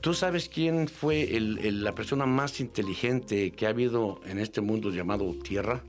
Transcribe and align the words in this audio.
¿Tú 0.00 0.14
sabes 0.14 0.48
quién 0.48 0.88
fue 0.88 1.28
la 1.38 1.94
persona 1.94 2.24
más 2.24 2.60
inteligente 2.60 3.50
que 3.50 3.66
ha 3.66 3.68
habido 3.68 4.18
en 4.24 4.38
este 4.38 4.62
mundo 4.62 4.88
llamado 4.88 5.34
Tierra? 5.44 5.82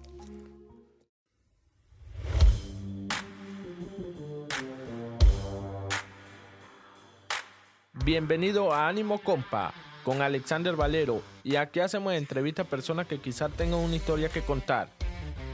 Bienvenido 8.03 8.73
a 8.73 8.89
Ánimo 8.89 9.19
Compa 9.19 9.73
con 10.03 10.21
Alexander 10.21 10.75
Valero 10.75 11.21
y 11.45 11.55
aquí 11.55 11.79
hacemos 11.79 12.11
entrevistas 12.11 12.67
a 12.67 12.69
personas 12.69 13.07
que 13.07 13.19
quizás 13.19 13.49
tengan 13.53 13.79
una 13.79 13.95
historia 13.95 14.27
que 14.27 14.41
contar. 14.41 14.89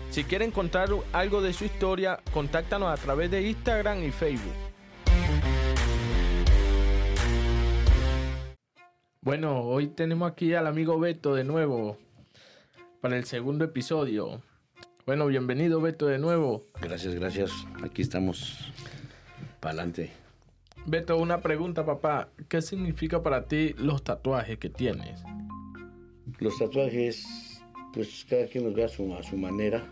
Si 0.09 0.23
quieren 0.23 0.49
contar 0.49 0.89
algo 1.13 1.41
de 1.41 1.53
su 1.53 1.65
historia, 1.65 2.21
contáctanos 2.33 2.89
a 2.89 2.99
través 2.99 3.29
de 3.29 3.49
Instagram 3.49 4.03
y 4.03 4.09
Facebook. 4.09 4.66
Bueno, 9.27 9.59
hoy 9.59 9.87
tenemos 9.87 10.31
aquí 10.31 10.54
al 10.54 10.67
amigo 10.67 10.97
Beto 10.97 11.35
de 11.35 11.43
nuevo 11.43 11.97
para 13.01 13.18
el 13.18 13.25
segundo 13.25 13.65
episodio. 13.65 14.41
Bueno, 15.05 15.27
bienvenido 15.27 15.81
Beto 15.81 16.05
de 16.05 16.18
nuevo. 16.18 16.63
Gracias, 16.79 17.13
gracias. 17.13 17.51
Aquí 17.83 18.01
estamos. 18.01 18.71
Para 19.59 19.73
adelante. 19.73 20.11
Beto, 20.85 21.18
una 21.18 21.41
pregunta, 21.41 21.85
papá. 21.85 22.29
¿Qué 22.47 22.61
significa 22.61 23.21
para 23.21 23.49
ti 23.49 23.75
los 23.77 24.01
tatuajes 24.01 24.59
que 24.59 24.69
tienes? 24.69 25.21
Los 26.39 26.57
tatuajes, 26.57 27.61
pues 27.91 28.25
cada 28.29 28.47
quien 28.47 28.63
los 28.63 28.73
ve 28.75 28.85
a 28.85 28.87
su, 28.87 29.13
a 29.13 29.23
su 29.23 29.35
manera. 29.35 29.83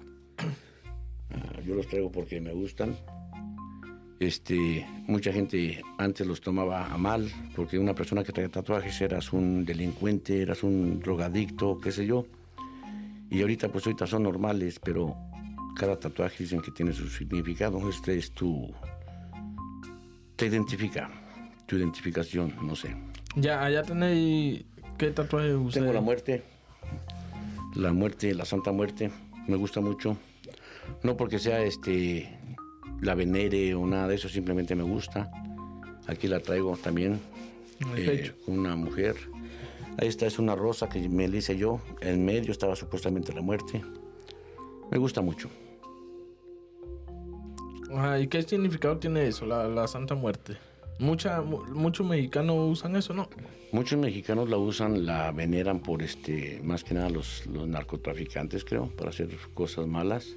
Ah, 1.31 1.59
yo 1.65 1.75
los 1.75 1.89
traigo 1.89 2.09
porque 2.09 2.39
me 2.39 2.53
gustan. 2.53 2.95
Este, 4.19 4.87
mucha 5.07 5.33
gente 5.33 5.81
antes 5.97 6.25
los 6.25 6.39
tomaba 6.39 6.87
a 6.87 6.97
mal, 6.97 7.29
porque 7.55 7.77
una 7.77 7.93
persona 7.93 8.23
que 8.23 8.31
traía 8.31 8.49
tatuajes 8.49 9.01
eras 9.01 9.33
un 9.33 9.65
delincuente, 9.65 10.41
eras 10.41 10.63
un 10.63 10.99
drogadicto, 10.99 11.77
qué 11.79 11.91
sé 11.91 12.05
yo. 12.05 12.25
Y 13.29 13.41
ahorita 13.41 13.69
pues 13.69 13.85
ahorita 13.85 14.07
son 14.07 14.23
normales, 14.23 14.79
pero 14.79 15.15
cada 15.75 15.99
tatuaje 15.99 16.43
dicen 16.43 16.61
que 16.61 16.71
tiene 16.71 16.93
su 16.93 17.09
significado. 17.09 17.89
Este 17.89 18.17
es 18.17 18.31
tu... 18.31 18.73
te 20.37 20.45
identifica, 20.45 21.09
tu 21.65 21.75
identificación, 21.75 22.53
no 22.61 22.75
sé. 22.75 22.95
Ya, 23.35 23.63
allá 23.63 23.83
tenéis... 23.83 24.63
¿Qué 24.97 25.11
tatuajes 25.11 25.55
usáis? 25.55 25.73
Tengo 25.73 25.91
la 25.91 25.99
muerte, 25.99 26.41
la 27.75 27.91
muerte, 27.91 28.33
la 28.33 28.45
Santa 28.45 28.71
Muerte, 28.71 29.11
me 29.47 29.57
gusta 29.57 29.81
mucho. 29.81 30.17
No 31.03 31.17
porque 31.17 31.39
sea 31.39 31.61
este 31.61 32.29
la 33.01 33.15
venere 33.15 33.73
o 33.75 33.85
nada 33.85 34.07
de 34.07 34.15
eso, 34.15 34.29
simplemente 34.29 34.75
me 34.75 34.83
gusta. 34.83 35.31
Aquí 36.07 36.27
la 36.27 36.39
traigo 36.39 36.77
también, 36.77 37.19
eh, 37.95 38.31
una 38.47 38.75
mujer. 38.75 39.15
Ahí 39.97 40.07
está, 40.07 40.25
es 40.27 40.39
una 40.39 40.55
rosa 40.55 40.89
que 40.89 41.07
me 41.09 41.27
la 41.27 41.37
hice 41.37 41.57
yo. 41.57 41.79
En 42.01 42.25
medio 42.25 42.51
estaba 42.51 42.75
supuestamente 42.75 43.33
la 43.33 43.41
muerte. 43.41 43.81
Me 44.91 44.97
gusta 44.97 45.21
mucho. 45.21 45.49
Ajá, 47.93 48.19
¿Y 48.19 48.27
qué 48.27 48.41
significado 48.43 48.97
tiene 48.97 49.27
eso, 49.27 49.45
la, 49.45 49.67
la 49.67 49.87
Santa 49.87 50.15
Muerte? 50.15 50.57
Mucha, 50.99 51.41
mu- 51.41 51.63
muchos 51.73 52.05
mexicanos 52.05 52.55
usan 52.71 52.95
eso, 52.95 53.13
¿no? 53.13 53.29
Muchos 53.71 53.99
mexicanos 53.99 54.49
la 54.49 54.57
usan, 54.57 55.05
la 55.05 55.31
veneran 55.31 55.79
por 55.79 56.01
este, 56.01 56.61
más 56.63 56.83
que 56.83 56.93
nada 56.93 57.09
los, 57.09 57.45
los 57.47 57.67
narcotraficantes, 57.67 58.63
creo, 58.65 58.87
para 58.95 59.09
hacer 59.09 59.29
cosas 59.53 59.87
malas. 59.87 60.35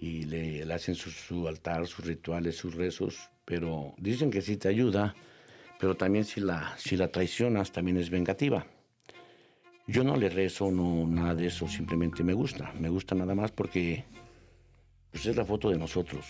Y 0.00 0.24
le, 0.24 0.64
le 0.64 0.74
hacen 0.74 0.94
su, 0.94 1.10
su 1.10 1.46
altar, 1.46 1.86
sus 1.86 2.04
rituales, 2.04 2.56
sus 2.56 2.74
rezos. 2.74 3.30
Pero 3.44 3.94
dicen 3.98 4.30
que 4.30 4.40
sí 4.40 4.56
te 4.56 4.68
ayuda, 4.68 5.14
pero 5.78 5.96
también 5.96 6.24
si 6.24 6.40
la, 6.40 6.74
si 6.78 6.96
la 6.96 7.08
traicionas, 7.08 7.72
también 7.72 7.96
es 7.96 8.10
vengativa. 8.10 8.66
Yo 9.86 10.04
no 10.04 10.16
le 10.16 10.28
rezo, 10.28 10.70
no, 10.70 11.06
nada 11.06 11.34
de 11.34 11.46
eso, 11.46 11.66
simplemente 11.66 12.22
me 12.22 12.32
gusta. 12.32 12.72
Me 12.78 12.88
gusta 12.88 13.14
nada 13.14 13.34
más 13.34 13.50
porque 13.50 14.04
pues, 15.10 15.26
es 15.26 15.36
la 15.36 15.44
foto 15.44 15.70
de 15.70 15.78
nosotros. 15.78 16.26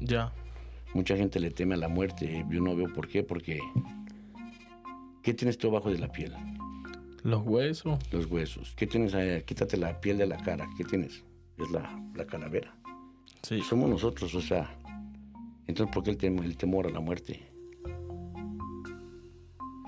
Ya. 0.00 0.32
Mucha 0.94 1.16
gente 1.16 1.40
le 1.40 1.50
teme 1.50 1.74
a 1.74 1.78
la 1.78 1.88
muerte. 1.88 2.44
Yo 2.50 2.60
no 2.60 2.76
veo 2.76 2.92
por 2.92 3.08
qué, 3.08 3.22
porque 3.22 3.58
¿qué 5.22 5.34
tienes 5.34 5.58
tú 5.58 5.68
abajo 5.68 5.90
de 5.90 5.98
la 5.98 6.12
piel? 6.12 6.32
Los 7.24 7.42
huesos. 7.44 7.98
Los 8.12 8.26
huesos. 8.26 8.74
¿Qué 8.76 8.86
tienes 8.86 9.14
ahí? 9.14 9.42
Quítate 9.42 9.76
la 9.76 10.00
piel 10.00 10.18
de 10.18 10.26
la 10.26 10.36
cara. 10.36 10.68
¿Qué 10.76 10.84
tienes? 10.84 11.24
Es 11.62 11.70
la, 11.70 12.02
la 12.14 12.26
calavera. 12.26 12.74
Sí. 13.42 13.60
Somos 13.62 13.88
nosotros, 13.88 14.34
o 14.34 14.40
sea. 14.40 14.70
Entonces, 15.66 15.94
¿por 15.94 16.02
qué 16.02 16.10
el, 16.10 16.18
tem- 16.18 16.42
el 16.44 16.56
temor 16.56 16.86
a 16.86 16.90
la 16.90 17.00
muerte? 17.00 17.40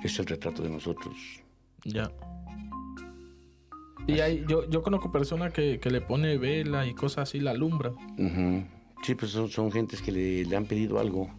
Es 0.03 0.19
el 0.19 0.27
retrato 0.27 0.62
de 0.62 0.71
nosotros. 0.71 1.17
Ya. 1.85 2.11
Y 4.07 4.21
hay, 4.21 4.45
yo, 4.47 4.69
yo 4.69 4.83
conozco 4.83 5.11
personas 5.11 5.53
que, 5.53 5.81
que 5.81 5.91
le 5.91 6.01
pone 6.03 6.37
vela 6.37 6.87
y 6.87 6.95
cosas 6.95 7.29
así, 7.29 7.41
la 7.41 7.53
alumbran. 7.53 7.95
Ujú. 8.19 8.65
Sí, 9.03 9.15
pues 9.15 9.31
son, 9.33 9.49
son 9.49 9.73
gentes 9.73 10.03
que 10.03 10.12
le, 10.12 10.45
le 10.45 10.56
han 10.56 10.67
pedido 10.67 10.99
algo. 10.99 11.31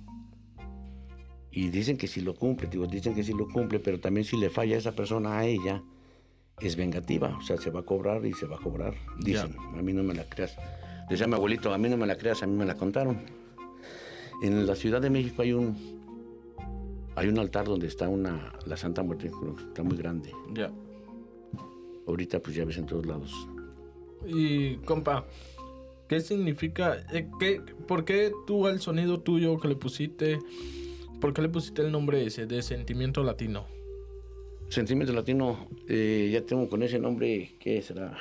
Y 1.51 1.69
dicen 1.69 1.95
que 1.97 2.07
si 2.07 2.21
lo 2.21 2.33
cumple, 2.35 2.67
digo, 2.67 2.85
dicen 2.87 3.13
que 3.15 3.23
si 3.23 3.33
lo 3.33 3.47
cumple, 3.47 3.79
pero 3.79 3.99
también 3.99 4.25
si 4.25 4.35
le 4.35 4.49
falla 4.49 4.75
esa 4.77 4.93
persona 4.93 5.37
a 5.37 5.45
ella, 5.45 5.81
es 6.59 6.75
vengativa. 6.75 7.37
O 7.37 7.41
sea, 7.41 7.57
se 7.57 7.69
va 7.69 7.81
a 7.81 7.83
cobrar 7.83 8.25
y 8.25 8.33
se 8.33 8.45
va 8.45 8.55
a 8.55 8.59
cobrar. 8.59 8.93
Dicen, 9.19 9.55
a 9.77 9.81
mí 9.81 9.93
no 9.93 10.03
me 10.03 10.13
la 10.13 10.23
creas. 10.23 10.57
Decía 11.09 11.27
mi 11.27 11.35
abuelito, 11.35 11.73
a 11.73 11.77
mí 11.77 11.89
no 11.89 11.97
me 11.97 12.07
la 12.07 12.17
creas, 12.17 12.41
a 12.43 12.47
mí 12.47 12.55
me 12.55 12.65
la 12.65 12.75
contaron. 12.75 13.19
En 14.41 14.65
la 14.65 14.75
Ciudad 14.75 15.01
de 15.01 15.09
México 15.09 15.41
hay 15.41 15.53
un 15.53 15.95
hay 17.15 17.29
un 17.29 17.39
altar 17.39 17.65
donde 17.65 17.87
está 17.87 18.09
una 18.09 18.53
la 18.65 18.75
Santa 18.75 19.01
Muerte, 19.03 19.31
está 19.67 19.83
muy 19.83 19.97
grande. 19.97 20.31
Ya. 20.53 20.71
Ahorita 22.07 22.39
pues 22.39 22.55
ya 22.55 22.65
ves 22.65 22.77
en 22.77 22.85
todos 22.85 23.05
lados. 23.05 23.47
Y, 24.27 24.77
compa, 24.77 25.25
¿qué 26.09 26.19
significa? 26.19 26.97
eh, 27.13 27.29
¿qué, 27.39 27.61
¿Por 27.87 28.03
qué 28.03 28.31
tú 28.47 28.67
al 28.67 28.81
sonido 28.81 29.19
tuyo 29.19 29.59
que 29.59 29.67
le 29.67 29.75
pusiste, 29.75 30.39
por 31.21 31.33
qué 31.33 31.41
le 31.43 31.49
pusiste 31.49 31.83
el 31.83 31.91
nombre 31.91 32.25
ese 32.25 32.47
de 32.47 32.61
Sentimiento 32.61 33.23
Latino? 33.23 33.65
Sentimiento 34.69 35.13
Latino, 35.13 35.69
eh, 35.87 36.29
ya 36.33 36.41
tengo 36.41 36.67
con 36.67 36.83
ese 36.83 36.99
nombre, 36.99 37.55
¿qué 37.59 37.81
será? 37.81 38.17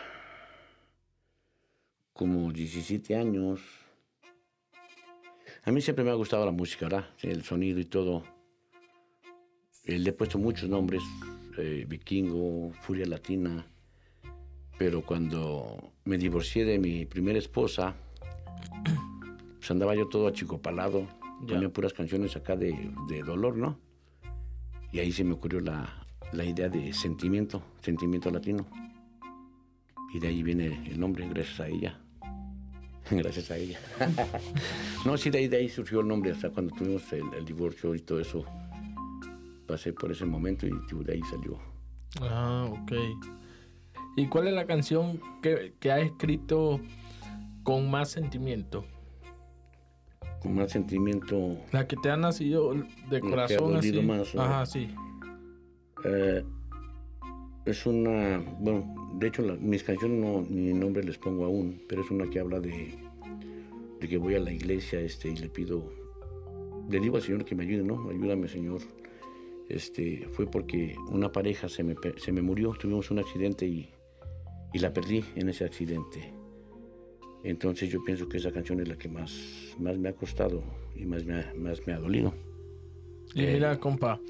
Como 2.12 2.52
17 2.52 3.16
años. 3.16 3.60
A 5.64 5.72
mí 5.72 5.80
siempre 5.80 6.04
me 6.04 6.10
ha 6.10 6.14
gustado 6.14 6.44
la 6.44 6.52
música, 6.52 6.86
¿verdad? 6.86 7.06
El 7.22 7.42
sonido 7.42 7.80
y 7.80 7.86
todo. 7.86 8.22
Eh, 9.84 9.98
le 9.98 10.10
he 10.10 10.12
puesto 10.12 10.38
muchos 10.38 10.68
nombres, 10.68 11.02
eh, 11.58 11.86
Vikingo, 11.88 12.72
Furia 12.82 13.06
Latina. 13.06 13.66
Pero 14.78 15.02
cuando 15.02 15.92
me 16.04 16.18
divorcié 16.18 16.64
de 16.64 16.78
mi 16.78 17.06
primera 17.06 17.38
esposa, 17.38 17.96
pues 19.58 19.70
andaba 19.70 19.94
yo 19.96 20.06
todo 20.08 20.28
achicopalado. 20.28 21.08
Ponía 21.48 21.68
puras 21.68 21.92
canciones 21.92 22.36
acá 22.36 22.54
de, 22.54 22.90
de 23.08 23.22
dolor, 23.22 23.56
¿no? 23.56 23.78
Y 24.92 25.00
ahí 25.00 25.10
se 25.10 25.24
me 25.24 25.32
ocurrió 25.32 25.60
la, 25.60 26.03
la 26.32 26.44
idea 26.44 26.68
de 26.68 26.92
sentimiento, 26.92 27.62
sentimiento 27.80 28.30
latino. 28.30 28.66
Y 30.12 30.20
de 30.20 30.28
ahí 30.28 30.42
viene 30.42 30.80
el 30.86 30.98
nombre, 30.98 31.28
gracias 31.28 31.60
a 31.60 31.68
ella. 31.68 32.00
Gracias 33.10 33.50
a 33.50 33.58
ella. 33.58 33.78
no, 35.04 35.18
sí, 35.18 35.28
de 35.28 35.38
ahí, 35.38 35.48
de 35.48 35.58
ahí 35.58 35.68
surgió 35.68 36.00
el 36.00 36.08
nombre, 36.08 36.30
hasta 36.30 36.48
cuando 36.48 36.74
tuvimos 36.74 37.12
el, 37.12 37.24
el 37.36 37.44
divorcio 37.44 37.94
y 37.94 38.00
todo 38.00 38.18
eso. 38.18 38.44
Pasé 39.66 39.92
por 39.92 40.10
ese 40.10 40.24
momento 40.24 40.66
y 40.66 40.70
de 41.04 41.12
ahí 41.12 41.20
salió. 41.30 41.58
Ah, 42.22 42.66
ok. 42.70 42.92
¿Y 44.16 44.26
cuál 44.28 44.48
es 44.48 44.54
la 44.54 44.66
canción 44.66 45.20
que, 45.42 45.74
que 45.80 45.90
ha 45.90 45.98
escrito 45.98 46.80
con 47.62 47.90
más 47.90 48.10
sentimiento? 48.10 48.84
Con 50.40 50.54
más 50.54 50.70
sentimiento. 50.70 51.56
La 51.72 51.86
que 51.88 51.96
te 51.96 52.10
ha 52.10 52.16
nacido 52.16 52.74
de 52.74 53.20
que 53.20 53.26
ha 53.26 53.30
corazón 53.30 53.76
así. 53.76 54.00
más. 54.02 54.34
Ajá, 54.36 54.66
sí. 54.66 54.94
Eh, 56.04 56.42
es 57.66 57.86
una. 57.86 58.38
Bueno, 58.60 59.12
de 59.18 59.28
hecho, 59.28 59.42
la- 59.42 59.54
mis 59.56 59.82
canciones 59.82 60.18
no, 60.18 60.44
ni 60.48 60.72
nombre 60.74 61.02
les 61.04 61.18
pongo 61.18 61.44
aún, 61.46 61.80
pero 61.88 62.02
es 62.02 62.10
una 62.10 62.28
que 62.28 62.40
habla 62.40 62.60
de, 62.60 62.94
de 64.00 64.08
que 64.08 64.16
voy 64.18 64.34
a 64.34 64.40
la 64.40 64.52
iglesia 64.52 65.00
este, 65.00 65.28
y 65.30 65.36
le 65.36 65.48
pido. 65.48 65.92
Le 66.90 67.00
digo 67.00 67.16
al 67.16 67.22
Señor 67.22 67.44
que 67.44 67.54
me 67.54 67.64
ayude, 67.64 67.82
¿no? 67.82 68.10
Ayúdame, 68.10 68.48
Señor. 68.48 68.80
Este, 69.70 70.28
fue 70.32 70.46
porque 70.46 70.94
una 71.10 71.32
pareja 71.32 71.68
se 71.70 71.82
me, 71.82 71.94
se 72.18 72.30
me 72.32 72.42
murió, 72.42 72.72
tuvimos 72.78 73.10
un 73.10 73.20
accidente 73.20 73.66
y, 73.66 73.88
y 74.74 74.78
la 74.78 74.92
perdí 74.92 75.24
en 75.36 75.48
ese 75.48 75.64
accidente. 75.64 76.34
Entonces 77.42 77.88
yo 77.90 78.02
pienso 78.04 78.28
que 78.28 78.36
esa 78.36 78.52
canción 78.52 78.80
es 78.80 78.88
la 78.88 78.96
que 78.96 79.08
más, 79.08 79.74
más 79.78 79.96
me 79.98 80.10
ha 80.10 80.14
costado 80.14 80.62
y 80.94 81.06
más 81.06 81.24
me 81.24 81.34
ha, 81.40 81.52
más 81.56 81.86
me 81.86 81.94
ha 81.94 81.98
dolido. 81.98 82.34
Y 83.34 83.42
Eh. 83.44 83.54
mira, 83.54 83.78
compa, 83.80 84.20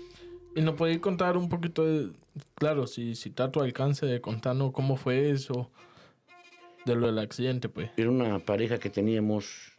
¿y 0.56 0.60
nos 0.62 0.74
podéis 0.74 0.98
contar 1.00 1.36
un 1.36 1.48
poquito 1.48 1.84
de, 1.84 2.10
claro, 2.54 2.86
si, 2.86 3.14
si 3.14 3.30
está 3.30 3.44
a 3.44 3.50
tu 3.50 3.60
alcance 3.60 4.06
de 4.06 4.20
contarnos 4.20 4.72
cómo 4.72 4.96
fue 4.96 5.30
eso, 5.30 5.70
de 6.84 6.94
lo 6.96 7.06
del 7.06 7.18
accidente, 7.18 7.68
pues? 7.68 7.90
Era 7.96 8.10
una 8.10 8.38
pareja 8.38 8.78
que 8.78 8.90
teníamos, 8.90 9.72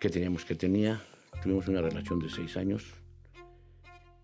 que 0.00 0.08
teníamos, 0.08 0.44
que 0.44 0.54
tenía, 0.54 1.02
tuvimos 1.42 1.68
una 1.68 1.82
relación 1.82 2.18
de 2.18 2.28
seis 2.28 2.56
años 2.56 2.94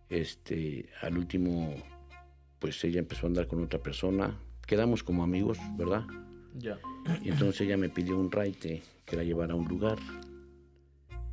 Este, 0.09 0.89
al 1.03 1.19
último, 1.19 1.75
pues 2.59 2.83
ella 2.85 3.01
empezó 3.01 3.27
a 3.27 3.29
andar 3.29 3.47
con 3.47 3.63
otra 3.63 3.81
persona. 3.81 4.39
Quedamos 4.67 5.03
como 5.03 5.23
amigos, 5.23 5.59
¿verdad? 5.77 6.05
Ya. 6.55 6.79
Y 7.23 7.29
entonces 7.31 7.61
ella 7.63 7.77
me 7.77 7.89
pidió 7.89 8.17
un 8.17 8.31
raite 8.31 8.83
que 9.05 9.17
la 9.17 9.25
llevara 9.25 9.53
a 9.53 9.57
un 9.57 9.67
lugar. 9.67 9.99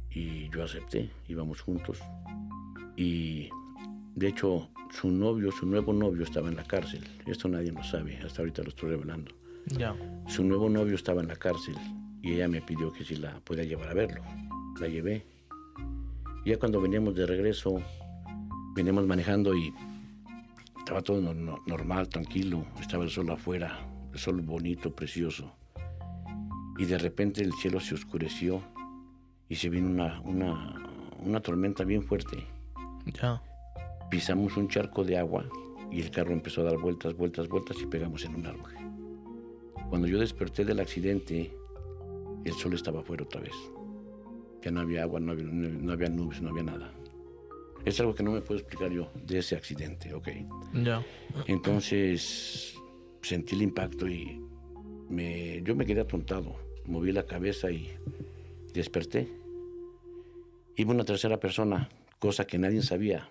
Y 0.09 0.49
yo 0.49 0.63
acepté, 0.63 1.09
íbamos 1.27 1.61
juntos. 1.61 1.99
Y 2.95 3.49
de 4.15 4.27
hecho, 4.27 4.69
su 4.91 5.09
novio, 5.09 5.51
su 5.51 5.65
nuevo 5.65 5.91
novio 5.93 6.23
estaba 6.23 6.49
en 6.49 6.55
la 6.55 6.63
cárcel. 6.63 7.03
Esto 7.25 7.47
nadie 7.47 7.71
lo 7.71 7.83
sabe, 7.83 8.17
hasta 8.17 8.41
ahorita 8.41 8.61
lo 8.63 8.69
estoy 8.69 8.91
revelando. 8.91 9.31
Ya. 9.67 9.95
Su 10.27 10.43
nuevo 10.43 10.69
novio 10.69 10.95
estaba 10.95 11.21
en 11.21 11.27
la 11.29 11.35
cárcel 11.35 11.75
y 12.21 12.33
ella 12.33 12.47
me 12.47 12.61
pidió 12.61 12.91
que 12.91 13.03
si 13.03 13.15
la 13.15 13.39
podía 13.41 13.63
llevar 13.63 13.89
a 13.89 13.93
verlo. 13.93 14.21
La 14.79 14.87
llevé. 14.87 15.25
Ya 16.45 16.57
cuando 16.59 16.81
veníamos 16.81 17.15
de 17.15 17.25
regreso, 17.25 17.81
veníamos 18.75 19.07
manejando 19.07 19.55
y 19.55 19.73
estaba 20.77 21.01
todo 21.01 21.21
no- 21.21 21.33
no- 21.33 21.59
normal, 21.65 22.09
tranquilo. 22.09 22.65
Estaba 22.79 23.03
el 23.05 23.09
sol 23.09 23.29
afuera, 23.31 23.79
el 24.11 24.19
sol 24.19 24.41
bonito, 24.41 24.93
precioso. 24.93 25.53
Y 26.77 26.85
de 26.85 26.97
repente 26.97 27.41
el 27.41 27.53
cielo 27.53 27.79
se 27.79 27.93
oscureció 27.95 28.61
y 29.47 29.55
se 29.55 29.69
vino 29.69 29.87
una, 29.87 30.19
una, 30.21 30.75
una 31.23 31.39
tormenta 31.39 31.83
bien 31.83 32.01
fuerte. 32.03 32.45
Ya. 33.05 33.41
Pisamos 34.13 34.55
un 34.57 34.67
charco 34.67 35.03
de 35.03 35.17
agua 35.17 35.49
y 35.89 35.99
el 35.99 36.11
carro 36.11 36.33
empezó 36.33 36.61
a 36.61 36.65
dar 36.65 36.77
vueltas, 36.77 37.15
vueltas, 37.15 37.47
vueltas 37.47 37.77
y 37.81 37.87
pegamos 37.87 38.23
en 38.23 38.35
un 38.35 38.45
árbol. 38.45 38.71
Cuando 39.89 40.07
yo 40.07 40.19
desperté 40.19 40.63
del 40.63 40.79
accidente, 40.79 41.51
el 42.45 42.53
sol 42.53 42.75
estaba 42.75 42.99
afuera 42.99 43.23
otra 43.23 43.41
vez. 43.41 43.55
Ya 44.61 44.69
no 44.69 44.81
había 44.81 45.01
agua, 45.01 45.19
no 45.19 45.31
había, 45.31 45.45
no- 45.45 45.91
había 45.91 46.09
nubes, 46.09 46.43
no 46.43 46.51
había 46.51 46.61
nada. 46.61 46.93
Es 47.85 47.99
algo 48.01 48.13
que 48.13 48.21
no 48.21 48.31
me 48.33 48.41
puedo 48.41 48.59
explicar 48.59 48.91
yo 48.91 49.09
de 49.25 49.39
ese 49.39 49.55
accidente, 49.55 50.13
¿ok? 50.13 50.27
Ya. 50.83 51.03
Entonces 51.47 52.75
sentí 53.23 53.55
el 53.55 53.63
impacto 53.63 54.07
y 54.07 54.39
me, 55.09 55.59
yo 55.63 55.75
me 55.75 55.87
quedé 55.87 56.01
atontado. 56.01 56.55
Moví 56.85 57.11
la 57.11 57.25
cabeza 57.25 57.71
y 57.71 57.89
desperté. 58.75 59.27
Iba 60.75 60.91
una 60.91 61.03
tercera 61.03 61.39
persona, 61.39 61.89
cosa 62.19 62.45
que 62.45 62.59
nadie 62.59 62.83
sabía, 62.83 63.27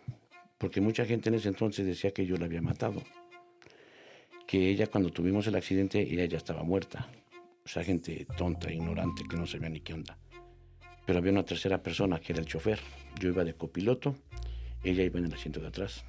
porque 0.62 0.80
mucha 0.80 1.04
gente 1.04 1.28
en 1.28 1.34
ese 1.34 1.48
entonces 1.48 1.84
decía 1.84 2.12
que 2.12 2.24
yo 2.24 2.36
la 2.36 2.44
había 2.44 2.62
matado. 2.62 3.02
Que 4.46 4.70
ella 4.70 4.86
cuando 4.86 5.10
tuvimos 5.10 5.44
el 5.48 5.56
accidente, 5.56 6.00
ella 6.00 6.24
ya 6.26 6.36
estaba 6.36 6.62
muerta. 6.62 7.08
O 7.64 7.68
sea, 7.68 7.82
gente 7.82 8.28
tonta, 8.36 8.72
ignorante, 8.72 9.24
que 9.28 9.36
no 9.36 9.44
sabía 9.44 9.68
ni 9.68 9.80
qué 9.80 9.92
onda. 9.92 10.16
Pero 11.04 11.18
había 11.18 11.32
una 11.32 11.44
tercera 11.44 11.82
persona 11.82 12.20
que 12.20 12.32
era 12.32 12.40
el 12.40 12.46
chofer. 12.46 12.78
Yo 13.18 13.30
iba 13.30 13.42
de 13.42 13.54
copiloto, 13.54 14.14
ella 14.84 15.02
iba 15.02 15.18
en 15.18 15.24
el 15.24 15.34
asiento 15.34 15.58
de 15.58 15.66
atrás. 15.66 16.04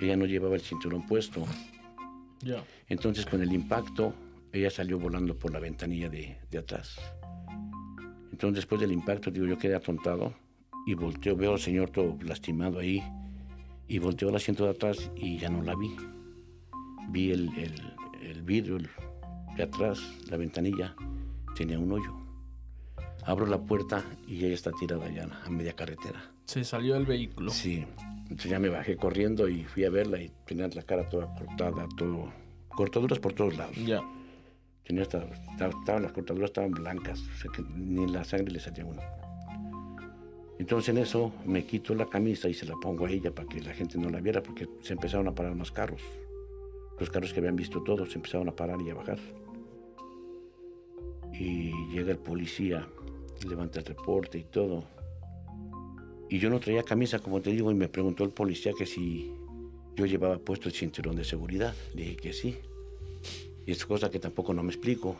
Ella 0.00 0.16
no 0.16 0.26
llevaba 0.26 0.56
el 0.56 0.62
cinturón 0.62 1.06
puesto. 1.06 1.46
Ya. 2.40 2.64
Entonces 2.88 3.26
con 3.26 3.42
el 3.42 3.52
impacto, 3.52 4.12
ella 4.52 4.70
salió 4.70 4.98
volando 4.98 5.38
por 5.38 5.52
la 5.52 5.60
ventanilla 5.60 6.08
de, 6.08 6.36
de 6.50 6.58
atrás. 6.58 6.96
Entonces 8.32 8.56
después 8.56 8.80
del 8.80 8.90
impacto, 8.90 9.30
digo, 9.30 9.46
yo 9.46 9.56
quedé 9.56 9.76
atontado 9.76 10.34
y 10.86 10.94
volteo, 10.94 11.36
veo 11.36 11.52
al 11.52 11.58
señor 11.60 11.90
todo 11.90 12.16
lastimado 12.22 12.78
ahí 12.78 13.02
y 13.88 13.98
volteo 13.98 14.28
al 14.28 14.36
asiento 14.36 14.64
de 14.64 14.70
atrás 14.70 15.10
y 15.16 15.38
ya 15.38 15.48
no 15.50 15.62
la 15.62 15.74
vi. 15.74 15.94
Vi 17.10 17.30
el, 17.32 17.48
el- 17.58 17.92
el 18.22 18.42
vidrio 18.42 18.76
el- 18.76 18.88
de 19.56 19.62
atrás, 19.64 19.98
la 20.30 20.36
ventanilla, 20.36 20.94
tenía 21.56 21.78
un 21.78 21.90
hoyo. 21.92 22.14
Abro 23.24 23.46
la 23.46 23.58
puerta 23.60 24.04
y 24.26 24.44
ella 24.44 24.54
está 24.54 24.70
tirada 24.72 25.08
ya 25.10 25.28
a 25.44 25.50
media 25.50 25.74
carretera. 25.74 26.22
Se 26.46 26.64
salió 26.64 26.94
del 26.94 27.06
vehículo. 27.06 27.50
Sí, 27.50 27.84
entonces 28.22 28.50
ya 28.50 28.58
me 28.58 28.68
bajé 28.68 28.96
corriendo 28.96 29.48
y 29.48 29.64
fui 29.64 29.84
a 29.84 29.90
verla 29.90 30.20
y 30.22 30.30
tenía 30.46 30.68
la 30.68 30.82
cara 30.82 31.08
toda 31.08 31.34
cortada, 31.34 31.86
todo, 31.96 32.32
cortaduras 32.68 33.18
por 33.18 33.32
todos 33.34 33.56
lados. 33.56 33.76
Ya. 33.84 34.00
Tenía 34.84 35.02
hasta, 35.02 35.24
estaba- 35.52 36.00
las 36.00 36.12
cortaduras 36.12 36.50
estaban 36.50 36.70
blancas, 36.72 37.20
o 37.20 37.38
sea 37.38 37.50
que 37.54 37.62
ni 37.76 38.06
la 38.06 38.24
sangre 38.24 38.52
le 38.52 38.60
salía 38.60 38.84
una. 38.84 39.02
Entonces 40.60 40.90
en 40.90 40.98
eso 40.98 41.32
me 41.46 41.64
quito 41.64 41.94
la 41.94 42.04
camisa 42.04 42.46
y 42.46 42.52
se 42.52 42.66
la 42.66 42.74
pongo 42.76 43.06
a 43.06 43.10
ella 43.10 43.34
para 43.34 43.48
que 43.48 43.62
la 43.62 43.72
gente 43.72 43.96
no 43.96 44.10
la 44.10 44.20
viera 44.20 44.42
porque 44.42 44.68
se 44.82 44.92
empezaron 44.92 45.26
a 45.26 45.34
parar 45.34 45.54
más 45.54 45.72
carros. 45.72 46.02
Los 46.98 47.08
carros 47.08 47.32
que 47.32 47.40
habían 47.40 47.56
visto 47.56 47.82
todos 47.82 48.10
se 48.10 48.16
empezaron 48.16 48.46
a 48.46 48.54
parar 48.54 48.78
y 48.82 48.90
a 48.90 48.94
bajar. 48.94 49.18
Y 51.32 51.72
llega 51.90 52.10
el 52.10 52.18
policía, 52.18 52.86
levanta 53.48 53.78
el 53.78 53.86
reporte 53.86 54.36
y 54.36 54.44
todo. 54.44 54.84
Y 56.28 56.38
yo 56.38 56.50
no 56.50 56.60
traía 56.60 56.82
camisa, 56.82 57.20
como 57.20 57.40
te 57.40 57.52
digo, 57.52 57.70
y 57.70 57.74
me 57.74 57.88
preguntó 57.88 58.24
el 58.24 58.30
policía 58.30 58.74
que 58.76 58.84
si 58.84 59.32
yo 59.96 60.04
llevaba 60.04 60.36
puesto 60.36 60.68
el 60.68 60.74
cinturón 60.74 61.16
de 61.16 61.24
seguridad. 61.24 61.74
Le 61.94 62.02
dije 62.02 62.16
que 62.16 62.32
sí. 62.34 62.58
Y 63.64 63.70
es 63.70 63.86
cosa 63.86 64.10
que 64.10 64.18
tampoco 64.18 64.52
no 64.52 64.62
me 64.62 64.68
explico. 64.68 65.16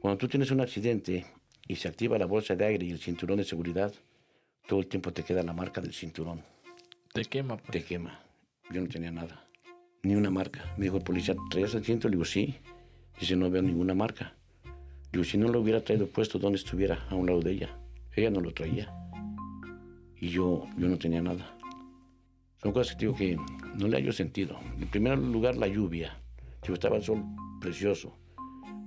Cuando 0.00 0.16
tú 0.16 0.28
tienes 0.28 0.50
un 0.50 0.62
accidente 0.62 1.26
y 1.68 1.76
se 1.76 1.88
activa 1.88 2.16
la 2.16 2.24
bolsa 2.24 2.56
de 2.56 2.64
aire 2.64 2.86
y 2.86 2.90
el 2.90 3.00
cinturón 3.00 3.36
de 3.36 3.44
seguridad, 3.44 3.92
todo 4.70 4.78
el 4.78 4.86
tiempo 4.86 5.12
te 5.12 5.24
queda 5.24 5.42
la 5.42 5.52
marca 5.52 5.80
del 5.80 5.92
cinturón. 5.92 6.42
Te 7.12 7.24
quema, 7.24 7.56
pues. 7.56 7.72
Te 7.72 7.82
quema. 7.82 8.20
Yo 8.70 8.80
no 8.80 8.86
tenía 8.86 9.10
nada. 9.10 9.44
Ni 10.04 10.14
una 10.14 10.30
marca. 10.30 10.60
Me 10.76 10.84
dijo 10.84 10.96
el 10.98 11.02
policía, 11.02 11.34
¿traías 11.50 11.74
el 11.74 11.82
cinto? 11.82 12.06
Le 12.06 12.12
digo, 12.12 12.24
sí. 12.24 12.54
Dice, 13.18 13.34
no 13.34 13.50
veo 13.50 13.62
ninguna 13.62 13.94
marca. 13.94 14.32
Digo, 15.10 15.24
si 15.24 15.38
no 15.38 15.48
lo 15.48 15.58
hubiera 15.58 15.82
traído 15.82 16.06
puesto 16.06 16.38
donde 16.38 16.58
estuviera, 16.58 17.04
a 17.10 17.16
un 17.16 17.26
lado 17.26 17.40
de 17.40 17.50
ella. 17.50 17.80
Ella 18.14 18.30
no 18.30 18.38
lo 18.38 18.54
traía. 18.54 18.94
Y 20.20 20.28
yo, 20.28 20.68
yo 20.78 20.88
no 20.88 20.96
tenía 20.96 21.20
nada. 21.20 21.52
Son 22.62 22.70
cosas 22.70 22.94
que 22.94 23.06
digo 23.06 23.16
que 23.16 23.36
no 23.74 23.88
le 23.88 23.96
hallo 23.96 24.12
sentido. 24.12 24.56
En 24.78 24.86
primer 24.86 25.18
lugar, 25.18 25.56
la 25.56 25.66
lluvia. 25.66 26.16
Digo, 26.62 26.74
estaba 26.74 26.94
el 26.94 27.02
sol 27.02 27.24
precioso. 27.60 28.16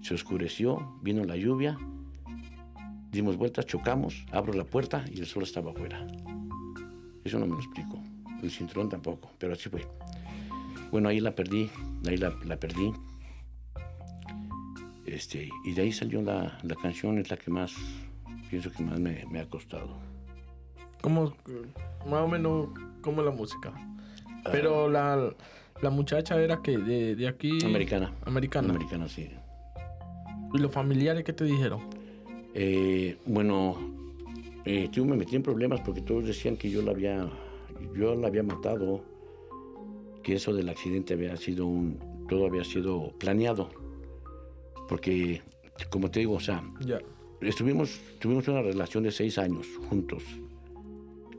Se 0.02 0.14
oscureció, 0.14 0.98
vino 1.02 1.26
la 1.26 1.36
lluvia, 1.36 1.78
dimos 3.14 3.38
vueltas, 3.38 3.66
chocamos, 3.68 4.26
abro 4.32 4.54
la 4.54 4.66
puerta 4.66 5.06
y 5.10 5.20
el 5.20 5.28
sol 5.28 5.44
estaba 5.44 5.72
afuera. 5.72 6.06
Eso 7.24 7.40
no 7.40 7.46
me 7.46 7.54
lo 7.54 7.60
explico. 7.60 8.02
El 8.42 8.52
cinturón 8.52 8.90
tampoco, 8.90 9.32
pero 9.38 9.54
así 9.54 9.70
fue. 9.70 9.88
Bueno, 10.92 11.08
ahí 11.10 11.20
la 11.20 11.34
perdí, 11.34 11.70
ahí 12.08 12.18
la, 12.18 12.34
la 12.44 12.58
perdí. 12.58 12.92
Este, 15.06 15.48
y 15.64 15.74
de 15.74 15.82
ahí 15.84 15.92
salió 15.92 16.22
la, 16.22 16.58
la 16.64 16.76
canción, 16.76 17.20
es 17.20 17.30
la 17.30 17.38
que 17.38 17.52
más, 17.52 17.74
pienso 18.50 18.72
que 18.72 18.84
más 18.84 19.00
me, 19.00 19.26
me 19.30 19.40
ha 19.40 19.46
costado. 19.48 19.96
¿Cómo, 21.02 21.36
más 22.10 22.22
o 22.22 22.28
menos, 22.28 22.70
cómo 23.02 23.22
es 23.22 23.26
la 23.26 23.32
música? 23.32 23.74
Pero 24.52 24.90
la, 24.90 25.34
la 25.82 25.90
muchacha 25.90 26.42
era 26.42 26.62
que 26.62 26.78
de, 26.78 27.16
de 27.16 27.28
aquí. 27.28 27.64
Americana. 27.64 28.12
Americana. 28.26 28.70
Americana, 28.70 29.08
sí. 29.08 29.30
¿Y 30.54 30.58
los 30.58 30.72
familiares 30.72 31.24
qué 31.24 31.34
te 31.34 31.46
dijeron? 31.46 31.82
Eh, 32.54 33.18
bueno, 33.26 33.76
eh, 34.66 34.88
yo 34.92 35.04
me 35.06 35.18
metí 35.18 35.36
en 35.36 35.44
problemas 35.44 35.82
porque 35.82 36.02
todos 36.02 36.26
decían 36.26 36.56
que 36.56 36.70
yo 36.70 36.82
la 36.82 36.92
había, 36.92 37.30
yo 37.96 38.16
la 38.16 38.28
había 38.28 38.44
matado, 38.44 39.04
que 40.22 40.36
eso 40.36 40.54
del 40.54 40.70
accidente 40.70 41.16
había 41.16 41.36
sido 41.36 41.66
un, 41.66 42.00
todo 42.30 42.46
había 42.46 42.64
sido 42.64 43.12
planeado, 43.18 43.70
porque, 44.88 45.42
como 45.90 46.12
te 46.12 46.20
digo, 46.20 46.36
o 46.36 46.40
sea, 46.40 46.64
estuvimos, 47.42 48.00
tuvimos 48.20 48.48
una 48.48 48.62
relación 48.62 49.04
de 49.04 49.12
seis 49.12 49.38
años 49.38 49.68
juntos. 49.90 50.24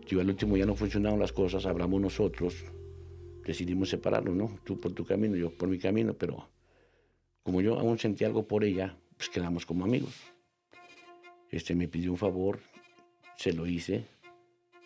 Yo 0.06 0.20
al 0.20 0.28
último 0.28 0.56
ya 0.56 0.66
no 0.66 0.74
funcionaron 0.74 1.18
las 1.18 1.32
cosas, 1.32 1.64
hablamos 1.64 2.00
nosotros, 2.00 2.56
decidimos 3.46 3.88
separarnos, 3.88 4.34
¿no? 4.34 4.58
Tú 4.64 4.78
por 4.78 4.92
tu 4.92 5.04
camino, 5.04 5.36
yo 5.36 5.50
por 5.50 5.68
mi 5.68 5.78
camino, 5.78 6.12
pero 6.12 6.48
como 7.42 7.60
yo 7.60 7.78
aún 7.78 7.98
sentí 7.98 8.24
algo 8.24 8.46
por 8.46 8.64
ella, 8.64 8.98
pues 9.16 9.30
quedamos 9.30 9.64
como 9.64 9.84
amigos. 9.84 10.33
Este 11.54 11.76
me 11.76 11.86
pidió 11.86 12.10
un 12.10 12.16
favor, 12.16 12.58
se 13.36 13.52
lo 13.52 13.64
hice. 13.64 14.08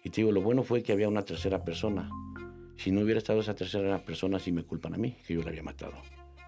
Y 0.05 0.11
te 0.11 0.21
digo, 0.21 0.33
lo 0.33 0.43
bueno 0.43 0.63
fue 0.63 0.83
que 0.83 0.93
había 0.93 1.09
una 1.09 1.25
tercera 1.25 1.65
persona. 1.65 2.11
Si 2.77 2.93
no 2.93 3.01
hubiera 3.01 3.17
estado 3.17 3.41
esa 3.41 3.55
tercera 3.55 4.05
persona, 4.05 4.39
sí 4.39 4.53
me 4.53 4.65
culpan 4.65 4.93
a 4.93 4.99
mí, 4.99 5.17
que 5.27 5.33
yo 5.33 5.43
la 5.43 5.49
había 5.49 5.63
matado. 5.63 5.95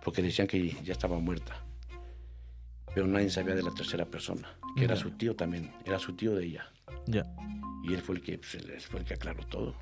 Porque 0.05 0.21
decían 0.21 0.47
que 0.47 0.77
ya 0.85 0.93
estaba 0.93 1.19
muerta. 1.19 1.65
Pero 2.95 3.07
nadie 3.07 3.31
sabía 3.31 3.55
de 3.55 3.63
la 3.63 3.71
tercera 3.71 4.05
persona, 4.05 4.59
que 4.77 4.85
era 4.85 4.95
su 4.95 5.13
tío 5.13 5.35
también, 5.35 5.73
era 5.87 5.99
su 5.99 6.13
tío 6.13 6.35
de 6.35 6.45
ella. 6.45 6.71
Ya. 7.07 7.25
Y 7.83 7.95
él 7.95 8.03
fue 8.03 8.17
el 8.17 8.21
que, 8.21 8.37
pues, 8.37 8.57
él 8.57 8.79
fue 8.79 9.01
el 9.01 9.07
que 9.07 9.15
aclaró 9.15 9.47
todo. 9.47 9.75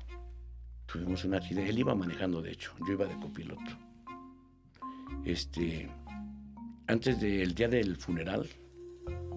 Tuvimos 0.85 1.25
un 1.25 1.33
accidente. 1.33 1.69
Él 1.69 1.79
iba 1.79 1.93
manejando, 1.95 2.41
de 2.41 2.51
hecho. 2.51 2.73
Yo 2.87 2.93
iba 2.93 3.05
de 3.05 3.19
copiloto. 3.19 3.71
Este, 5.25 5.89
antes 6.87 7.19
del 7.19 7.53
día 7.53 7.67
del 7.67 7.97
funeral, 7.97 8.47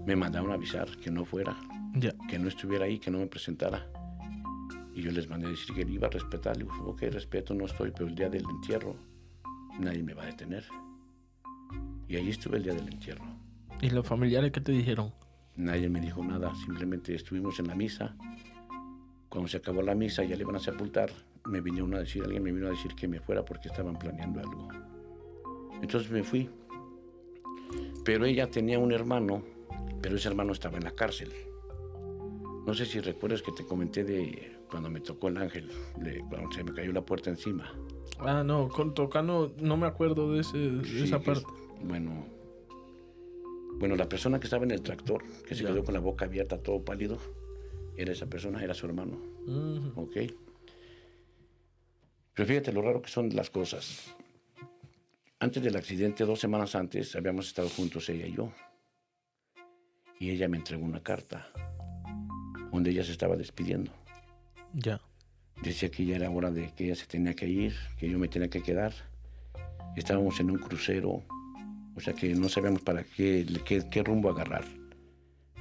me 0.06 0.16
mandaron 0.16 0.50
a 0.50 0.54
avisar 0.54 0.88
que 0.98 1.10
no 1.10 1.24
fuera, 1.24 1.56
Ya. 1.94 2.12
que 2.28 2.38
no 2.38 2.48
estuviera 2.48 2.84
ahí, 2.86 2.98
que 2.98 3.10
no 3.10 3.18
me 3.18 3.26
presentara. 3.26 3.86
Y 4.94 5.02
yo 5.02 5.10
les 5.10 5.28
mandé 5.28 5.46
a 5.46 5.50
decir 5.50 5.74
que 5.74 5.82
iba 5.90 6.06
a 6.08 6.10
respetar. 6.10 6.56
Le 6.56 6.64
digo, 6.64 6.74
ok, 6.90 7.02
respeto, 7.10 7.54
no 7.54 7.64
estoy, 7.66 7.90
pero 7.92 8.06
el 8.08 8.14
día 8.14 8.28
del 8.28 8.44
entierro 8.48 8.94
nadie 9.78 10.02
me 10.02 10.12
va 10.14 10.24
a 10.24 10.26
detener. 10.26 10.64
Y 12.08 12.16
ahí 12.16 12.28
estuve 12.28 12.58
el 12.58 12.64
día 12.64 12.74
del 12.74 12.92
entierro. 12.92 13.24
¿Y 13.80 13.88
los 13.90 14.06
familiares 14.06 14.52
qué 14.52 14.60
te 14.60 14.72
dijeron? 14.72 15.12
Nadie 15.56 15.88
me 15.88 16.00
dijo 16.00 16.22
nada, 16.24 16.54
simplemente 16.54 17.14
estuvimos 17.14 17.58
en 17.58 17.68
la 17.68 17.74
misa. 17.74 18.14
cuando 19.28 19.48
se 19.48 19.56
acabó 19.56 19.80
la 19.80 19.94
misa, 19.94 20.22
ya 20.24 20.36
le 20.36 20.42
iban 20.42 20.56
a 20.56 20.58
sepultar, 20.58 21.10
me 21.46 21.62
vinieron 21.62 21.94
a 21.94 22.00
decir, 22.00 22.22
alguien 22.22 22.42
me 22.42 22.52
vino 22.52 22.66
a 22.66 22.70
decir 22.70 22.94
que 22.94 23.08
me 23.08 23.18
fuera 23.18 23.42
porque 23.42 23.68
estaban 23.68 23.98
planeando 23.98 24.40
algo. 24.40 24.68
Entonces 25.80 26.10
me 26.10 26.22
fui. 26.22 26.50
Pero 28.04 28.26
ella 28.26 28.50
tenía 28.50 28.78
un 28.78 28.92
hermano, 28.92 29.42
pero 30.02 30.16
ese 30.16 30.28
hermano 30.28 30.52
estaba 30.52 30.76
en 30.76 30.84
la 30.84 30.90
cárcel. 30.90 31.32
No 32.66 32.74
sé 32.74 32.84
si 32.84 33.00
recuerdas 33.00 33.42
que 33.42 33.52
te 33.52 33.64
comenté 33.64 34.04
de 34.04 34.58
cuando 34.68 34.90
me 34.90 35.00
tocó 35.00 35.28
el 35.28 35.36
ángel, 35.36 35.70
cuando 36.28 36.50
se 36.52 36.64
me 36.64 36.72
cayó 36.72 36.92
la 36.92 37.02
puerta 37.02 37.30
encima. 37.30 37.72
Ah, 38.18 38.42
no, 38.44 38.68
con 38.68 38.94
tocando, 38.94 39.54
no 39.58 39.76
me 39.76 39.86
acuerdo 39.86 40.32
de, 40.32 40.40
esa 40.40 41.20
parte. 41.20 41.44
bueno, 41.82 42.26
bueno, 43.78 43.96
la 43.96 44.08
persona 44.08 44.38
que 44.38 44.46
estaba 44.46 44.64
en 44.64 44.70
el 44.70 44.82
tractor, 44.82 45.22
que 45.46 45.54
se 45.54 45.64
quedó 45.64 45.82
con 45.84 45.94
la 45.94 46.00
boca 46.00 46.24
abierta, 46.24 46.58
todo 46.58 46.84
pálido, 46.84 47.18
era 47.96 48.12
esa 48.12 48.26
persona, 48.26 48.62
era 48.62 48.74
su 48.74 48.86
hermano. 48.86 49.18
Ok. 49.96 50.16
Pero 52.34 52.48
fíjate 52.48 52.72
lo 52.72 52.82
raro 52.82 53.02
que 53.02 53.10
son 53.10 53.34
las 53.34 53.50
cosas. 53.50 54.14
Antes 55.40 55.62
del 55.62 55.76
accidente, 55.76 56.24
dos 56.24 56.40
semanas 56.40 56.74
antes, 56.76 57.16
habíamos 57.16 57.48
estado 57.48 57.68
juntos 57.68 58.08
ella 58.08 58.26
y 58.26 58.34
yo. 58.34 58.52
Y 60.22 60.30
ella 60.30 60.46
me 60.46 60.56
entregó 60.56 60.84
una 60.84 61.02
carta 61.02 61.48
donde 62.70 62.90
ella 62.90 63.02
se 63.02 63.10
estaba 63.10 63.34
despidiendo. 63.34 63.90
Ya. 64.72 65.00
Decía 65.60 65.90
que 65.90 66.06
ya 66.06 66.14
era 66.14 66.30
hora 66.30 66.52
de 66.52 66.72
que 66.76 66.84
ella 66.84 66.94
se 66.94 67.06
tenía 67.06 67.34
que 67.34 67.48
ir, 67.48 67.74
que 67.98 68.08
yo 68.08 68.20
me 68.20 68.28
tenía 68.28 68.48
que 68.48 68.62
quedar. 68.62 68.92
Estábamos 69.96 70.38
en 70.38 70.52
un 70.52 70.58
crucero, 70.58 71.24
o 71.96 72.00
sea 72.00 72.14
que 72.14 72.36
no 72.36 72.48
sabíamos 72.48 72.82
para 72.82 73.02
qué, 73.02 73.44
qué, 73.90 74.02
rumbo 74.04 74.30
agarrar. 74.30 74.64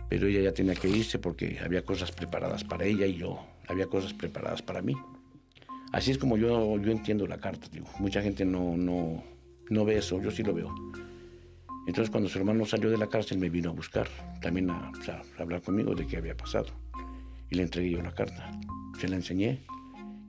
Pero 0.09 0.27
ella 0.27 0.41
ya 0.41 0.53
tenía 0.53 0.75
que 0.75 0.89
irse 0.89 1.17
porque 1.17 1.57
había 1.65 1.83
cosas 1.83 2.11
preparadas 2.11 2.63
para 2.63 2.85
ella 2.85 3.07
y 3.07 3.15
yo. 3.15 3.43
Había 3.67 3.87
cosas 3.87 4.13
preparadas 4.13 4.61
para 4.61 4.83
mí. 4.83 4.95
Así 5.91 6.11
es 6.11 6.19
como 6.19 6.37
yo, 6.37 6.77
yo 6.77 6.91
entiendo 6.91 7.25
la 7.25 7.39
carta. 7.39 7.67
Digo. 7.71 7.87
Mucha 7.97 8.21
gente 8.21 8.45
no, 8.45 8.77
no, 8.77 9.23
no 9.71 9.85
ve 9.85 9.97
eso, 9.97 10.21
yo 10.21 10.29
sí 10.29 10.43
lo 10.43 10.53
veo. 10.53 10.71
Entonces 11.87 12.09
cuando 12.09 12.29
su 12.29 12.37
hermano 12.37 12.65
salió 12.65 12.89
de 12.89 12.97
la 12.97 13.07
cárcel 13.07 13.39
me 13.39 13.49
vino 13.49 13.69
a 13.69 13.73
buscar, 13.73 14.07
también 14.41 14.69
a, 14.69 14.91
a 15.37 15.41
hablar 15.41 15.61
conmigo 15.61 15.95
de 15.95 16.05
qué 16.05 16.17
había 16.17 16.37
pasado. 16.37 16.67
Y 17.49 17.55
le 17.55 17.63
entregué 17.63 17.91
yo 17.91 18.01
la 18.01 18.13
carta. 18.13 18.51
Se 18.99 19.07
la 19.07 19.15
enseñé 19.15 19.65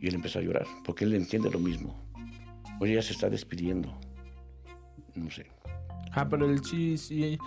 y 0.01 0.09
él 0.09 0.15
empezó 0.15 0.41
a 0.41 0.43
llorar, 0.43 0.67
porque 0.85 1.05
él 1.05 1.15
entiende 1.15 1.51
lo 1.51 1.61
mismo. 1.61 1.97
Oye, 2.81 2.95
ya 2.95 3.03
se 3.03 3.13
está 3.13 3.31
despidiendo. 3.31 3.93
No 5.15 5.31
sé. 5.31 5.47
Ah, 6.13 6.29
pero 6.29 6.47
él 6.47 6.65
sí, 6.65 6.99
sí, 6.99 7.39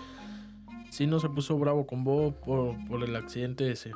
sí 0.90 1.08
no 1.08 1.20
se 1.20 1.30
puso 1.30 1.58
bravo 1.60 1.86
con 1.86 2.04
vos 2.04 2.34
por, 2.36 2.76
por 2.88 3.04
el 3.04 3.16
accidente 3.16 3.70
ese. 3.70 3.92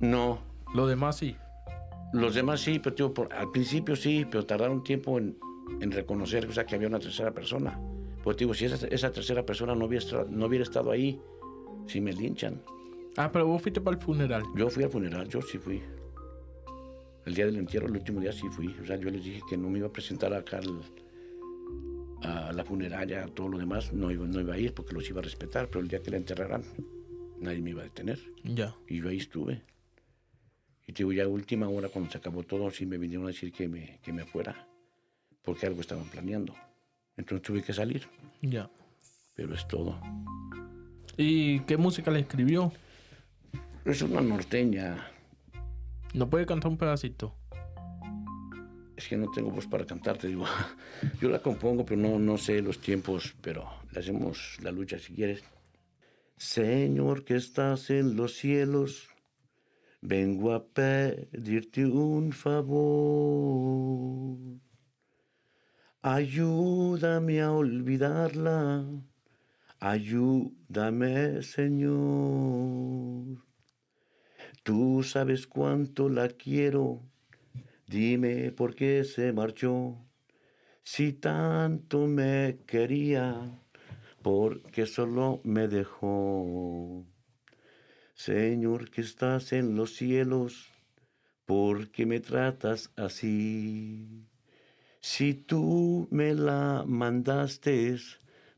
No. 0.00 0.40
Lo 0.74 0.86
demás 0.86 1.16
sí. 1.16 1.36
Los 2.12 2.34
demás 2.34 2.60
sí, 2.60 2.78
pero 2.78 2.94
tío, 2.94 3.14
al 3.36 3.50
principio 3.50 3.96
sí, 3.96 4.26
pero 4.30 4.44
tardaron 4.44 4.84
tiempo 4.84 5.18
en, 5.18 5.38
en 5.80 5.90
reconocer 5.90 6.46
o 6.46 6.52
sea, 6.52 6.66
que 6.66 6.74
había 6.74 6.88
una 6.88 6.98
tercera 6.98 7.32
persona. 7.32 7.80
Pues 8.24 8.38
digo, 8.38 8.54
si 8.54 8.64
esa, 8.64 8.86
esa 8.86 9.12
tercera 9.12 9.44
persona 9.44 9.74
no 9.74 9.84
hubiera, 9.84 10.24
no 10.30 10.46
hubiera 10.46 10.62
estado 10.62 10.90
ahí, 10.90 11.20
sí 11.86 12.00
me 12.00 12.10
linchan. 12.14 12.62
Ah, 13.18 13.30
pero 13.30 13.46
vos 13.46 13.60
fuiste 13.60 13.82
para 13.82 13.98
el 13.98 14.02
funeral. 14.02 14.42
Yo 14.56 14.70
fui 14.70 14.82
al 14.82 14.88
funeral, 14.88 15.28
yo 15.28 15.42
sí 15.42 15.58
fui. 15.58 15.82
El 17.26 17.34
día 17.34 17.44
del 17.44 17.56
entierro, 17.56 17.86
el 17.86 17.92
último 17.92 18.20
día 18.20 18.32
sí 18.32 18.48
fui. 18.48 18.74
O 18.82 18.86
sea, 18.86 18.96
yo 18.96 19.10
les 19.10 19.22
dije 19.22 19.42
que 19.46 19.58
no 19.58 19.68
me 19.68 19.78
iba 19.78 19.88
a 19.88 19.92
presentar 19.92 20.32
acá 20.32 20.58
a 22.22 22.52
la 22.54 22.64
funeraria, 22.64 23.26
todo 23.26 23.48
lo 23.48 23.58
demás, 23.58 23.92
no 23.92 24.10
iba, 24.10 24.26
no 24.26 24.40
iba 24.40 24.54
a 24.54 24.58
ir 24.58 24.72
porque 24.72 24.94
los 24.94 25.06
iba 25.10 25.20
a 25.20 25.22
respetar, 25.22 25.68
pero 25.68 25.80
el 25.80 25.88
día 25.88 26.00
que 26.00 26.10
la 26.10 26.16
enterraran, 26.16 26.64
nadie 27.38 27.60
me 27.60 27.70
iba 27.70 27.82
a 27.82 27.84
detener. 27.84 28.18
Ya. 28.42 28.74
Y 28.88 29.02
yo 29.02 29.10
ahí 29.10 29.18
estuve. 29.18 29.60
Y 30.86 30.94
te 30.94 31.02
digo, 31.02 31.12
ya 31.12 31.24
a 31.24 31.28
última 31.28 31.68
hora, 31.68 31.90
cuando 31.90 32.10
se 32.10 32.16
acabó 32.16 32.42
todo, 32.42 32.70
sí 32.70 32.86
me 32.86 32.96
vinieron 32.96 33.26
a 33.26 33.28
decir 33.28 33.52
que 33.52 33.68
me, 33.68 34.00
que 34.02 34.14
me 34.14 34.24
fuera, 34.24 34.66
porque 35.42 35.66
algo 35.66 35.82
estaban 35.82 36.06
planeando. 36.06 36.54
Entonces 37.16 37.46
tuve 37.46 37.62
que 37.62 37.72
salir. 37.72 38.06
Ya. 38.42 38.68
Pero 39.36 39.54
es 39.54 39.66
todo. 39.66 40.00
¿Y 41.16 41.60
qué 41.60 41.76
música 41.76 42.10
le 42.10 42.20
escribió? 42.20 42.72
Es 43.84 44.02
una 44.02 44.20
norteña. 44.20 45.10
¿No 46.12 46.30
puede 46.30 46.46
cantar 46.46 46.70
un 46.70 46.78
pedacito? 46.78 47.34
Es 48.96 49.08
que 49.08 49.16
no 49.16 49.30
tengo 49.30 49.50
voz 49.50 49.66
para 49.66 49.84
cantar, 49.84 50.18
te 50.18 50.28
digo. 50.28 50.44
Yo 51.20 51.28
la 51.28 51.40
compongo, 51.40 51.84
pero 51.84 52.00
no, 52.00 52.18
no 52.18 52.38
sé 52.38 52.62
los 52.62 52.80
tiempos, 52.80 53.34
pero 53.40 53.68
le 53.92 54.00
hacemos 54.00 54.58
la 54.62 54.70
lucha 54.70 54.98
si 54.98 55.14
quieres. 55.14 55.42
Señor 56.36 57.24
que 57.24 57.36
estás 57.36 57.90
en 57.90 58.16
los 58.16 58.34
cielos, 58.34 59.08
vengo 60.00 60.52
a 60.52 60.64
pedirte 60.64 61.86
un 61.86 62.32
favor. 62.32 64.38
Ayúdame 66.06 67.40
a 67.40 67.50
olvidarla, 67.50 68.84
ayúdame 69.80 71.40
Señor. 71.42 73.38
Tú 74.62 75.02
sabes 75.02 75.46
cuánto 75.46 76.10
la 76.10 76.28
quiero, 76.28 77.00
dime 77.86 78.52
por 78.52 78.74
qué 78.74 79.04
se 79.04 79.32
marchó. 79.32 79.96
Si 80.82 81.14
tanto 81.14 82.06
me 82.06 82.58
quería, 82.66 83.62
porque 84.20 84.84
solo 84.84 85.40
me 85.42 85.68
dejó. 85.68 87.06
Señor 88.12 88.90
que 88.90 89.00
estás 89.00 89.54
en 89.54 89.74
los 89.74 89.96
cielos, 89.96 90.68
¿por 91.46 91.90
qué 91.90 92.04
me 92.04 92.20
tratas 92.20 92.90
así? 92.94 94.28
Si 95.06 95.34
tú 95.34 96.08
me 96.10 96.32
la 96.34 96.82
mandaste, 96.86 97.98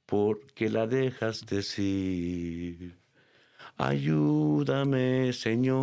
¿por 0.06 0.46
qué 0.54 0.70
la 0.70 0.86
dejaste 0.86 1.60
ir? 1.82 3.00
Ayúdame, 3.76 5.32
Señor. 5.32 5.74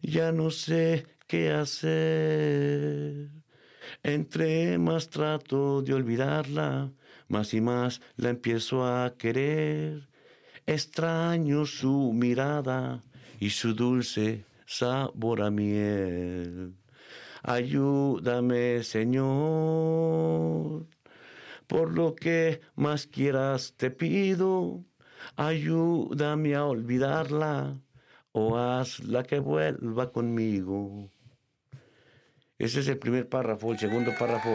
Ya 0.00 0.32
no 0.32 0.50
sé 0.50 1.04
qué 1.26 1.50
hacer. 1.52 3.28
Entre 4.02 4.78
más 4.78 5.10
trato 5.10 5.82
de 5.82 5.92
olvidarla, 5.92 6.90
más 7.28 7.52
y 7.52 7.60
más 7.60 8.00
la 8.16 8.30
empiezo 8.30 8.86
a 8.86 9.18
querer. 9.18 10.08
Extraño 10.64 11.66
su 11.66 12.14
mirada 12.14 13.04
y 13.38 13.50
su 13.50 13.74
dulce 13.74 14.46
sabor 14.64 15.42
a 15.42 15.50
miel. 15.50 16.81
Ayúdame, 17.42 18.82
Señor. 18.82 19.22
Por 21.66 21.94
lo 21.94 22.14
que 22.14 22.60
más 22.74 23.06
quieras 23.06 23.74
te 23.76 23.90
pido 23.90 24.84
ayúdame 25.36 26.54
a 26.54 26.64
olvidarla 26.64 27.78
o 28.32 28.56
hazla 28.56 29.22
que 29.24 29.38
vuelva 29.38 30.12
conmigo. 30.12 31.10
Ese 32.58 32.80
es 32.80 32.88
el 32.88 32.98
primer 32.98 33.28
párrafo. 33.28 33.72
El 33.72 33.78
segundo 33.78 34.12
párrafo 34.18 34.50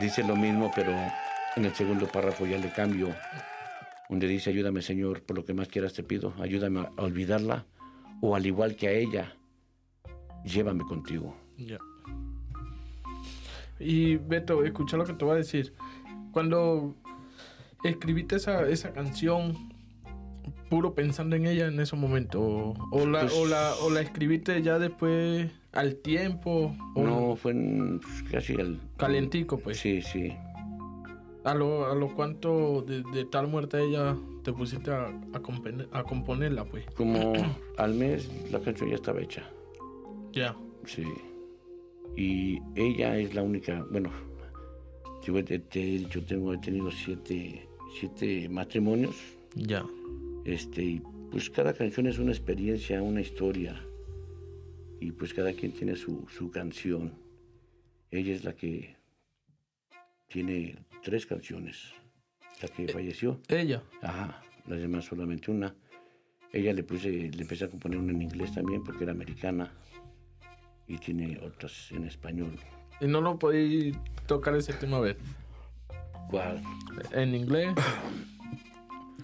dice 0.00 0.22
lo 0.24 0.36
mismo, 0.36 0.70
pero 0.74 0.92
en 1.56 1.64
el 1.64 1.74
segundo 1.74 2.06
párrafo 2.06 2.46
ya 2.46 2.58
le 2.58 2.72
cambio, 2.72 3.14
donde 4.08 4.26
dice, 4.26 4.50
ayúdame 4.50 4.82
Señor, 4.82 5.22
por 5.22 5.36
lo 5.36 5.44
que 5.44 5.54
más 5.54 5.68
quieras 5.68 5.92
te 5.92 6.02
pido, 6.02 6.34
ayúdame 6.40 6.80
a 6.80 7.02
olvidarla, 7.02 7.66
o 8.20 8.34
al 8.34 8.46
igual 8.46 8.76
que 8.76 8.88
a 8.88 8.92
ella, 8.92 9.36
llévame 10.44 10.84
contigo. 10.84 11.36
Ya. 11.56 11.78
Y 13.78 14.16
Beto, 14.16 14.64
escucha 14.64 14.96
lo 14.96 15.04
que 15.04 15.12
te 15.12 15.24
voy 15.24 15.34
a 15.34 15.38
decir. 15.38 15.72
Cuando 16.32 16.94
escribiste 17.84 18.36
esa, 18.36 18.68
esa 18.68 18.92
canción 18.92 19.72
puro 20.72 20.94
pensando 20.94 21.36
en 21.36 21.46
ella 21.46 21.66
en 21.66 21.78
ese 21.80 21.96
momento? 21.96 22.40
¿O, 22.40 23.06
la, 23.06 23.26
o, 23.26 23.46
la, 23.46 23.74
o 23.82 23.90
la 23.90 24.00
escribiste 24.00 24.62
ya 24.62 24.78
después 24.78 25.50
al 25.72 25.96
tiempo? 25.96 26.74
no, 26.96 27.36
fue 27.36 27.52
pues, 27.52 28.22
casi 28.30 28.54
al... 28.54 28.80
Calientico, 28.96 29.58
pues. 29.58 29.78
Sí, 29.78 30.00
sí. 30.00 30.32
¿A 31.44 31.54
lo, 31.54 31.90
a 31.90 31.94
lo 31.94 32.14
cuánto 32.14 32.82
de, 32.82 33.24
tal 33.26 33.48
muerte 33.48 33.82
ella 33.82 34.16
te 34.44 34.54
pusiste 34.54 34.92
a, 34.92 35.08
a, 35.08 35.98
a 35.98 36.02
componerla, 36.04 36.64
pues? 36.64 36.86
Como 36.96 37.34
al 37.76 37.94
mes 37.94 38.30
la 38.50 38.60
canción 38.60 38.88
ya 38.88 38.94
estaba 38.94 39.20
hecha. 39.20 39.42
Ya. 40.32 40.56
Sí. 40.86 41.04
Y 42.16 42.58
ella 42.74 43.16
es 43.18 43.34
la 43.34 43.42
única, 43.42 43.86
bueno, 43.90 44.10
yo 45.22 45.44
te, 45.44 45.54
he 45.74 45.98
dicho, 45.98 46.22
tengo, 46.24 46.52
he 46.52 46.58
tenido 46.58 46.90
siete 46.90 47.68
siete 47.92 48.48
matrimonios. 48.48 49.16
Ya. 49.54 49.84
Este, 50.44 50.82
y 50.82 51.02
pues 51.30 51.50
cada 51.50 51.72
canción 51.72 52.06
es 52.06 52.18
una 52.18 52.32
experiencia, 52.32 53.02
una 53.02 53.20
historia. 53.20 53.80
Y 55.00 55.12
pues 55.12 55.34
cada 55.34 55.52
quien 55.52 55.72
tiene 55.72 55.96
su, 55.96 56.26
su 56.28 56.50
canción. 56.50 57.12
Ella 58.10 58.34
es 58.34 58.44
la 58.44 58.54
que 58.54 58.96
tiene 60.28 60.76
tres 61.02 61.26
canciones. 61.26 61.92
La 62.60 62.68
que 62.68 62.84
eh, 62.84 62.88
falleció. 62.88 63.40
Ella. 63.48 63.82
Ajá. 64.00 64.42
Las 64.66 64.80
demás 64.80 65.04
solamente 65.04 65.50
una. 65.50 65.74
Ella 66.52 66.72
le 66.72 66.84
puse, 66.84 67.08
le 67.08 67.42
empecé 67.42 67.64
a 67.64 67.68
componer 67.68 67.98
una 67.98 68.12
en 68.12 68.22
inglés 68.22 68.54
también 68.54 68.84
porque 68.84 69.04
era 69.04 69.12
americana 69.12 69.72
y 70.86 70.98
tiene 70.98 71.40
otras 71.44 71.90
en 71.92 72.04
español. 72.04 72.58
¿Y 73.00 73.06
no 73.06 73.20
lo 73.20 73.38
podéis 73.38 73.96
tocar 74.26 74.54
ese 74.54 74.72
tema 74.72 74.98
a 74.98 75.00
ver? 75.00 75.16
¿Cuál? 76.30 76.62
En 77.12 77.34
inglés. 77.34 77.74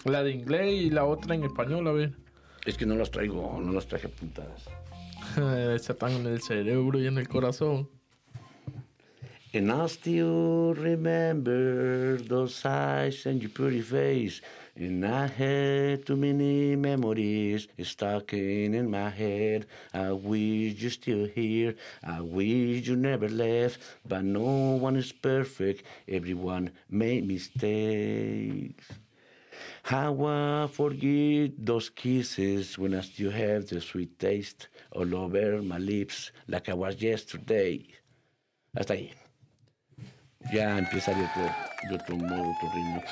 la 0.05 0.23
de 0.23 0.31
inglés 0.31 0.73
y 0.73 0.89
la 0.89 1.05
otra 1.05 1.35
en 1.35 1.43
español, 1.43 1.87
a 1.87 1.91
ver. 1.91 2.13
Es 2.65 2.77
que 2.77 2.85
no 2.85 2.95
las 2.95 3.11
traigo, 3.11 3.59
no 3.61 3.71
las 3.71 3.87
traje 3.87 4.07
apuntadas. 4.07 4.65
Esa 5.35 5.93
están 5.93 6.11
en 6.11 6.25
el 6.27 6.41
cerebro 6.41 6.99
y 6.99 7.07
en 7.07 7.17
el 7.17 7.27
corazón. 7.27 7.89
And 9.51 9.71
I 9.71 9.87
still 9.87 10.75
remember 10.75 12.17
those 12.17 12.63
eyes 12.63 13.25
and 13.25 13.41
your 13.41 13.49
pretty 13.49 13.81
face. 13.81 14.41
And 14.75 15.03
I 15.03 15.25
had 15.25 16.05
too 16.05 16.15
many 16.15 16.75
memories 16.75 17.67
stuck 17.81 18.33
in, 18.33 18.91
my 18.91 19.09
head. 19.09 19.65
I 19.91 20.11
wish 20.11 20.79
you're 20.79 20.91
still 20.91 21.25
here. 21.25 21.73
I 22.03 22.21
wish 22.21 22.87
you 22.87 22.95
never 22.95 23.27
left. 23.27 23.79
But 24.07 24.23
no 24.23 24.77
one 24.77 24.95
is 24.97 25.11
perfect. 25.11 25.83
Everyone 26.07 26.69
made 26.87 27.27
mistakes. 27.27 28.85
How 29.81 30.13
I 30.25 30.67
forget 30.71 31.53
those 31.57 31.89
kisses 31.89 32.77
when 32.77 32.93
I 32.93 33.01
still 33.01 33.31
have 33.31 33.65
the 33.65 33.81
sweet 33.81 34.19
taste 34.19 34.67
all 34.91 35.15
over 35.15 35.63
my 35.63 35.79
lips 35.79 36.31
like 36.47 36.69
I 36.69 36.75
was 36.75 37.01
yesterday. 37.01 37.87
Hasta 38.75 38.93
ahí. 38.93 39.28
Ya 40.53 40.79
empieza 40.79 41.13
de 41.13 41.25
otro, 41.25 41.43
de 41.89 41.95
otro 41.95 42.15
modo, 42.17 42.51
otro 42.51 42.69
ritmo. 42.73 43.03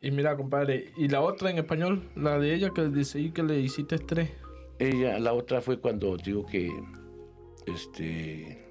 Y 0.00 0.10
mira, 0.10 0.36
compadre, 0.36 0.92
¿y 0.96 1.08
la 1.08 1.20
otra 1.20 1.50
en 1.50 1.58
español? 1.58 2.08
La 2.14 2.38
de 2.38 2.54
ella 2.54 2.70
que 2.70 2.88
dice 2.88 3.32
que 3.32 3.42
le 3.42 3.60
hiciste 3.60 3.98
tres. 3.98 4.30
Ella, 4.78 5.18
la 5.18 5.32
otra 5.32 5.60
fue 5.60 5.80
cuando 5.80 6.16
digo 6.16 6.46
que 6.46 6.70
este 7.66 8.66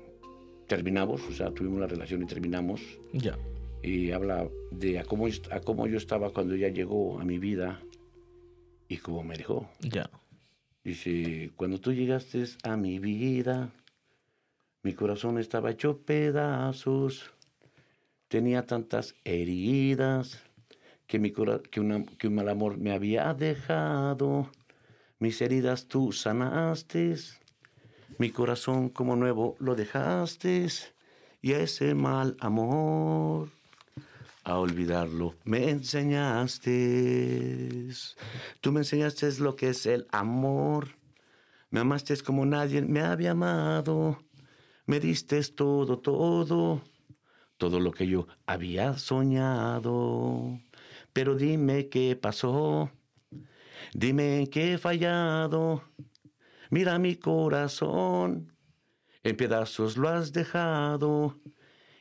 terminamos, 0.68 1.22
o 1.30 1.32
sea, 1.34 1.52
tuvimos 1.52 1.78
una 1.78 1.88
relación 1.88 2.24
y 2.24 2.26
terminamos. 2.26 2.82
Ya. 3.14 3.38
Y 3.84 4.12
habla 4.12 4.50
de 4.72 5.00
a 5.00 5.04
cómo, 5.04 5.28
a 5.52 5.60
cómo 5.60 5.88
yo 5.88 5.98
estaba 5.98 6.32
cuando 6.32 6.56
ella 6.56 6.70
llegó 6.70 7.20
a 7.20 7.26
mi 7.26 7.38
vida 7.38 7.82
y 8.88 8.98
cómo 8.98 9.24
me 9.24 9.36
dejó. 9.36 9.70
Ya. 9.82 10.10
Dice, 10.84 11.52
cuando 11.56 11.80
tú 11.80 11.94
llegaste 11.94 12.44
a 12.64 12.78
mi 12.78 13.00
vida, 13.00 13.72
mi 14.86 14.94
corazón 14.94 15.40
estaba 15.40 15.72
hecho 15.72 15.98
pedazos, 15.98 17.32
tenía 18.28 18.68
tantas 18.68 19.16
heridas 19.24 20.44
que, 21.08 21.18
mi 21.18 21.34
un 21.36 22.36
mal 22.36 22.50
amor 22.50 22.78
me 22.78 22.92
había 22.92 23.34
dejado. 23.34 24.52
Mis 25.18 25.42
heridas 25.42 25.88
tú 25.88 26.12
sanaste, 26.12 27.16
mi 28.20 28.30
corazón 28.30 28.90
como 28.90 29.16
nuevo 29.16 29.56
lo 29.58 29.74
dejaste, 29.74 30.68
y 31.42 31.54
ese 31.54 31.96
mal 31.96 32.38
amor 32.40 33.50
a 34.44 34.60
olvidarlo 34.60 35.34
me 35.46 35.72
enseñaste. 35.72 36.70
Tú 38.62 38.72
me 38.72 38.82
enseñaste 38.82 39.32
lo 39.40 39.56
que 39.56 39.70
es 39.70 39.88
el 39.88 40.06
amor. 40.12 40.90
Me 41.72 41.80
amaste 41.80 42.16
como 42.18 42.46
nadie 42.46 42.84
me 42.84 43.02
había 43.02 43.32
amado. 43.32 44.25
Me 44.86 45.00
diste 45.00 45.42
todo, 45.44 46.00
todo, 46.00 46.82
todo 47.58 47.80
lo 47.80 47.92
que 47.92 48.08
yo 48.08 48.28
había 48.46 48.98
soñado. 48.98 50.60
Pero 51.14 51.36
dime 51.36 51.90
qué 51.90 52.16
pasó, 52.16 52.92
dime 53.94 54.48
qué 54.52 54.74
he 54.74 54.78
fallado. 54.78 55.84
Mira 56.70 57.00
mi 57.00 57.16
corazón, 57.16 58.54
en 59.24 59.38
pedazos 59.38 59.98
lo 59.98 60.10
has 60.10 60.34
dejado 60.34 61.40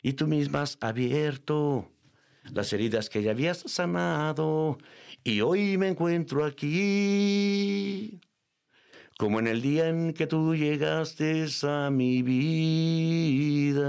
y 0.02 0.12
tú 0.12 0.26
misma 0.26 0.62
has 0.62 0.76
abierto 0.80 1.90
las 2.52 2.72
heridas 2.72 3.08
que 3.08 3.22
ya 3.22 3.30
habías 3.30 3.58
sanado. 3.66 4.78
Y 5.22 5.40
hoy 5.40 5.78
me 5.78 5.88
encuentro 5.88 6.44
aquí, 6.44 8.20
como 9.18 9.38
en 9.38 9.46
el 9.46 9.62
día 9.62 9.88
en 9.88 10.12
que 10.12 10.26
tú 10.26 10.54
llegaste 10.54 11.46
a 11.62 11.90
mi 11.90 12.22
vida. 12.22 13.84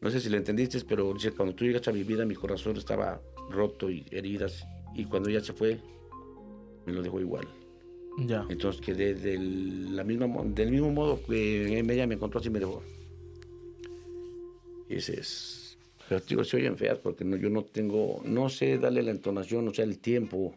No 0.00 0.10
sé 0.10 0.20
si 0.20 0.28
lo 0.28 0.36
entendiste, 0.36 0.78
pero 0.86 1.14
cuando 1.36 1.54
tú 1.54 1.64
llegaste 1.64 1.88
a 1.90 1.92
mi 1.94 2.02
vida, 2.02 2.26
mi 2.26 2.34
corazón 2.34 2.76
estaba 2.76 3.20
roto 3.50 3.90
y 3.90 4.04
heridas. 4.10 4.66
Y 4.94 5.06
cuando 5.06 5.30
ella 5.30 5.40
se 5.40 5.54
fue, 5.54 5.80
me 6.84 6.92
lo 6.92 7.02
dejó 7.02 7.20
igual. 7.20 7.48
Ya. 8.18 8.46
Entonces 8.48 8.80
quedé 8.80 9.14
del, 9.14 9.96
la 9.96 10.04
misma, 10.04 10.28
del 10.44 10.70
mismo 10.70 10.90
modo 10.90 11.20
que 11.24 11.78
ella 11.78 12.06
me 12.06 12.14
encontró, 12.14 12.40
así 12.40 12.50
me 12.50 12.60
dejó. 12.60 12.82
Y 14.88 14.96
ese 14.96 15.18
es. 15.18 15.78
Pero 16.08 16.20
digo, 16.28 16.44
se 16.44 16.58
oyen 16.58 16.76
feas 16.76 16.98
porque 16.98 17.24
no, 17.24 17.36
yo 17.36 17.48
no 17.48 17.64
tengo, 17.64 18.20
no 18.24 18.48
sé 18.50 18.78
darle 18.78 19.02
la 19.02 19.10
entonación, 19.10 19.66
o 19.68 19.74
sea, 19.74 19.84
el 19.84 19.98
tiempo. 19.98 20.54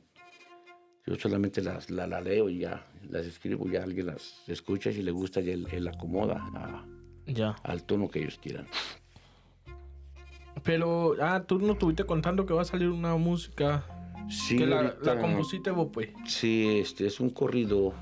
Yo 1.08 1.16
solamente 1.16 1.62
las 1.62 1.90
la, 1.90 2.06
la 2.06 2.20
leo 2.22 2.50
y 2.50 2.60
ya 2.60 2.86
las 3.10 3.26
escribo, 3.26 3.66
ya 3.70 3.82
alguien 3.84 4.08
las 4.08 4.44
escucha 4.48 4.90
y 4.90 4.94
si 4.96 5.02
le 5.04 5.12
gusta, 5.12 5.40
ya 5.42 5.54
él, 5.54 5.66
él 5.72 5.88
acomoda 5.88 6.36
a, 6.54 6.86
ya. 7.26 7.56
al 7.64 7.84
tono 7.84 8.10
que 8.10 8.20
ellos 8.20 8.38
quieran. 8.42 8.68
Pero, 10.64 11.16
ah, 11.22 11.44
tú 11.48 11.60
no 11.60 11.74
estuviste 11.74 12.04
contando 12.04 12.46
que 12.46 12.54
va 12.54 12.62
a 12.64 12.66
salir 12.66 12.90
una 12.90 13.16
música. 13.16 13.86
Sí, 14.30 14.58
que 14.58 14.66
la, 14.66 14.78
ahorita- 14.80 15.16
la 15.16 15.22
compusiste 15.22 15.72
vos, 15.72 15.88
pues. 15.94 16.10
Sí, 16.26 16.80
este 16.80 17.08
es 17.08 17.20
un 17.20 17.30
corrido. 17.30 17.94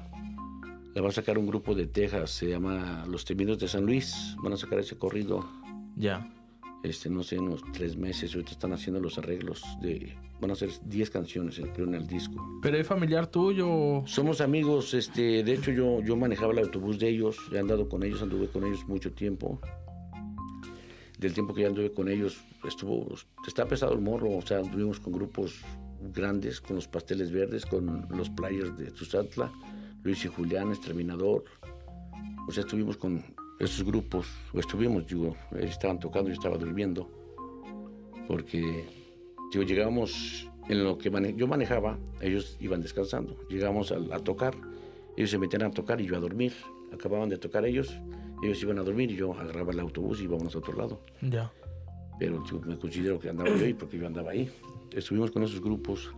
La 0.96 1.02
va 1.02 1.10
a 1.10 1.12
sacar 1.12 1.38
un 1.38 1.46
grupo 1.46 1.76
de 1.76 1.86
Texas, 1.88 2.32
se 2.32 2.48
llama 2.50 3.06
Los 3.08 3.26
Temidos 3.26 3.60
de 3.60 3.68
San 3.68 3.86
Luis. 3.86 4.36
Van 4.42 4.54
a 4.54 4.58
sacar 4.58 4.80
ese 4.80 4.98
corrido, 4.98 5.48
Ya. 5.96 6.28
Este, 6.86 7.10
no 7.10 7.24
sé, 7.24 7.40
unos 7.40 7.62
tres 7.74 7.98
meses. 7.98 8.34
Ahorita 8.34 8.52
están 8.52 8.74
haciendo 8.74 9.00
los 9.00 9.18
arreglos 9.18 9.64
de. 9.82 10.16
Van 10.40 10.52
a 10.52 10.56
ser 10.56 10.70
10 10.84 11.10
canciones, 11.10 11.58
el 11.60 11.70
en 11.76 11.96
el 11.96 12.08
disco. 12.08 12.60
Pero 12.62 12.78
es 12.78 12.88
familiar 12.88 13.28
tuyo. 13.28 14.04
Somos 14.06 14.42
amigos, 14.42 14.94
este, 14.94 15.44
de 15.44 15.54
hecho 15.54 15.72
yo, 15.72 16.02
yo 16.02 16.16
manejaba 16.16 16.54
el 16.54 16.60
autobús 16.60 17.00
de 17.00 17.10
ellos, 17.10 17.38
he 17.52 17.60
andado 17.60 17.88
con 17.88 18.04
ellos, 18.04 18.22
anduve 18.22 18.48
con 18.48 18.66
ellos 18.66 18.86
mucho 18.88 19.12
tiempo. 19.14 19.60
Del 21.18 21.34
tiempo 21.34 21.54
que 21.54 21.62
ya 21.62 21.70
anduve 21.70 21.94
con 21.94 22.10
ellos, 22.10 22.44
estuvo, 22.68 23.08
está 23.48 23.66
pesado 23.66 23.94
el 23.94 24.02
morro, 24.02 24.36
o 24.36 24.42
sea, 24.42 24.60
anduvimos 24.60 25.00
con 25.00 25.14
grupos 25.14 25.62
grandes, 26.14 26.60
con 26.60 26.76
los 26.76 26.88
pasteles 26.88 27.32
verdes, 27.32 27.66
con 27.66 28.06
los 28.10 28.30
players 28.30 28.78
de 28.78 28.92
Tuzatla, 28.92 29.52
Luis 30.04 30.26
y 30.26 30.28
Julián, 30.28 30.70
Exterminador. 30.70 31.46
O 32.48 32.52
sea, 32.52 32.62
estuvimos 32.62 32.98
con 32.98 33.24
esos 33.60 33.84
grupos, 33.86 34.28
o 34.54 34.60
estuvimos, 34.60 35.08
digo, 35.08 35.36
ellos 35.52 35.72
estaban 35.72 36.00
tocando, 36.00 36.30
yo 36.30 36.34
estaba 36.34 36.58
durmiendo, 36.58 37.10
porque, 38.28 38.86
digo, 39.52 39.64
llegábamos 39.64 40.50
en 40.68 40.84
lo 40.84 40.98
que 40.98 41.10
mane- 41.12 41.36
yo 41.36 41.48
manejaba, 41.48 41.98
ellos 42.22 42.58
iban 42.60 42.82
descansando. 42.82 43.38
Llegamos 43.50 43.92
a, 43.92 43.98
a 44.16 44.20
tocar, 44.20 44.56
ellos 45.16 45.30
se 45.30 45.38
metían 45.38 45.64
a 45.64 45.72
tocar 45.72 46.02
y 46.02 46.06
yo 46.08 46.16
a 46.16 46.20
dormir. 46.20 46.54
Acababan 46.92 47.30
de 47.30 47.38
tocar 47.38 47.66
ellos, 47.66 47.94
ellos 48.44 48.62
iban 48.64 48.80
a 48.80 48.84
dormir 48.84 49.12
y 49.12 49.16
yo 49.16 49.34
agarraba 49.34 49.72
el 49.74 49.80
autobús 49.80 50.20
y 50.22 50.24
íbamos 50.24 50.56
a 50.56 50.58
otro 50.60 50.74
lado. 50.76 51.02
Ya. 51.22 51.52
Pero 52.20 52.44
yo 52.46 52.60
me 52.62 52.78
considero 52.78 53.20
que 53.20 53.30
andaba 53.30 53.50
yo 53.50 53.66
ahí 53.66 53.74
porque 53.74 53.98
yo 53.98 54.08
andaba 54.08 54.32
ahí. 54.32 54.50
Estuvimos 54.92 55.32
con 55.32 55.44
esos 55.44 55.62
grupos. 55.62 56.12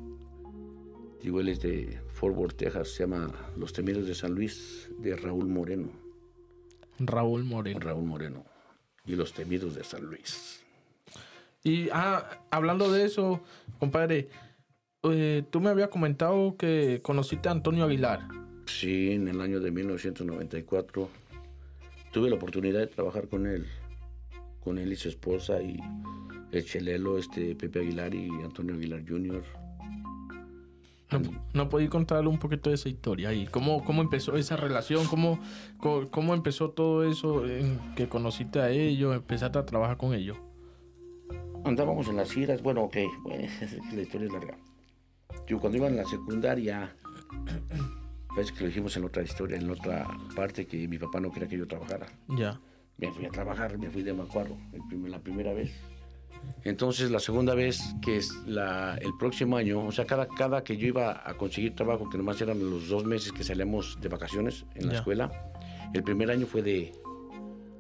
Digo, 1.22 1.40
él 1.40 1.50
es 1.50 1.60
de 1.62 2.00
Fort 2.14 2.36
Worth, 2.38 2.56
Texas, 2.58 2.90
se 2.90 3.04
llama 3.04 3.34
Los 3.58 3.74
Temidos 3.74 4.08
de 4.08 4.14
San 4.14 4.34
Luis, 4.36 4.90
de 5.00 5.16
Raúl 5.16 5.48
Moreno. 5.48 5.90
Raúl 7.00 7.44
Moreno. 7.44 7.80
Raúl 7.80 8.06
Moreno. 8.06 8.46
Y 9.06 9.16
Los 9.16 9.34
Temidos 9.34 9.76
de 9.76 9.84
San 9.84 10.04
Luis. 10.04 10.64
Y, 11.64 11.90
ah, 11.92 12.40
hablando 12.52 12.92
de 12.92 13.06
eso, 13.06 13.42
compadre, 13.80 14.30
eh, 15.04 15.44
tú 15.50 15.60
me 15.60 15.70
habías 15.70 15.90
comentado 15.90 16.56
que 16.58 17.02
conociste 17.04 17.50
a 17.50 17.52
Antonio 17.52 17.86
Aguilar. 17.86 18.28
Sí, 18.66 19.12
en 19.12 19.28
el 19.28 19.42
año 19.42 19.60
de 19.60 19.72
1994 19.72 21.10
tuve 22.12 22.30
la 22.30 22.36
oportunidad 22.36 22.80
de 22.80 22.88
trabajar 22.88 23.28
con 23.28 23.48
él, 23.48 23.66
con 24.60 24.78
él 24.78 24.92
y 24.92 24.96
su 24.96 25.10
esposa 25.10 25.62
y 25.62 25.80
el 26.52 26.66
chelelo, 26.66 27.18
este 27.18 27.56
Pepe 27.56 27.80
Aguilar 27.80 28.14
y 28.14 28.30
Antonio 28.44 28.76
Aguilar 28.76 29.04
Jr. 29.08 29.44
¿No, 31.10 31.22
no 31.54 31.70
podí 31.70 31.88
contarle 31.88 32.28
un 32.28 32.38
poquito 32.38 32.70
de 32.70 32.76
esa 32.76 32.90
historia 32.90 33.34
y 33.34 33.48
cómo, 33.48 33.84
cómo 33.86 34.02
empezó 34.02 34.36
esa 34.36 34.58
relación? 34.58 35.06
¿Cómo, 35.08 35.40
cómo, 35.78 36.10
cómo 36.12 36.34
empezó 36.34 36.72
todo 36.72 37.10
eso 37.10 37.46
en 37.46 37.80
que 37.96 38.10
conociste 38.10 38.60
a 38.60 38.70
ellos, 38.70 39.16
empezaste 39.16 39.58
a 39.58 39.66
trabajar 39.66 39.96
con 39.96 40.14
ellos? 40.14 40.38
Andábamos 41.64 42.08
en 42.10 42.18
las 42.18 42.32
giras, 42.32 42.62
bueno, 42.62 42.84
ok, 42.84 42.98
bueno, 43.24 43.48
la 43.94 44.02
historia 44.02 44.28
es 44.28 44.34
larga. 44.34 44.58
Yo 45.48 45.60
cuando 45.60 45.78
iba 45.78 45.88
en 45.88 45.96
la 45.96 46.06
secundaria, 46.06 46.94
parece 48.36 48.54
que 48.54 48.62
lo 48.62 48.68
dijimos 48.68 48.98
en 48.98 49.06
otra 49.06 49.24
historia, 49.24 49.58
en 49.58 49.70
otra 49.70 50.08
parte, 50.36 50.68
que 50.68 50.88
mi 50.90 50.98
papá 50.98 51.22
no 51.22 51.32
quería 51.32 51.48
que 51.48 51.58
yo 51.58 51.68
trabajara. 51.68 52.08
Ya. 52.28 52.60
Me 52.98 53.12
fui 53.12 53.26
a 53.26 53.30
trabajar, 53.30 53.78
me 53.78 53.90
fui 53.90 54.04
de 54.04 54.14
Macuarro 54.14 54.58
la 55.08 55.20
primera 55.20 55.54
vez. 55.54 55.72
Entonces 56.64 57.12
la 57.12 57.20
segunda 57.20 57.56
vez, 57.56 57.82
que 58.02 58.18
es 58.18 58.34
la, 58.46 58.96
el 58.96 59.12
próximo 59.18 59.56
año, 59.56 59.86
o 59.86 59.92
sea, 59.92 60.06
cada, 60.06 60.28
cada 60.28 60.64
que 60.64 60.76
yo 60.76 60.88
iba 60.88 61.22
a 61.24 61.38
conseguir 61.38 61.76
trabajo, 61.76 62.10
que 62.10 62.18
nomás 62.18 62.42
eran 62.42 62.60
los 62.60 62.90
dos 62.90 63.06
meses 63.06 63.32
que 63.32 63.44
salíamos 63.44 63.98
de 64.02 64.10
vacaciones 64.10 64.66
en 64.76 64.90
la 64.90 64.96
escuela, 64.96 65.32
el 65.94 66.04
primer 66.04 66.30
año 66.30 66.46
fue 66.46 66.62
de 66.62 66.92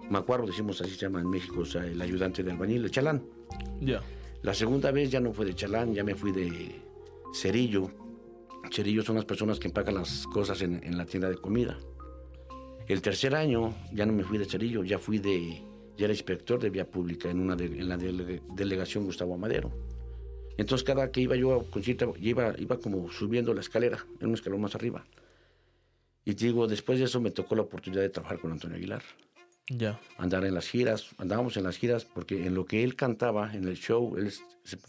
Macuarro, 0.10 0.46
decimos 0.46 0.80
así 0.80 0.91
se 0.91 1.02
llama 1.02 1.20
en 1.20 1.30
México, 1.30 1.62
o 1.62 1.65
sea, 1.65 1.86
el 1.86 2.02
ayudante 2.02 2.43
de 2.43 2.52
albañil, 2.52 2.86
el 2.86 2.91
chalán. 2.91 3.24
Ya. 3.82 4.02
La 4.41 4.54
segunda 4.54 4.91
vez 4.91 5.12
ya 5.12 5.20
no 5.20 5.34
fue 5.34 5.46
de 5.46 5.54
chalán, 5.54 5.93
ya 5.93 6.04
me 6.04 6.15
fui 6.15 6.32
de 6.32 6.82
cerillo. 7.34 7.91
Cerillo 8.72 9.04
son 9.04 9.15
las 9.15 9.26
personas 9.26 9.60
que 9.60 9.67
empacan 9.67 9.96
las 9.96 10.26
cosas 10.28 10.62
en, 10.62 10.82
en 10.84 10.98
la 10.98 11.06
tienda 11.06 11.30
de 11.30 11.36
comida. 11.36 11.78
El 12.88 13.02
tercer 13.02 13.36
año 13.36 13.74
ya 13.91 14.06
no 14.06 14.13
me 14.13 14.24
fui 14.24 14.38
de 14.38 14.46
cerillo, 14.46 14.86
ya 14.86 14.98
fui 14.98 15.20
de, 15.20 15.62
ya 15.98 16.06
era 16.06 16.14
inspector 16.14 16.60
de 16.60 16.70
vía 16.70 16.86
pública 16.90 17.30
en, 17.30 17.40
una 17.40 17.56
de- 17.56 17.66
en 17.66 17.90
la 17.90 17.98
dele- 17.98 18.42
delegación 18.56 19.06
Gustavo 19.06 19.34
Amadero. 19.34 19.72
Entonces 20.58 20.84
cada 20.86 21.12
que 21.12 21.22
iba 21.22 21.36
yo 21.36 21.54
a 21.60 21.64
conseguir 21.70 21.98
trabajo, 21.98 22.20
yo 22.20 22.30
iba, 22.30 22.54
iba 22.60 22.78
como 22.80 23.12
subiendo 23.12 23.54
la 23.54 23.62
escalera, 23.62 24.00
en 24.20 24.28
un 24.30 24.34
escalón 24.36 24.62
más 24.62 24.76
arriba. 24.76 25.06
Y 26.26 26.34
te 26.36 26.46
digo, 26.46 26.68
después 26.68 27.00
de 27.00 27.06
eso 27.06 27.22
me 27.22 27.32
tocó 27.32 27.56
la 27.56 27.62
oportunidad 27.62 28.02
de 28.02 28.10
trabajar 28.10 28.40
con 28.40 28.52
Antonio 28.52 28.76
Aguilar 28.78 29.02
Ya. 29.70 30.00
andar 30.18 30.44
en 30.46 30.54
las 30.54 30.68
giras, 30.68 31.08
andábamos 31.18 31.58
en 31.58 31.64
las 31.64 31.78
giras 31.78 32.06
porque 32.06 32.46
en 32.48 32.54
lo 32.56 32.66
que 32.66 32.84
él 32.84 32.96
cantaba, 32.96 33.54
en 33.54 33.68
el 33.68 33.76
show, 33.78 34.18
él, 34.18 34.34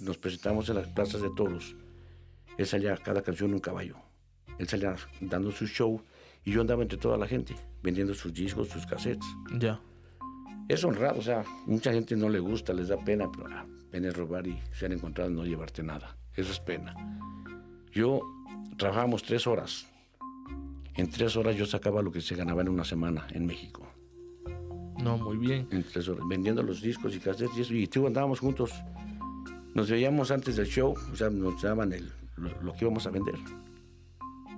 nos 0.00 0.18
presentamos 0.18 0.68
en 0.68 0.76
las 0.76 0.88
plazas 0.88 1.20
de 1.22 1.30
toros, 1.36 1.76
él 2.56 2.66
salía 2.66 2.96
cada 2.96 3.22
canción 3.22 3.50
en 3.50 3.54
un 3.54 3.60
caballo, 3.60 3.96
él 4.58 4.68
salía 4.68 4.96
dando 5.20 5.52
su 5.52 5.66
show 5.66 6.02
y 6.44 6.52
yo 6.52 6.60
andaba 6.60 6.82
entre 6.82 6.98
toda 6.98 7.16
la 7.18 7.26
gente, 7.28 7.54
vendiendo 7.82 8.14
sus 8.14 8.32
discos, 8.32 8.68
sus 8.68 8.84
cassettes. 8.86 9.26
Ya. 9.58 9.80
Es 10.68 10.84
honrado, 10.84 11.18
o 11.18 11.22
sea, 11.22 11.44
mucha 11.66 11.92
gente 11.92 12.14
no 12.14 12.28
le 12.28 12.38
gusta, 12.40 12.72
les 12.74 12.88
da 12.88 12.96
pena, 13.02 13.30
pero 13.30 13.48
ah, 13.50 13.64
pena 13.90 14.08
es 14.08 14.16
robar 14.16 14.46
y 14.46 14.58
se 14.72 14.86
han 14.86 14.92
encontrado 14.92 15.30
no 15.30 15.44
llevarte 15.44 15.82
nada, 15.82 16.16
eso 16.34 16.52
es 16.52 16.60
pena. 16.60 16.94
Yo 17.92 18.20
trabajábamos 18.76 19.22
tres 19.22 19.46
horas, 19.46 19.86
en 20.94 21.10
tres 21.10 21.36
horas 21.36 21.56
yo 21.56 21.64
sacaba 21.64 22.02
lo 22.02 22.12
que 22.12 22.20
se 22.20 22.34
ganaba 22.34 22.60
en 22.62 22.68
una 22.68 22.84
semana 22.84 23.26
en 23.30 23.46
México 23.46 23.86
No, 25.02 25.16
muy 25.16 25.36
bien. 25.38 25.68
en 25.70 25.82
tres 25.84 26.08
horas, 26.08 26.24
vendiendo 26.28 26.62
los 26.62 26.82
discos 26.82 27.14
y 27.16 27.20
cassettes 27.20 27.56
y 27.56 27.60
eso. 27.62 27.74
Y 27.74 27.86
tú 27.86 28.06
andábamos 28.06 28.40
juntos. 28.40 28.72
Nos 29.74 29.88
veíamos 29.88 30.30
antes 30.30 30.56
del 30.56 30.66
show, 30.66 30.94
o 31.12 31.16
sea, 31.16 31.30
nos 31.30 31.62
daban 31.62 31.92
el, 31.92 32.10
lo, 32.36 32.50
lo 32.62 32.72
que 32.72 32.84
íbamos 32.84 33.06
a 33.06 33.10
vender. 33.10 33.36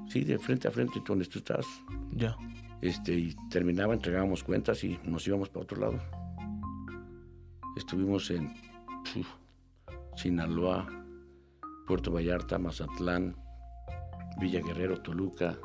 Sí, 0.09 0.25
de 0.25 0.39
frente 0.39 0.67
a 0.67 0.71
frente, 0.71 1.01
donde 1.07 1.27
tú 1.27 1.39
estás. 1.39 1.67
Ya. 2.13 2.37
Este, 2.83 3.13
y 3.13 3.37
terminaba, 3.51 3.93
entregábamos 3.93 4.43
cuentas 4.43 4.83
y 4.85 4.99
nos 5.05 5.27
íbamos 5.27 5.51
para 5.51 5.65
otro 5.65 5.79
lado. 5.79 6.01
Estuvimos 7.77 8.31
en 8.31 8.55
Sinaloa, 10.17 10.89
Puerto 11.87 12.11
Vallarta, 12.11 12.59
Mazatlán, 12.59 13.37
Villa 14.41 14.61
Guerrero, 14.61 15.01
Toluca, 15.03 15.59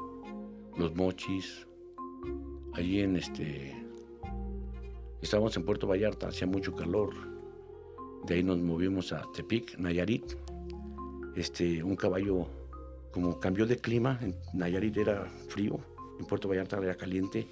Los 0.77 0.93
Mochis. 0.95 1.65
Allí 2.73 2.99
en 2.99 3.15
este. 3.15 3.73
Estábamos 5.21 5.55
en 5.55 5.63
Puerto 5.63 5.87
Vallarta, 5.87 6.27
hacía 6.27 6.47
mucho 6.47 6.75
calor. 6.75 7.13
De 8.25 8.35
ahí 8.35 8.43
nos 8.43 8.59
movimos 8.59 9.13
a 9.13 9.23
Tepic, 9.33 9.77
Nayarit. 9.77 10.33
Este, 11.35 11.81
un 11.81 11.95
caballo, 11.95 12.47
como 13.11 13.39
cambió 13.39 13.65
de 13.65 13.77
clima, 13.77 14.19
en 14.21 14.35
Nayarit 14.53 14.97
era 14.97 15.25
frío, 15.47 15.79
en 16.19 16.25
Puerto 16.25 16.47
Vallarta 16.47 16.77
era 16.77 16.95
caliente. 16.95 17.47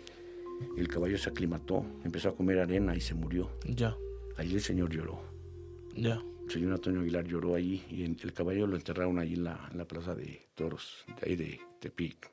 El 0.77 0.87
caballo 0.87 1.17
se 1.17 1.29
aclimató, 1.29 1.85
empezó 2.03 2.29
a 2.29 2.35
comer 2.35 2.59
arena 2.59 2.95
y 2.95 3.01
se 3.01 3.13
murió. 3.13 3.49
Ya. 3.65 3.95
Allí 4.37 4.53
el 4.55 4.61
señor 4.61 4.91
lloró. 4.91 5.21
Ya. 5.95 6.21
El 6.45 6.51
señor 6.51 6.73
Antonio 6.73 7.01
Aguilar 7.01 7.25
lloró 7.25 7.55
allí 7.55 7.83
y 7.89 8.03
en- 8.03 8.17
el 8.21 8.33
caballo 8.33 8.67
lo 8.67 8.75
enterraron 8.75 9.17
allí 9.19 9.33
en 9.35 9.45
la, 9.45 9.69
en 9.71 9.77
la 9.77 9.85
plaza 9.85 10.13
de 10.15 10.41
toros, 10.55 11.05
de 11.21 11.29
ahí 11.29 11.35
de 11.35 11.59
Tepic. 11.79 12.29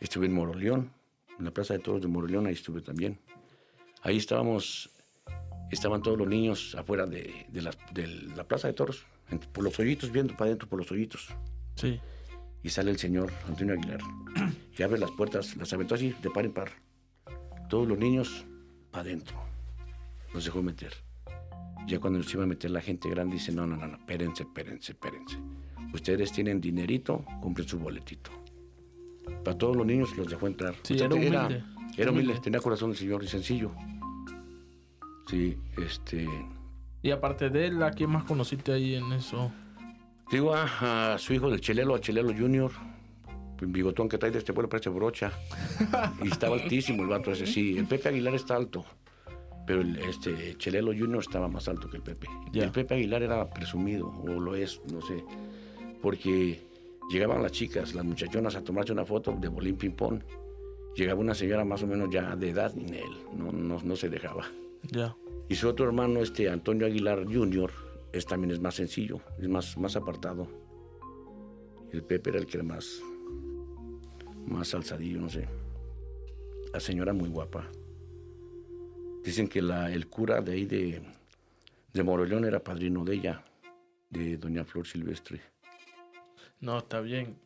Estuve 0.00 0.26
en 0.26 0.32
Moroleón, 0.34 0.90
en 1.38 1.44
la 1.44 1.50
plaza 1.52 1.74
de 1.74 1.80
toros 1.80 2.02
de 2.02 2.08
Moroleón, 2.08 2.46
ahí 2.46 2.54
estuve 2.54 2.80
también. 2.80 3.18
Ahí 4.02 4.16
estábamos, 4.16 4.90
estaban 5.70 6.02
todos 6.02 6.18
los 6.18 6.28
niños 6.28 6.74
afuera 6.74 7.06
de, 7.06 7.46
de 7.48 7.62
la, 7.62 7.70
de 7.92 8.06
la 8.06 8.44
plaza 8.44 8.68
de 8.68 8.74
toros, 8.74 9.06
por 9.52 9.64
los 9.64 9.78
hoyitos, 9.78 10.10
viendo 10.12 10.34
para 10.34 10.46
adentro 10.46 10.68
por 10.68 10.78
los 10.78 10.90
hoyitos. 10.90 11.28
Sí. 11.76 11.98
Y 12.64 12.70
sale 12.70 12.90
el 12.90 12.98
señor 12.98 13.30
Antonio 13.46 13.74
Aguilar 13.74 14.00
y 14.76 14.82
abre 14.82 14.98
las 14.98 15.10
puertas, 15.12 15.56
las 15.56 15.72
aventó 15.72 15.94
así, 15.94 16.14
de 16.22 16.30
par 16.30 16.44
en 16.46 16.52
par. 16.52 16.70
Todos 17.68 17.86
los 17.86 17.98
niños 17.98 18.44
para 18.90 19.02
adentro. 19.02 19.36
Los 20.32 20.44
dejó 20.46 20.62
meter. 20.62 20.94
Ya 21.86 22.00
cuando 22.00 22.22
se 22.22 22.32
iba 22.32 22.44
a 22.44 22.46
meter 22.46 22.70
la 22.70 22.80
gente 22.80 23.08
grande, 23.10 23.34
dice: 23.34 23.52
No, 23.52 23.66
no, 23.66 23.76
no, 23.76 23.86
no, 23.86 23.96
espérense, 23.96 24.42
espérense, 24.44 24.92
espérense. 24.92 25.38
Ustedes 25.92 26.32
tienen 26.32 26.60
dinerito, 26.60 27.24
compren 27.42 27.68
su 27.68 27.78
boletito. 27.78 28.30
Para 29.44 29.56
todos 29.56 29.76
los 29.76 29.86
niños 29.86 30.16
los 30.16 30.28
dejó 30.28 30.46
entrar. 30.46 30.74
Sí, 30.82 30.94
era 30.98 31.14
humilde. 31.14 31.36
Era, 31.96 32.10
Humilde. 32.10 32.10
humilde, 32.10 32.40
tenía 32.40 32.60
corazón 32.60 32.90
el 32.90 32.96
señor 32.96 33.22
y 33.22 33.28
sencillo. 33.28 33.70
Sí, 35.28 35.56
este. 35.76 36.26
Y 37.02 37.10
aparte 37.10 37.50
de 37.50 37.66
él, 37.66 37.82
¿a 37.82 37.90
quién 37.90 38.10
más 38.10 38.24
conociste 38.24 38.72
ahí 38.72 38.94
en 38.94 39.12
eso? 39.12 39.52
Digo 40.34 40.52
a, 40.52 41.12
a 41.14 41.18
su 41.18 41.32
hijo 41.32 41.48
del 41.48 41.60
Chelelo, 41.60 41.94
a 41.94 42.00
Chelelo 42.00 42.34
Junior, 42.36 42.72
un 43.62 43.72
bigotón 43.72 44.08
que 44.08 44.18
trae 44.18 44.32
de 44.32 44.38
este 44.38 44.52
pueblo, 44.52 44.68
parece 44.68 44.90
brocha. 44.90 45.30
y 46.24 46.26
estaba 46.26 46.56
altísimo 46.56 47.04
el 47.04 47.08
vato 47.08 47.30
ese, 47.30 47.46
sí. 47.46 47.78
El 47.78 47.86
Pepe 47.86 48.08
Aguilar 48.08 48.34
está 48.34 48.56
alto, 48.56 48.84
pero 49.64 49.82
el, 49.82 49.96
este 49.98 50.58
Chelelo 50.58 50.90
Junior 50.90 51.20
estaba 51.20 51.46
más 51.46 51.68
alto 51.68 51.88
que 51.88 51.98
el 51.98 52.02
Pepe. 52.02 52.26
El 52.52 52.72
Pepe 52.72 52.94
Aguilar 52.94 53.22
era 53.22 53.48
presumido, 53.48 54.08
o 54.08 54.40
lo 54.40 54.56
es, 54.56 54.80
no 54.92 55.00
sé, 55.02 55.24
porque 56.02 56.60
llegaban 57.12 57.40
las 57.40 57.52
chicas, 57.52 57.94
las 57.94 58.04
muchachonas, 58.04 58.56
a 58.56 58.64
tomarse 58.64 58.90
una 58.90 59.04
foto 59.04 59.38
de 59.40 59.46
bolín 59.46 59.76
ping-pong. 59.76 60.20
Llegaba 60.96 61.20
una 61.20 61.36
señora 61.36 61.64
más 61.64 61.84
o 61.84 61.86
menos 61.86 62.08
ya 62.10 62.34
de 62.34 62.50
edad, 62.50 62.74
ni 62.74 62.98
él, 62.98 63.18
no, 63.36 63.52
no, 63.52 63.80
no 63.80 63.94
se 63.94 64.08
dejaba. 64.08 64.46
Ya. 64.90 65.14
Y 65.48 65.54
su 65.54 65.68
otro 65.68 65.86
hermano, 65.86 66.18
este 66.18 66.50
Antonio 66.50 66.88
Aguilar 66.88 67.24
Jr., 67.24 67.83
es, 68.14 68.26
también 68.26 68.50
es 68.52 68.60
más 68.60 68.74
sencillo, 68.74 69.20
es 69.38 69.48
más, 69.48 69.76
más 69.76 69.96
apartado. 69.96 70.46
El 71.92 72.02
Pepe 72.02 72.30
era 72.30 72.38
el 72.38 72.46
que 72.46 72.56
era 72.58 72.64
más, 72.64 73.00
más 74.46 74.74
alzadillo, 74.74 75.20
no 75.20 75.28
sé. 75.28 75.48
La 76.72 76.80
señora 76.80 77.12
muy 77.12 77.28
guapa. 77.28 77.68
Dicen 79.22 79.48
que 79.48 79.62
la, 79.62 79.90
el 79.92 80.08
cura 80.08 80.40
de 80.40 80.52
ahí 80.52 80.64
de, 80.66 81.02
de 81.92 82.02
Moroleón 82.02 82.44
era 82.44 82.62
padrino 82.62 83.04
de 83.04 83.14
ella, 83.14 83.44
de 84.10 84.36
doña 84.36 84.64
Flor 84.64 84.86
Silvestre. 84.86 85.40
No, 86.60 86.78
está 86.78 87.00
bien. 87.00 87.36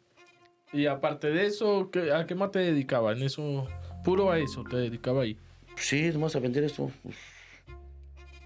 Y 0.73 0.87
aparte 0.87 1.29
de 1.29 1.47
eso, 1.47 1.91
¿qué- 1.91 2.13
¿a 2.13 2.27
qué 2.27 2.35
más 2.35 2.51
te 2.51 2.59
dedicaba? 2.59 3.13
En 3.13 3.23
eso, 3.23 3.67
puro 4.05 4.31
a 4.31 4.39
eso 4.39 4.65
te 4.65 4.77
dedicaba 4.77 5.23
ahí. 5.23 5.39
Sí, 5.77 6.01
es 6.07 6.17
más 6.19 6.35
a 6.37 6.41
vender 6.41 6.65
esto. 6.65 6.91
pues, 7.03 7.17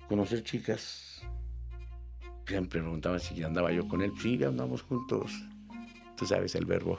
conocer 0.08 0.42
chicas. 0.42 1.11
Siempre 2.46 2.80
preguntaban 2.80 3.20
si 3.20 3.42
andaba 3.42 3.72
yo 3.72 3.86
con 3.88 4.02
él. 4.02 4.12
Sí, 4.20 4.42
andamos 4.42 4.82
juntos. 4.82 5.32
Tú 6.16 6.26
sabes 6.26 6.54
el 6.54 6.66
verbo. 6.66 6.98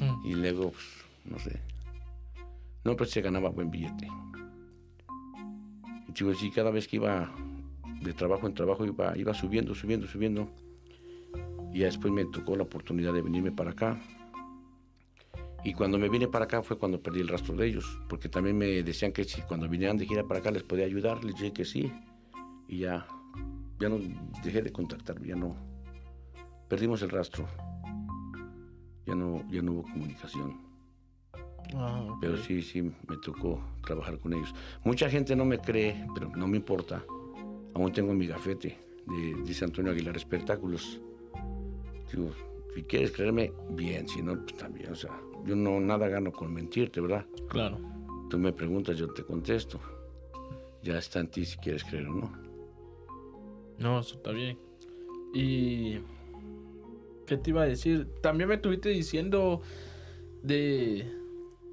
Mm. 0.00 0.26
Y 0.26 0.34
luego, 0.34 0.70
pues, 0.70 0.84
no 1.24 1.38
sé. 1.38 1.60
No, 2.84 2.96
pero 2.96 3.10
se 3.10 3.20
ganaba 3.20 3.50
buen 3.50 3.70
billete. 3.70 4.08
Y 6.08 6.12
digo, 6.12 6.34
sí, 6.34 6.50
cada 6.50 6.70
vez 6.70 6.88
que 6.88 6.96
iba 6.96 7.30
de 8.00 8.12
trabajo 8.12 8.46
en 8.46 8.54
trabajo, 8.54 8.84
iba, 8.84 9.16
iba 9.16 9.34
subiendo, 9.34 9.74
subiendo, 9.74 10.06
subiendo. 10.06 10.50
Y 11.72 11.80
ya 11.80 11.86
después 11.86 12.12
me 12.12 12.24
tocó 12.24 12.56
la 12.56 12.62
oportunidad 12.62 13.12
de 13.12 13.22
venirme 13.22 13.52
para 13.52 13.72
acá. 13.72 14.00
Y 15.64 15.72
cuando 15.72 15.98
me 15.98 16.08
vine 16.08 16.28
para 16.28 16.44
acá 16.44 16.62
fue 16.62 16.78
cuando 16.78 17.02
perdí 17.02 17.20
el 17.20 17.28
rastro 17.28 17.56
de 17.56 17.66
ellos, 17.66 17.98
porque 18.08 18.28
también 18.28 18.56
me 18.56 18.66
decían 18.84 19.12
que 19.12 19.24
si 19.24 19.42
cuando 19.42 19.68
vinieran 19.68 19.96
de 19.96 20.06
gira 20.06 20.22
para 20.22 20.38
acá 20.38 20.52
les 20.52 20.62
podía 20.62 20.84
ayudar, 20.84 21.24
les 21.24 21.34
dije 21.34 21.52
que 21.52 21.64
sí. 21.64 21.92
Y 22.68 22.78
ya, 22.78 23.06
ya 23.78 23.88
no 23.88 23.98
dejé 24.42 24.62
de 24.62 24.72
contactar, 24.72 25.22
ya 25.22 25.36
no. 25.36 25.56
Perdimos 26.68 27.02
el 27.02 27.10
rastro. 27.10 27.46
Ya 29.06 29.14
no, 29.14 29.44
ya 29.50 29.62
no 29.62 29.72
hubo 29.72 29.82
comunicación. 29.82 30.60
Ah. 31.74 32.16
Pero 32.20 32.36
sí, 32.36 32.62
sí, 32.62 32.82
me 32.82 33.16
tocó 33.22 33.60
trabajar 33.84 34.18
con 34.18 34.32
ellos. 34.32 34.54
Mucha 34.84 35.08
gente 35.08 35.36
no 35.36 35.44
me 35.44 35.58
cree, 35.58 36.06
pero 36.14 36.28
no 36.30 36.46
me 36.46 36.56
importa. 36.56 37.04
Aún 37.74 37.92
tengo 37.92 38.14
mi 38.14 38.26
gafete 38.26 38.78
de, 39.06 39.42
dice 39.44 39.64
Antonio 39.64 39.92
Aguilar 39.92 40.16
Espectáculos. 40.16 41.00
Digo, 42.10 42.30
si 42.74 42.82
quieres 42.84 43.12
creerme, 43.12 43.52
bien, 43.70 44.08
si 44.08 44.22
no, 44.22 44.34
pues 44.40 44.56
también. 44.56 44.92
O 44.92 44.94
sea, 44.94 45.10
yo 45.44 45.54
no 45.54 45.78
nada 45.80 46.08
gano 46.08 46.32
con 46.32 46.52
mentirte, 46.52 47.00
¿verdad? 47.00 47.26
Claro. 47.48 47.78
Tú 48.28 48.38
me 48.38 48.52
preguntas, 48.52 48.96
yo 48.96 49.12
te 49.12 49.22
contesto. 49.22 49.80
Ya 50.82 50.98
está 50.98 51.20
en 51.20 51.28
ti 51.28 51.44
si 51.44 51.56
quieres 51.58 51.84
creer 51.84 52.08
o 52.08 52.14
no. 52.14 52.45
No, 53.78 54.00
eso 54.00 54.16
está 54.16 54.30
bien. 54.32 54.58
Y. 55.34 55.98
¿Qué 57.26 57.36
te 57.36 57.50
iba 57.50 57.62
a 57.62 57.66
decir? 57.66 58.06
También 58.22 58.48
me 58.48 58.54
estuviste 58.56 58.88
diciendo 58.88 59.60
de. 60.42 61.10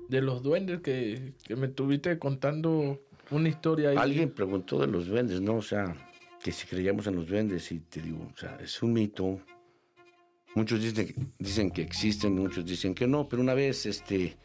de 0.09 0.21
los 0.21 0.41
duendes 0.43 0.81
que, 0.81 1.33
que 1.43 1.55
me 1.55 1.67
estuviste 1.67 2.17
contando 2.19 3.01
una 3.31 3.49
historia 3.49 3.91
ahí. 3.91 3.97
Alguien 3.97 4.31
preguntó 4.31 4.79
de 4.79 4.87
los 4.87 5.07
duendes, 5.07 5.41
¿no? 5.41 5.55
O 5.57 5.61
sea, 5.61 5.95
que 6.43 6.51
si 6.51 6.67
creíamos 6.67 7.07
en 7.07 7.15
los 7.15 7.27
duendes, 7.27 7.71
y 7.71 7.79
te 7.79 8.01
digo, 8.01 8.27
o 8.33 8.37
sea, 8.37 8.57
es 8.61 8.81
un 8.83 8.93
mito. 8.93 9.39
Muchos 10.55 10.81
dicen, 10.81 11.31
dicen 11.39 11.71
que 11.71 11.81
existen, 11.81 12.35
muchos 12.35 12.63
dicen 12.65 12.93
que 12.93 13.07
no, 13.07 13.27
pero 13.27 13.41
una 13.41 13.55
vez 13.55 13.85
este, 13.87 14.35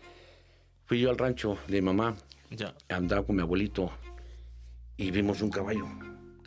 fui 0.86 1.00
yo 1.00 1.10
al 1.10 1.18
rancho 1.18 1.58
de 1.68 1.82
mamá, 1.82 2.16
Ya. 2.50 2.74
andaba 2.88 3.26
con 3.26 3.36
mi 3.36 3.42
abuelito 3.42 3.90
y 4.96 5.10
vimos 5.10 5.42
un 5.42 5.50
caballo. 5.50 5.86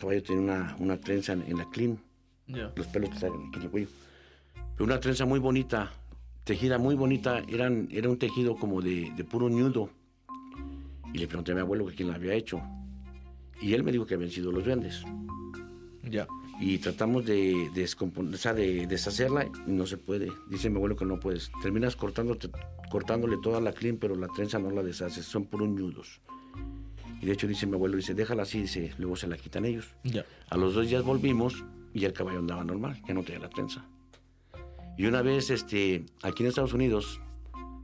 Caballo 0.01 0.23
tenía 0.23 0.41
una, 0.41 0.75
una 0.79 0.97
trenza 0.99 1.33
en, 1.33 1.43
en 1.43 1.57
la 1.57 1.69
clean, 1.69 1.97
Ya. 2.47 2.73
los 2.75 2.87
pelos 2.87 3.09
que 3.11 3.19
salen 3.19 3.47
aquí 3.47 3.57
en 3.59 3.63
el 3.63 3.69
cuello. 3.69 3.87
Pero 4.73 4.85
una 4.85 4.99
trenza 4.99 5.25
muy 5.25 5.39
bonita, 5.39 5.91
tejida 6.43 6.77
muy 6.77 6.95
bonita, 6.95 7.39
eran, 7.47 7.87
era 7.91 8.09
un 8.09 8.17
tejido 8.17 8.55
como 8.55 8.81
de, 8.81 9.11
de 9.15 9.23
puro 9.23 9.47
nudo. 9.49 9.89
Y 11.13 11.17
le 11.19 11.27
pregunté 11.27 11.51
a 11.51 11.55
mi 11.55 11.61
abuelo 11.61 11.85
que 11.87 11.95
quién 11.95 12.09
la 12.09 12.15
había 12.15 12.33
hecho. 12.33 12.61
Y 13.61 13.73
él 13.73 13.83
me 13.83 13.91
dijo 13.91 14.05
que 14.05 14.15
habían 14.15 14.31
sido 14.31 14.51
los 14.51 14.63
duendes. 14.65 15.03
Ya. 16.03 16.27
Y 16.59 16.77
tratamos 16.77 17.25
de, 17.25 17.69
descompon- 17.73 18.33
o 18.33 18.37
sea, 18.37 18.53
de 18.53 18.85
deshacerla 18.87 19.45
y 19.67 19.71
no 19.71 19.85
se 19.85 19.97
puede. 19.97 20.29
Dice 20.49 20.69
mi 20.69 20.77
abuelo 20.77 20.95
que 20.95 21.05
no 21.05 21.19
puedes. 21.19 21.51
Terminas 21.61 21.95
cortándote, 21.95 22.49
cortándole 22.89 23.37
toda 23.41 23.59
la 23.61 23.73
clean, 23.73 23.97
pero 23.97 24.15
la 24.15 24.27
trenza 24.27 24.57
no 24.59 24.71
la 24.71 24.83
deshaces, 24.83 25.25
son 25.25 25.45
puros 25.45 25.69
nudos. 25.69 26.21
Y 27.21 27.27
de 27.27 27.33
hecho 27.33 27.47
dice 27.47 27.67
mi 27.67 27.75
abuelo, 27.75 27.97
dice, 27.97 28.15
déjala 28.15 28.43
así, 28.43 28.61
dice, 28.61 28.93
luego 28.97 29.15
se 29.15 29.27
la 29.27 29.37
quitan 29.37 29.65
ellos. 29.65 29.93
Ya. 30.03 30.25
A 30.49 30.57
los 30.57 30.73
dos 30.73 30.87
días 30.89 31.03
volvimos 31.03 31.63
y 31.93 32.05
el 32.05 32.13
caballo 32.13 32.39
andaba 32.39 32.63
normal, 32.63 33.01
ya 33.07 33.13
no 33.13 33.23
tenía 33.23 33.41
la 33.41 33.49
trenza. 33.49 33.85
Y 34.97 35.05
una 35.05 35.21
vez, 35.21 35.49
este, 35.49 36.05
aquí 36.23 36.43
en 36.43 36.49
Estados 36.49 36.73
Unidos, 36.73 37.21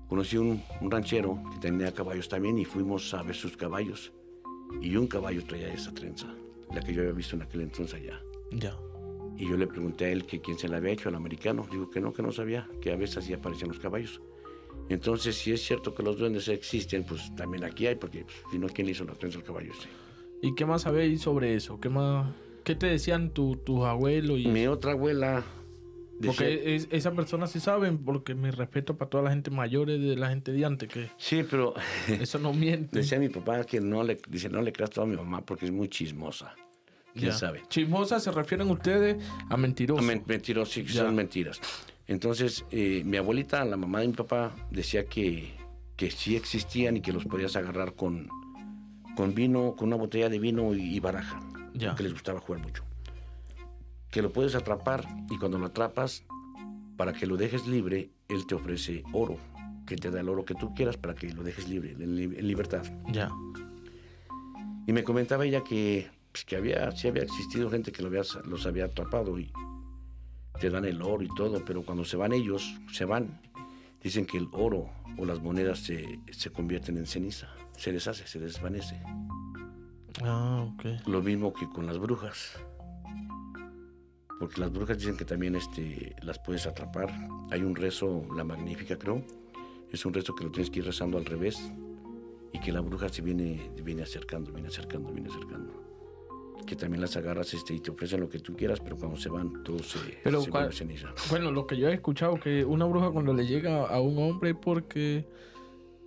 conocí 0.09 0.37
un, 0.37 0.63
un 0.81 0.91
ranchero 0.91 1.41
que 1.53 1.59
tenía 1.59 1.93
caballos 1.93 2.27
también 2.29 2.57
y 2.57 2.65
fuimos 2.65 3.13
a 3.13 3.21
ver 3.23 3.35
sus 3.35 3.55
caballos. 3.55 4.11
Y 4.81 4.95
un 4.97 5.07
caballo 5.07 5.43
traía 5.45 5.71
esa 5.73 5.93
trenza, 5.93 6.27
la 6.73 6.81
que 6.81 6.93
yo 6.93 7.01
había 7.01 7.13
visto 7.13 7.35
en 7.35 7.43
aquel 7.43 7.61
entonces 7.61 8.01
allá. 8.01 8.19
Ya. 8.51 8.75
Y 9.37 9.47
yo 9.47 9.55
le 9.55 9.67
pregunté 9.67 10.05
a 10.05 10.09
él 10.09 10.25
que 10.25 10.41
quién 10.41 10.57
se 10.57 10.67
la 10.67 10.77
había 10.77 10.91
hecho, 10.91 11.09
al 11.09 11.15
americano. 11.15 11.67
Digo 11.69 11.91
que 11.91 12.01
no, 12.01 12.11
que 12.11 12.23
no 12.23 12.31
sabía, 12.31 12.67
que 12.81 12.91
a 12.91 12.95
veces 12.95 13.17
así 13.17 13.33
aparecían 13.33 13.69
los 13.69 13.79
caballos. 13.79 14.19
Entonces, 14.89 15.35
si 15.35 15.51
es 15.51 15.61
cierto 15.63 15.93
que 15.93 16.01
los 16.03 16.17
duendes 16.17 16.47
existen, 16.47 17.03
pues 17.03 17.35
también 17.35 17.63
aquí 17.65 17.87
hay, 17.87 17.95
porque 17.95 18.23
pues, 18.23 18.35
si 18.51 18.57
no, 18.57 18.67
¿quién 18.67 18.87
le 18.87 18.91
hizo 18.93 19.03
la 19.03 19.13
trenza 19.13 19.39
al 19.39 19.43
caballo? 19.43 19.71
ese? 19.71 19.87
¿Y 20.41 20.55
qué 20.55 20.65
más 20.65 20.83
sabéis 20.83 21.21
sobre 21.21 21.55
eso? 21.55 21.79
¿Qué 21.79 21.89
más? 21.89 22.33
¿Qué 22.63 22.75
te 22.75 22.87
decían 22.87 23.31
tu- 23.31 23.57
tus 23.57 23.83
abuelos? 23.85 24.39
Y... 24.39 24.47
Mi 24.47 24.67
otra 24.67 24.91
abuela 24.93 25.43
decía, 26.19 26.27
Porque 26.31 26.75
es- 26.75 26.87
esa 26.91 27.11
persona 27.13 27.47
sí 27.47 27.59
saben, 27.59 27.97
porque 27.97 28.33
mi 28.35 28.49
respeto 28.51 28.97
para 28.97 29.09
toda 29.09 29.23
la 29.23 29.29
gente 29.31 29.51
mayor 29.51 29.87
de 29.87 30.15
la 30.15 30.29
gente 30.29 30.51
de 30.53 30.63
antes, 30.65 30.89
que 30.89 31.09
sí, 31.17 31.43
pero 31.49 31.73
eso 32.07 32.39
no 32.39 32.53
miente. 32.53 32.99
decía 32.99 33.19
mi 33.19 33.29
papá 33.29 33.63
que 33.65 33.81
no 33.81 34.03
le, 34.03 34.17
dice, 34.29 34.47
no 34.49 34.61
le 34.61 34.71
creas 34.71 34.89
todo 34.91 35.05
a 35.05 35.07
mi 35.07 35.15
mamá 35.17 35.45
porque 35.45 35.65
es 35.65 35.71
muy 35.71 35.89
chismosa. 35.89 36.55
¿Quién 37.13 37.31
Ya. 37.31 37.37
sabe? 37.37 37.63
Chismosa 37.67 38.19
se 38.19 38.31
refieren 38.31 38.69
ustedes 38.69 39.17
a 39.49 39.57
mentiroso. 39.57 40.01
Men- 40.03 40.23
Mentirosos, 40.27 40.73
sí, 40.73 40.87
son 40.87 41.15
mentiras. 41.15 41.59
Entonces, 42.07 42.65
eh, 42.71 43.03
mi 43.05 43.17
abuelita, 43.17 43.63
la 43.65 43.77
mamá 43.77 43.99
de 43.99 44.07
mi 44.07 44.13
papá, 44.13 44.55
decía 44.71 45.05
que, 45.05 45.53
que 45.95 46.09
sí 46.11 46.35
existían 46.35 46.97
y 46.97 47.01
que 47.01 47.11
los 47.11 47.25
podías 47.25 47.55
agarrar 47.55 47.93
con, 47.95 48.29
con 49.15 49.33
vino, 49.35 49.75
con 49.75 49.87
una 49.89 49.97
botella 49.97 50.29
de 50.29 50.39
vino 50.39 50.73
y, 50.73 50.95
y 50.95 50.99
baraja, 50.99 51.39
Ya. 51.73 51.95
que 51.95 52.03
les 52.03 52.13
gustaba 52.13 52.39
jugar 52.39 52.61
mucho. 52.61 52.83
Que 54.09 54.21
lo 54.21 54.31
puedes 54.31 54.55
atrapar 54.55 55.05
y 55.29 55.37
cuando 55.37 55.59
lo 55.59 55.65
atrapas, 55.65 56.23
para 56.95 57.11
que 57.13 57.27
lo 57.27 57.35
dejes 57.37 57.67
libre, 57.67 58.09
él 58.29 58.45
te 58.47 58.55
ofrece 58.55 59.03
oro, 59.11 59.37
que 59.85 59.97
te 59.97 60.09
da 60.09 60.21
el 60.21 60.29
oro 60.29 60.45
que 60.45 60.55
tú 60.55 60.73
quieras 60.73 60.95
para 60.97 61.13
que 61.13 61.31
lo 61.33 61.43
dejes 61.43 61.67
libre, 61.67 61.91
en, 61.91 62.15
li- 62.15 62.23
en 62.39 62.47
libertad. 62.47 62.83
Ya. 63.11 63.29
Y 64.87 64.93
me 64.93 65.03
comentaba 65.03 65.45
ella 65.45 65.63
que, 65.63 66.07
pues, 66.31 66.45
que 66.45 66.55
había, 66.55 66.89
sí 66.93 67.09
había 67.09 67.23
existido 67.23 67.69
gente 67.69 67.91
que 67.91 68.01
lo 68.01 68.07
había- 68.07 68.23
los 68.45 68.65
había 68.65 68.85
atrapado 68.85 69.37
y 69.37 69.51
te 70.59 70.69
dan 70.69 70.85
el 70.85 71.01
oro 71.01 71.23
y 71.23 71.29
todo, 71.35 71.63
pero 71.65 71.83
cuando 71.83 72.03
se 72.03 72.17
van 72.17 72.33
ellos, 72.33 72.75
se 72.91 73.05
van, 73.05 73.39
dicen 74.01 74.25
que 74.25 74.37
el 74.37 74.47
oro 74.51 74.89
o 75.17 75.25
las 75.25 75.41
monedas 75.41 75.79
se, 75.79 76.19
se 76.31 76.49
convierten 76.49 76.97
en 76.97 77.05
ceniza, 77.05 77.47
se 77.75 77.91
deshace, 77.91 78.27
se 78.27 78.39
desvanece. 78.39 79.01
Ah, 80.23 80.67
ok. 80.73 81.07
Lo 81.07 81.21
mismo 81.21 81.53
que 81.53 81.69
con 81.69 81.85
las 81.85 81.99
brujas. 81.99 82.59
Porque 84.39 84.61
las 84.61 84.71
brujas 84.71 84.97
dicen 84.99 85.17
que 85.17 85.25
también 85.25 85.55
este, 85.55 86.15
las 86.21 86.39
puedes 86.39 86.67
atrapar. 86.67 87.11
Hay 87.51 87.61
un 87.61 87.75
rezo, 87.75 88.23
la 88.35 88.43
magnífica 88.43 88.97
creo. 88.97 89.23
Es 89.91 90.05
un 90.05 90.13
rezo 90.13 90.35
que 90.35 90.43
lo 90.43 90.51
tienes 90.51 90.69
que 90.69 90.79
ir 90.79 90.85
rezando 90.85 91.17
al 91.17 91.25
revés. 91.25 91.71
Y 92.53 92.59
que 92.59 92.71
la 92.71 92.81
bruja 92.81 93.09
se 93.09 93.21
viene, 93.21 93.71
viene 93.83 94.03
acercando, 94.03 94.51
viene 94.51 94.69
acercando, 94.69 95.11
viene 95.11 95.29
acercando. 95.29 95.86
Que 96.67 96.75
también 96.75 97.01
las 97.01 97.15
agarras 97.17 97.53
este, 97.53 97.73
y 97.73 97.79
te 97.79 97.89
ofrecen 97.91 98.19
lo 98.19 98.29
que 98.29 98.39
tú 98.39 98.55
quieras, 98.55 98.79
pero 98.81 98.97
cuando 98.97 99.17
se 99.17 99.29
van, 99.29 99.63
todo 99.63 99.79
se, 99.79 99.97
Pero 100.23 100.41
se 100.41 100.51
¿cuál- 100.51 100.65
vuelve 100.65 100.77
ceniza. 100.77 101.13
Bueno, 101.29 101.49
lo 101.51 101.65
que 101.65 101.77
yo 101.77 101.87
he 101.89 101.93
escuchado 101.93 102.35
que 102.39 102.63
una 102.65 102.85
bruja 102.85 103.09
cuando 103.09 103.33
le 103.33 103.47
llega 103.47 103.87
a 103.87 104.01
un 104.01 104.17
hombre 104.19 104.53
porque, 104.53 105.25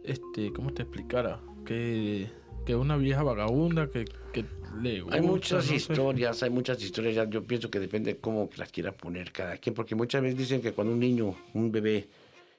este, 0.04 0.52
¿cómo 0.52 0.72
te 0.72 0.82
explicara? 0.82 1.40
Que, 1.64 2.28
que 2.66 2.74
una 2.76 2.96
vieja 2.96 3.22
vagabunda 3.22 3.90
que, 3.90 4.04
que 4.32 4.44
le 4.82 5.00
gusta, 5.00 5.16
Hay 5.16 5.22
muchas 5.22 5.64
no 5.64 5.70
sé. 5.70 5.76
historias, 5.76 6.42
hay 6.42 6.50
muchas 6.50 6.82
historias. 6.82 7.28
Yo 7.30 7.42
pienso 7.42 7.70
que 7.70 7.80
depende 7.80 8.18
cómo 8.18 8.48
las 8.56 8.70
quiera 8.70 8.92
poner 8.92 9.32
cada 9.32 9.56
quien, 9.56 9.74
porque 9.74 9.94
muchas 9.94 10.22
veces 10.22 10.38
dicen 10.38 10.60
que 10.60 10.72
cuando 10.72 10.92
un 10.92 11.00
niño, 11.00 11.34
un 11.54 11.72
bebé, 11.72 12.08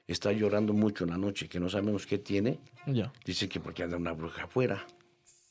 está 0.08 0.32
llorando 0.32 0.72
mucho 0.72 1.04
en 1.04 1.10
la 1.10 1.18
noche, 1.18 1.48
que 1.48 1.60
no 1.60 1.68
sabemos 1.68 2.06
qué 2.06 2.18
tiene, 2.18 2.58
Ya. 2.86 3.12
dicen 3.24 3.48
que 3.48 3.60
porque 3.60 3.84
anda 3.84 3.96
una 3.96 4.12
bruja 4.12 4.44
afuera, 4.44 4.84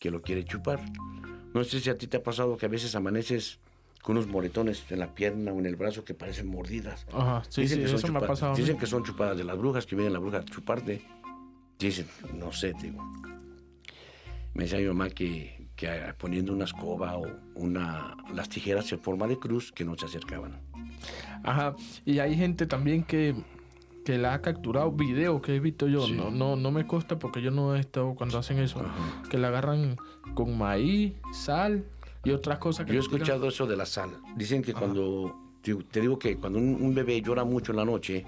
que 0.01 0.09
lo 0.09 0.23
quiere 0.23 0.43
chupar. 0.43 0.81
No 1.53 1.63
sé 1.63 1.79
si 1.79 1.89
a 1.91 1.97
ti 1.97 2.07
te 2.07 2.17
ha 2.17 2.23
pasado 2.23 2.57
que 2.57 2.65
a 2.65 2.69
veces 2.69 2.95
amaneces 2.95 3.59
con 4.01 4.17
unos 4.17 4.27
moretones 4.27 4.83
en 4.89 4.97
la 4.97 5.13
pierna 5.13 5.53
o 5.53 5.59
en 5.59 5.67
el 5.67 5.75
brazo 5.75 6.03
que 6.03 6.15
parecen 6.15 6.47
mordidas. 6.47 7.05
Ajá, 7.13 7.43
sí, 7.47 7.61
dicen 7.61 7.77
sí, 7.77 7.83
que 7.83 7.87
son 7.89 7.97
eso 7.99 8.11
me 8.11 8.17
ha 8.17 8.27
pasado. 8.27 8.55
Dicen 8.55 8.77
que 8.79 8.87
son 8.87 9.03
chupadas 9.03 9.37
de 9.37 9.43
las 9.43 9.55
brujas, 9.55 9.85
que 9.85 9.95
viene 9.95 10.09
la 10.09 10.17
bruja 10.17 10.39
a 10.39 10.43
chuparte. 10.43 11.03
Dicen, 11.77 12.07
no 12.33 12.51
sé, 12.51 12.73
digo. 12.81 12.99
Me 14.55 14.63
decía 14.63 14.79
mi 14.79 14.87
mamá 14.87 15.11
que, 15.11 15.67
que 15.75 15.87
ah, 15.87 16.15
poniendo 16.17 16.51
una 16.51 16.65
escoba 16.65 17.15
o 17.17 17.27
una, 17.53 18.17
las 18.33 18.49
tijeras 18.49 18.91
en 18.91 18.99
forma 18.99 19.27
de 19.27 19.37
cruz 19.37 19.71
que 19.71 19.85
no 19.85 19.95
se 19.95 20.07
acercaban. 20.07 20.61
Ajá, 21.43 21.75
y 22.05 22.17
hay 22.17 22.35
gente 22.35 22.65
también 22.65 23.03
que, 23.03 23.35
que 24.05 24.17
la 24.17 24.33
ha 24.33 24.41
capturado 24.41 24.91
video 24.91 25.41
que 25.41 25.55
he 25.55 25.59
visto 25.59 25.87
yo. 25.87 26.05
Sí. 26.05 26.13
No, 26.13 26.31
no, 26.31 26.55
no 26.55 26.71
me 26.71 26.85
consta 26.87 27.19
porque 27.19 27.41
yo 27.41 27.51
no 27.51 27.75
he 27.75 27.79
estado 27.79 28.15
cuando 28.15 28.37
hacen 28.37 28.59
eso. 28.59 28.81
Que 29.29 29.37
la 29.37 29.49
agarran 29.49 29.97
con 30.33 30.57
maíz, 30.57 31.13
sal 31.33 31.85
y 32.23 32.31
otras 32.31 32.57
cosas 32.59 32.85
que 32.85 32.93
Yo 32.93 32.99
he 32.99 33.03
tiran. 33.03 33.17
escuchado 33.21 33.47
eso 33.47 33.67
de 33.67 33.75
la 33.77 33.85
sal. 33.85 34.09
Dicen 34.35 34.61
que 34.61 34.73
cuando, 34.73 35.35
te, 35.61 35.75
te 35.75 36.01
digo 36.01 36.17
que 36.19 36.37
cuando 36.37 36.59
un, 36.59 36.77
un 36.81 36.93
bebé 36.95 37.21
llora 37.21 37.43
mucho 37.43 37.71
en 37.71 37.77
la 37.77 37.85
noche, 37.85 38.25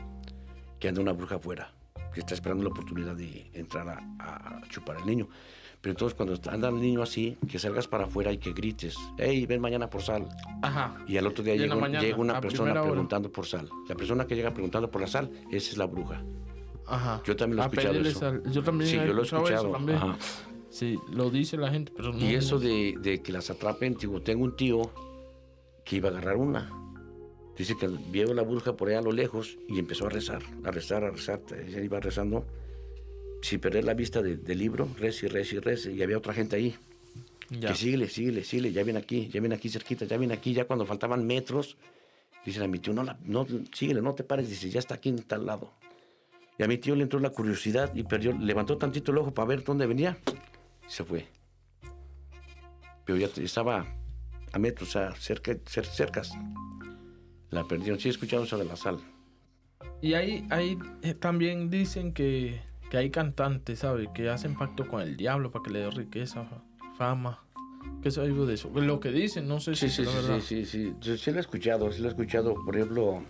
que 0.79 0.88
anda 0.89 1.01
una 1.01 1.13
bruja 1.13 1.36
afuera, 1.36 1.71
que 2.13 2.19
está 2.19 2.33
esperando 2.33 2.63
la 2.63 2.69
oportunidad 2.69 3.15
de 3.15 3.49
entrar 3.53 3.88
a, 3.89 3.99
a 4.19 4.62
chupar 4.69 4.97
al 4.97 5.05
niño. 5.05 5.27
Pero 5.84 5.91
entonces 5.91 6.15
cuando 6.15 6.39
anda 6.50 6.69
el 6.69 6.80
niño 6.80 7.04
así, 7.04 7.38
que 7.46 7.60
salgas 7.60 7.89
para 7.89 8.06
afuera 8.06 8.32
y 8.32 8.38
que 8.38 8.54
grites, 8.54 8.96
hey, 9.17 9.46
ven 9.46 9.60
mañana 9.60 9.89
por 9.89 10.02
sal. 10.02 10.30
Ajá. 10.62 10.96
Y 11.08 11.17
al 11.17 11.28
otro 11.28 11.43
día 11.43 11.56
llega, 11.58 11.76
mañana, 11.76 12.02
llega 12.02 12.15
una 12.17 12.39
persona 12.39 12.72
hora. 12.72 12.84
preguntando 12.84 13.30
por 13.30 13.46
sal. 13.46 13.69
La 13.89 13.96
persona 13.96 14.26
que 14.26 14.34
llega 14.36 14.52
preguntando 14.54 14.89
por 14.89 15.02
la 15.02 15.08
sal, 15.08 15.30
esa 15.52 15.72
es 15.72 15.78
la 15.78 15.86
bruja. 15.86 16.24
Ajá. 16.88 17.22
Yo 17.26 17.36
también 17.36 17.58
lo 17.58 17.63
he 17.63 17.65
A 17.65 17.67
escuchado 17.67 18.00
eso. 18.00 18.19
sal. 18.19 18.43
Yo 18.50 18.63
también 18.63 18.89
Sí, 18.89 18.96
he 18.98 19.08
yo 19.08 19.13
lo 19.13 19.22
he 19.24 19.26
escuchado 19.26 19.76
ajá. 19.76 20.17
Sí, 20.69 20.98
lo 21.12 21.30
dice 21.30 21.58
la 21.58 21.69
gente, 21.69 21.91
pero 21.93 22.13
no. 22.13 22.17
Y 22.19 22.34
eso 22.34 22.60
de, 22.60 22.96
de 23.02 23.22
que 23.22 23.34
las 23.34 23.50
atrapen, 23.50 23.96
digo, 23.96 24.22
tengo 24.22 24.46
un 24.46 24.56
tío 24.56 24.82
que 25.84 25.98
iba 25.98 26.08
a 26.08 26.12
agarrar 26.13 26.38
una. 26.38 26.72
Dice 27.58 27.76
que 27.78 27.88
vio 28.10 28.34
la 28.34 28.41
bruja 28.43 28.76
por 28.78 28.88
allá 28.88 29.00
a 29.00 29.04
lo 29.04 29.12
lejos 29.12 29.58
y 29.67 29.80
empezó 29.80 30.08
a 30.08 30.10
rezar, 30.10 30.41
a 30.63 30.72
rezar, 30.72 31.04
a 31.04 31.12
rezar. 31.12 31.41
Ella 31.67 31.82
iba 31.82 32.00
rezando 32.00 32.46
sin 33.43 33.60
perder 33.60 33.84
la 33.84 33.93
vista 33.93 34.21
de- 34.21 34.38
del 34.38 34.58
libro, 34.58 34.88
reza 34.97 35.25
y 35.25 35.29
reza 35.29 35.56
y 35.56 35.60
reza. 35.60 35.91
Y 35.91 36.01
había 36.01 36.17
otra 36.17 36.34
gente 36.34 36.56
ahí 36.56 36.75
Ya. 37.49 37.69
que 37.69 37.75
síguele, 37.75 38.08
síguele, 38.10 38.43
síguele, 38.43 38.71
ya 38.71 38.84
viene 38.84 38.99
aquí, 38.99 39.27
ya 39.27 39.39
viene 39.41 39.56
aquí 39.56 39.69
cerquita, 39.69 40.06
ya 40.06 40.17
viene 40.17 40.34
aquí. 40.34 40.53
Ya 40.53 40.65
cuando 40.65 40.86
faltaban 40.86 41.27
metros, 41.27 41.77
dice 42.45 42.63
a 42.63 42.67
mi 42.67 42.79
tío, 42.79 42.93
no, 42.93 43.03
la, 43.03 43.17
no, 43.25 43.45
síguele, 43.73 44.01
no 44.01 44.15
te 44.15 44.23
pares. 44.23 44.49
Dice, 44.49 44.69
ya 44.69 44.79
está 44.79 44.95
aquí 44.95 45.10
en 45.10 45.21
tal 45.23 45.45
lado. 45.45 45.73
Y 46.58 46.63
a 46.63 46.67
mi 46.67 46.77
tío 46.77 46.95
le 46.95 47.03
entró 47.03 47.19
la 47.19 47.32
curiosidad 47.32 47.93
y 47.95 48.03
perdió, 48.03 48.32
levantó 48.38 48.77
tantito 48.77 49.12
el 49.12 49.17
ojo 49.17 49.34
para 49.34 49.47
ver 49.47 49.63
dónde 49.63 49.86
venía. 49.88 50.17
Y 50.88 50.91
se 50.91 51.03
fue. 51.03 51.27
Pero 53.06 53.17
ya 53.19 53.27
estaba 53.43 53.86
a 54.51 54.60
metros, 54.60 54.91
sea, 54.91 55.13
cerca, 55.15 55.51
cer- 55.53 55.84
cercas. 55.86 56.32
La 57.49 57.67
perdieron. 57.67 57.99
Sí, 57.99 58.08
he 58.08 58.12
escuchado 58.12 58.43
eso 58.45 58.58
de 58.58 58.65
la 58.65 58.75
sal. 58.75 58.99
Y 60.01 60.13
ahí, 60.13 60.45
ahí 60.49 60.77
eh, 61.01 61.13
también 61.13 61.69
dicen 61.69 62.13
que, 62.13 62.62
que 62.93 62.97
hay 62.99 63.10
cantantes, 63.10 63.79
¿sabes? 63.79 64.08
Que 64.13 64.29
hacen 64.29 64.53
pacto 64.56 64.88
con 64.88 65.01
el 65.01 65.17
diablo 65.17 65.49
para 65.49 65.63
que 65.63 65.71
le 65.71 65.79
dé 65.79 65.89
riqueza, 65.89 66.45
fa- 66.45 66.62
fama. 66.95 67.39
¿Qué 68.03 68.10
es 68.10 68.17
algo 68.19 68.45
de 68.45 68.53
eso? 68.53 68.69
Lo 68.75 68.99
que 68.99 69.10
dicen, 69.12 69.47
no 69.47 69.60
sé 69.60 69.75
Sí, 69.75 69.89
si 69.89 69.95
sí, 69.95 70.01
es 70.03 70.10
sí, 70.10 70.15
verdad. 70.15 70.39
sí, 70.41 70.63
sí, 70.63 70.86
sí. 70.86 70.93
Yo 71.01 71.17
sí 71.17 71.32
lo 71.32 71.38
he 71.38 71.39
escuchado, 71.39 71.91
sí 71.91 72.01
lo 72.01 72.06
he 72.06 72.12
escuchado. 72.12 72.53
Por 72.53 72.75
ejemplo, 72.77 73.23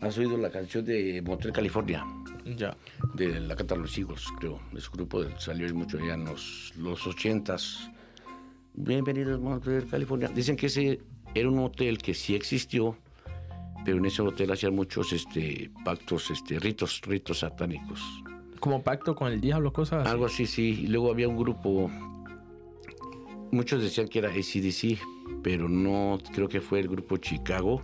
¿has 0.00 0.16
oído 0.18 0.36
la 0.36 0.50
canción 0.52 0.84
de 0.84 1.20
Motel 1.20 1.50
California? 1.50 2.06
Ya. 2.56 2.76
De 3.14 3.40
la 3.40 3.56
canta 3.56 3.74
Los 3.74 3.98
Eagles, 3.98 4.24
creo. 4.38 4.60
Ese 4.72 4.88
grupo 4.92 5.24
salió 5.40 5.74
mucho 5.74 5.98
ya 5.98 6.14
en 6.14 6.24
los, 6.26 6.72
los 6.76 7.04
80s. 7.08 7.92
bienvenidos 8.74 9.40
a 9.40 9.42
Montreal, 9.42 9.84
California. 9.90 10.28
Dicen 10.28 10.54
que 10.54 10.66
ese 10.66 11.00
era 11.34 11.48
un 11.48 11.58
hotel 11.58 11.98
que 11.98 12.14
sí 12.14 12.36
existió, 12.36 12.96
pero 13.84 13.98
en 13.98 14.04
ese 14.06 14.22
hotel 14.22 14.52
hacían 14.52 14.76
muchos 14.76 15.12
este, 15.12 15.72
pactos, 15.84 16.30
este, 16.30 16.60
ritos, 16.60 17.00
ritos 17.04 17.40
satánicos. 17.40 18.00
Como 18.60 18.82
pacto 18.82 19.14
con 19.14 19.32
el 19.32 19.40
diablo, 19.40 19.72
cosas 19.72 20.02
así. 20.02 20.10
Algo 20.10 20.26
así, 20.26 20.46
sí. 20.46 20.80
Y 20.82 20.86
luego 20.88 21.10
había 21.10 21.28
un 21.28 21.36
grupo, 21.36 21.90
muchos 23.50 23.82
decían 23.82 24.08
que 24.08 24.18
era 24.18 24.30
ACDC, 24.30 24.98
pero 25.42 25.68
no, 25.68 26.18
creo 26.34 26.48
que 26.48 26.60
fue 26.60 26.80
el 26.80 26.88
grupo 26.88 27.16
Chicago, 27.16 27.82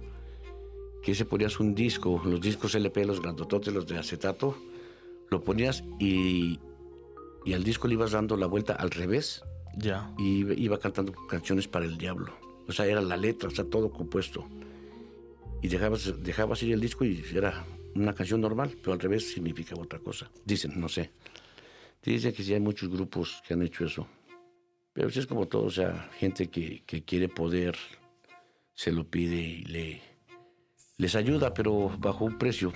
que 1.03 1.15
se 1.15 1.25
ponías 1.25 1.61
un 1.61 1.75
disco, 1.75 2.21
los 2.25 2.41
discos 2.41 2.75
LP, 2.75 3.05
los 3.05 3.21
grandototes, 3.21 3.73
los 3.73 3.87
de 3.87 3.99
acetato, 3.99 4.57
lo 5.31 5.43
ponías 5.45 5.85
y, 5.99 6.59
y 7.45 7.53
al 7.53 7.63
disco 7.65 7.89
le 7.89 7.95
ibas 7.95 8.13
dando 8.13 8.37
la 8.37 8.47
vuelta 8.47 8.75
al 8.75 8.91
revés 8.91 9.43
Ya. 9.77 10.13
y 10.19 10.39
iba- 10.39 10.55
iba 10.55 10.79
cantando 10.79 11.13
canciones 11.29 11.69
para 11.69 11.85
el 11.85 11.99
diablo. 11.99 12.33
O 12.67 12.73
sea, 12.73 12.87
era 12.87 13.03
la 13.03 13.17
letra, 13.17 13.49
o 13.49 13.53
sea, 13.53 13.65
todo 13.65 13.91
compuesto. 13.91 14.47
Y 15.63 15.69
dejabas, 15.69 16.23
dejabas 16.23 16.63
ir 16.63 16.73
el 16.73 16.81
disco 16.81 17.05
y 17.05 17.23
era 17.35 17.65
una 17.95 18.15
canción 18.15 18.41
normal, 18.41 18.77
pero 18.81 18.93
al 18.93 19.01
revés 19.01 19.33
significaba 19.33 19.83
otra 19.83 19.99
cosa. 19.99 20.31
Dicen, 20.45 20.79
no 20.81 20.89
sé. 20.89 21.11
Dicen 22.03 22.33
que 22.33 22.43
sí 22.43 22.53
hay 22.53 22.61
muchos 22.61 22.89
grupos 22.89 23.43
que 23.47 23.55
han 23.55 23.63
hecho 23.63 23.85
eso. 23.85 24.07
Pero 24.93 25.11
sí 25.11 25.19
es 25.21 25.27
como 25.27 25.47
todo, 25.47 25.65
o 25.65 25.71
sea, 25.71 26.11
gente 26.19 26.49
que, 26.49 26.83
que 26.85 27.03
quiere 27.03 27.29
poder, 27.29 27.77
se 28.75 28.93
lo 28.93 29.09
pide 29.09 29.37
y 29.37 29.65
le, 29.65 30.03
les 30.99 31.15
ayuda, 31.17 31.53
pero 31.53 31.97
bajo 31.99 32.25
un 32.25 32.39
precio. 32.39 32.73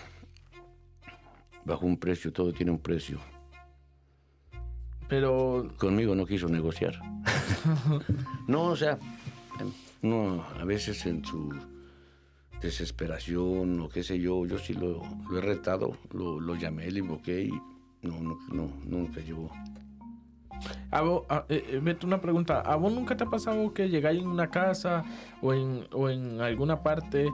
Bajo 1.64 1.86
un 1.86 1.98
precio, 1.98 2.32
todo 2.32 2.52
tiene 2.52 2.72
un 2.72 2.80
precio. 2.80 3.20
Pero 5.08 5.72
Conmigo 5.78 6.14
no 6.14 6.26
quiso 6.26 6.48
negociar. 6.48 7.00
no, 8.48 8.64
o 8.64 8.76
sea, 8.76 8.98
no, 10.02 10.44
a 10.58 10.64
veces 10.64 11.04
en 11.06 11.24
su 11.24 11.50
desesperación 12.60 13.80
o 13.80 13.88
qué 13.88 14.02
sé 14.02 14.18
yo, 14.18 14.46
yo 14.46 14.58
sí 14.58 14.74
lo, 14.74 15.02
lo 15.30 15.38
he 15.38 15.40
retado, 15.40 15.96
lo, 16.12 16.40
lo 16.40 16.54
llamé, 16.56 16.90
le 16.90 17.00
invoqué 17.00 17.44
y 17.44 17.50
no, 18.06 18.20
no, 18.20 18.38
no, 18.52 18.70
nunca 18.84 19.20
llegó. 19.20 19.50
A 20.90 21.02
vos, 21.02 21.22
a- 21.28 21.44
eh, 21.48 21.64
eh, 21.70 21.80
Beto, 21.82 22.06
una 22.06 22.20
pregunta. 22.20 22.60
¿A 22.60 22.76
vos 22.76 22.92
nunca 22.92 23.16
te 23.16 23.24
ha 23.24 23.30
pasado 23.30 23.72
que 23.72 23.88
llegáis 23.88 24.20
en 24.20 24.28
una 24.28 24.50
casa 24.50 25.04
o 25.40 25.52
en, 25.54 25.86
o 25.92 26.08
en 26.10 26.40
alguna 26.40 26.82
parte 26.82 27.28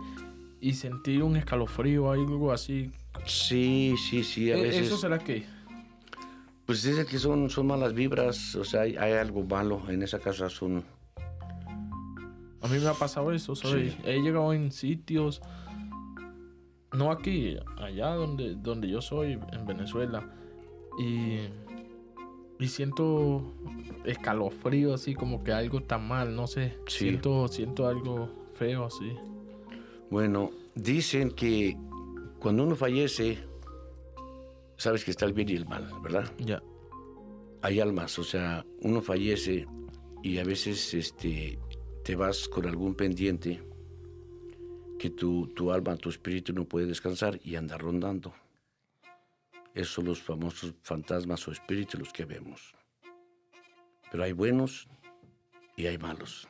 y 0.61 0.75
sentí 0.75 1.19
un 1.19 1.37
escalofrío 1.37 2.05
o 2.05 2.11
algo 2.13 2.53
así? 2.53 2.91
Sí, 3.25 3.95
sí, 3.97 4.23
sí, 4.25 4.51
a 4.51 4.57
Eh, 4.57 4.63
veces. 4.63 4.87
¿Eso 4.89 4.97
será 4.99 5.19
qué? 5.19 5.45
Pues 6.67 6.83
dice 6.83 7.07
que 7.07 7.19
son, 7.19 7.49
son 7.51 7.67
malas 7.67 7.93
vibras, 7.95 8.55
o 8.57 8.65
sea, 8.65 8.83
hay, 8.83 8.97
hay 8.97 9.13
algo 9.13 9.43
malo 9.45 9.83
en 9.89 10.03
esa 10.03 10.19
casa, 10.19 10.49
son... 10.51 10.83
A 12.65 12.67
mí 12.67 12.79
me 12.79 12.89
ha 12.89 12.95
pasado 12.95 13.31
eso, 13.31 13.55
¿sabes? 13.55 13.93
Sí. 13.93 13.99
He 14.07 14.23
llegado 14.23 14.55
en 14.55 14.73
sitios, 14.73 15.43
no 16.95 17.11
aquí, 17.11 17.59
allá 17.77 18.15
donde, 18.15 18.55
donde 18.55 18.89
yo 18.89 19.03
soy, 19.03 19.39
en 19.53 19.67
Venezuela, 19.67 20.35
y, 20.99 21.41
y 22.59 22.69
siento 22.69 23.53
escalofrío, 24.07 24.95
así 24.95 25.15
como 25.15 25.45
que 25.45 25.53
algo 25.53 25.77
está 25.77 25.99
mal, 25.99 26.35
no 26.35 26.47
sé. 26.47 26.79
Sí. 26.87 27.01
Siento, 27.01 27.49
siento 27.49 27.87
algo 27.87 28.31
feo, 28.55 28.87
así. 28.87 29.13
Bueno, 30.09 30.51
dicen 30.75 31.33
que 31.33 31.77
cuando 32.39 32.65
uno 32.65 32.77
fallece, 32.77 33.41
sabes 34.79 35.05
que 35.05 35.11
está 35.11 35.27
el 35.27 35.35
bien 35.35 35.51
y 35.51 35.57
el 35.57 35.67
mal, 35.67 35.87
¿verdad? 36.03 36.33
Ya. 36.39 36.63
hay 37.61 37.81
almas, 37.81 38.19
o 38.19 38.25
sea, 38.25 38.65
uno 38.81 39.03
fallece 39.03 39.67
y 40.23 40.39
a 40.39 40.45
veces 40.45 40.95
este, 40.95 41.59
te 42.05 42.17
vas 42.17 42.49
con 42.49 42.67
algún 42.67 42.95
pendiente 42.95 43.63
que 44.99 45.09
tu, 45.09 45.49
tu 45.49 45.73
alma, 45.73 45.97
tu 45.97 46.11
espíritu 46.11 46.53
no 46.53 46.67
puede 46.67 46.87
descansar 46.87 47.41
y 47.43 47.57
anda 47.57 47.79
rondando. 47.79 48.35
Esos 49.75 49.95
son 49.95 50.05
los 50.05 50.23
famosos 50.23 50.75
fantasmas 50.83 51.49
o 51.49 51.53
espíritus 51.53 51.99
los 51.99 52.13
que 52.13 52.27
vemos. 52.27 52.75
Pero 54.11 54.23
hay 54.23 54.33
buenos 54.33 54.87
y 55.77 55.87
hay 55.87 55.97
malos. 55.97 56.47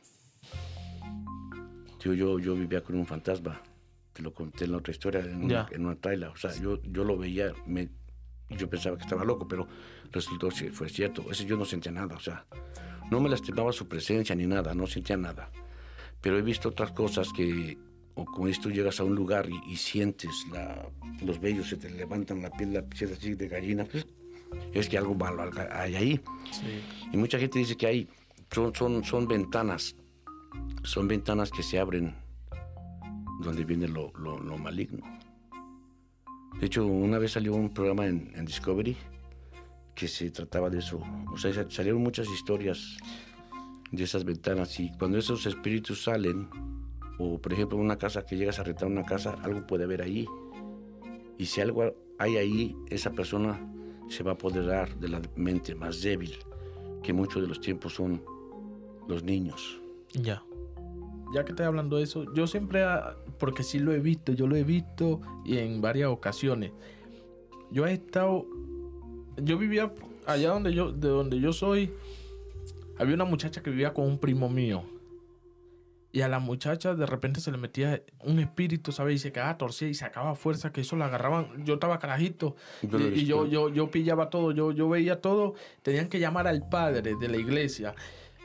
Tío, 2.01 2.15
yo, 2.15 2.39
yo 2.41 2.55
vivía 2.55 2.83
con 2.83 2.97
un 2.97 3.07
fantasma, 3.07 3.63
te 4.13 4.23
lo 4.23 4.35
conté 4.35 4.65
en 4.65 4.73
la 4.73 4.79
otra 4.79 4.91
historia, 4.91 5.21
en 5.21 5.45
una, 5.45 5.69
en 5.71 5.87
una 5.87 5.95
traila. 5.95 6.31
O 6.31 6.37
sea, 6.37 6.53
yo, 6.57 6.83
yo 6.83 7.05
lo 7.05 7.17
veía, 7.17 7.55
me, 7.65 7.89
yo 8.51 8.69
pensaba 8.69 8.97
que 8.97 9.05
estaba 9.05 9.25
loco, 9.25 9.47
pero 9.47 9.69
resultó 10.11 10.49
que 10.49 10.73
fue 10.73 10.89
cierto. 10.89 11.31
Ese 11.31 11.47
yo 11.47 11.57
no 11.57 11.65
sentía 11.65 11.93
nada, 11.93 12.17
o 12.17 12.21
sea, 12.21 12.45
no 13.15 13.21
me 13.21 13.29
lastimaba 13.29 13.73
su 13.73 13.87
presencia 13.87 14.35
ni 14.35 14.45
nada, 14.45 14.75
no 14.75 14.89
sentía 14.89 15.17
nada. 15.17 15.49
Pero 16.21 16.37
he 16.37 16.43
visto 16.43 16.69
otras 16.71 16.91
cosas 16.91 17.29
que, 17.33 17.79
o 18.17 18.25
como 18.25 18.49
tú, 18.61 18.71
llegas 18.73 18.99
a 18.99 19.05
un 19.05 19.15
lugar 19.15 19.49
y, 19.49 19.73
y 19.73 19.77
sientes 19.77 20.31
la, 20.51 20.89
los 21.25 21.39
vellos, 21.41 21.69
se 21.69 21.77
te 21.77 21.91
levantan 21.91 22.43
la 22.43 22.51
piel, 22.51 22.73
la 22.73 22.83
piel 22.83 23.13
así 23.13 23.35
de 23.37 23.47
gallina. 23.47 23.85
pues, 23.85 24.05
es 24.73 24.89
que 24.89 24.99
algo 24.99 25.15
malo 25.15 25.49
hay 25.71 25.95
ahí. 25.95 26.21
Sí. 26.51 26.81
Y 27.13 27.17
mucha 27.17 27.39
gente 27.39 27.61
dice 27.61 27.77
que 27.77 27.87
hay, 27.87 28.09
son, 28.53 28.75
son, 28.75 29.05
son 29.05 29.29
ventanas, 29.29 29.95
son 30.83 31.07
ventanas 31.07 31.53
que 31.53 31.63
se 31.63 31.79
abren 31.79 32.17
donde 33.41 33.65
viene 33.65 33.87
lo, 33.87 34.13
lo- 34.19 34.41
lo 34.41 34.59
maligno. 34.59 35.05
De 36.59 36.67
hecho, 36.67 36.85
una 36.85 37.19
vez 37.19 37.31
salió 37.33 37.55
un 37.55 37.69
programa 37.73 38.07
en, 38.07 38.33
en 38.35 38.45
Discovery 38.45 38.97
que 39.95 40.09
se 40.09 40.31
trataba 40.31 40.71
de 40.71 40.79
eso. 40.79 41.01
O 41.33 41.37
sea, 41.37 41.53
sa- 41.53 41.71
salieron 41.71 42.03
muchas 42.03 42.29
historias 42.29 42.97
de 43.91 44.03
esas 44.03 44.25
ventanas 44.25 44.79
y 44.81 44.91
cuando 44.99 45.19
esos 45.19 45.47
espíritus 45.47 46.03
salen, 46.03 46.49
o 47.19 47.39
por 47.41 47.53
ejemplo 47.53 47.79
una 47.79 47.97
casa 47.97 48.27
que 48.27 48.37
llegas 48.37 48.59
a 48.59 48.65
rentar 48.65 48.89
una 48.89 49.05
casa, 49.05 49.37
algo 49.43 49.67
puede 49.67 49.85
haber 49.85 50.03
ahí. 50.03 50.27
Y 51.39 51.47
si 51.47 51.61
algo 51.61 51.95
hay 52.19 52.37
ahí, 52.37 52.77
esa 52.91 53.11
persona 53.13 53.61
se 54.09 54.23
va 54.23 54.33
a 54.33 54.35
apoderar 54.35 54.97
de 54.99 55.09
la 55.09 55.23
mente 55.37 55.75
más 55.75 56.03
débil, 56.03 56.33
que 57.03 57.13
muchos 57.13 57.41
de 57.43 57.49
los 57.49 57.61
tiempos 57.61 57.95
son 57.95 58.23
los 59.09 59.23
niños. 59.23 59.81
Ya. 60.13 60.43
Ya 61.35 61.45
que 61.45 61.51
estoy 61.53 61.67
hablando 61.67 61.97
de 61.97 62.05
eso, 62.05 62.33
yo 62.35 62.47
siempre, 62.47 62.83
ah, 62.85 63.17
porque 63.39 63.63
sí 63.63 63.79
lo 63.79 63.93
he 63.93 63.99
visto, 64.01 64.33
yo 64.33 64.47
lo 64.47 64.57
he 64.57 64.63
visto 64.65 65.21
y 65.45 65.59
en 65.59 65.81
varias 65.81 66.09
ocasiones. 66.11 66.73
Yo 67.71 67.87
he 67.87 67.95
estado, 67.95 68.47
yo 69.37 69.59
vivía 69.59 69.93
allá 70.27 70.51
donde 70.51 70.73
yo, 70.75 70.93
de 70.93 71.09
donde 71.09 71.41
yo 71.41 71.53
soy, 71.53 71.93
había 72.99 73.15
una 73.15 73.25
muchacha 73.25 73.63
que 73.63 73.71
vivía 73.71 73.93
con 73.93 74.07
un 74.07 74.19
primo 74.19 74.49
mío. 74.49 74.85
Y 76.13 76.21
a 76.21 76.29
la 76.29 76.39
muchacha 76.39 76.95
de 76.95 77.07
repente 77.07 77.41
se 77.41 77.51
le 77.51 77.59
metía 77.59 78.01
un 78.21 78.39
espíritu, 78.39 78.93
¿sabes? 78.93 79.17
Y 79.17 79.19
se 79.19 79.33
quedaba 79.33 79.59
torcida 79.59 79.89
y 79.89 79.95
sacaba 79.95 80.37
fuerza, 80.37 80.71
que 80.71 80.83
eso 80.83 80.95
la 80.95 81.07
agarraban. 81.07 81.65
Yo 81.65 81.75
estaba 81.75 81.99
carajito. 81.99 82.55
Yo 82.83 83.01
y, 83.01 83.03
y 83.23 83.25
yo, 83.27 83.43
visto. 83.43 83.47
yo, 83.47 83.69
yo 83.69 83.91
pillaba 83.91 84.31
todo, 84.31 84.53
yo, 84.53 84.71
yo 84.71 84.89
veía 84.89 85.21
todo. 85.21 85.55
Tenían 85.83 86.09
que 86.09 86.21
llamar 86.21 86.47
al 86.47 86.69
padre 86.69 87.17
de 87.17 87.29
la 87.29 87.37
iglesia. 87.37 87.97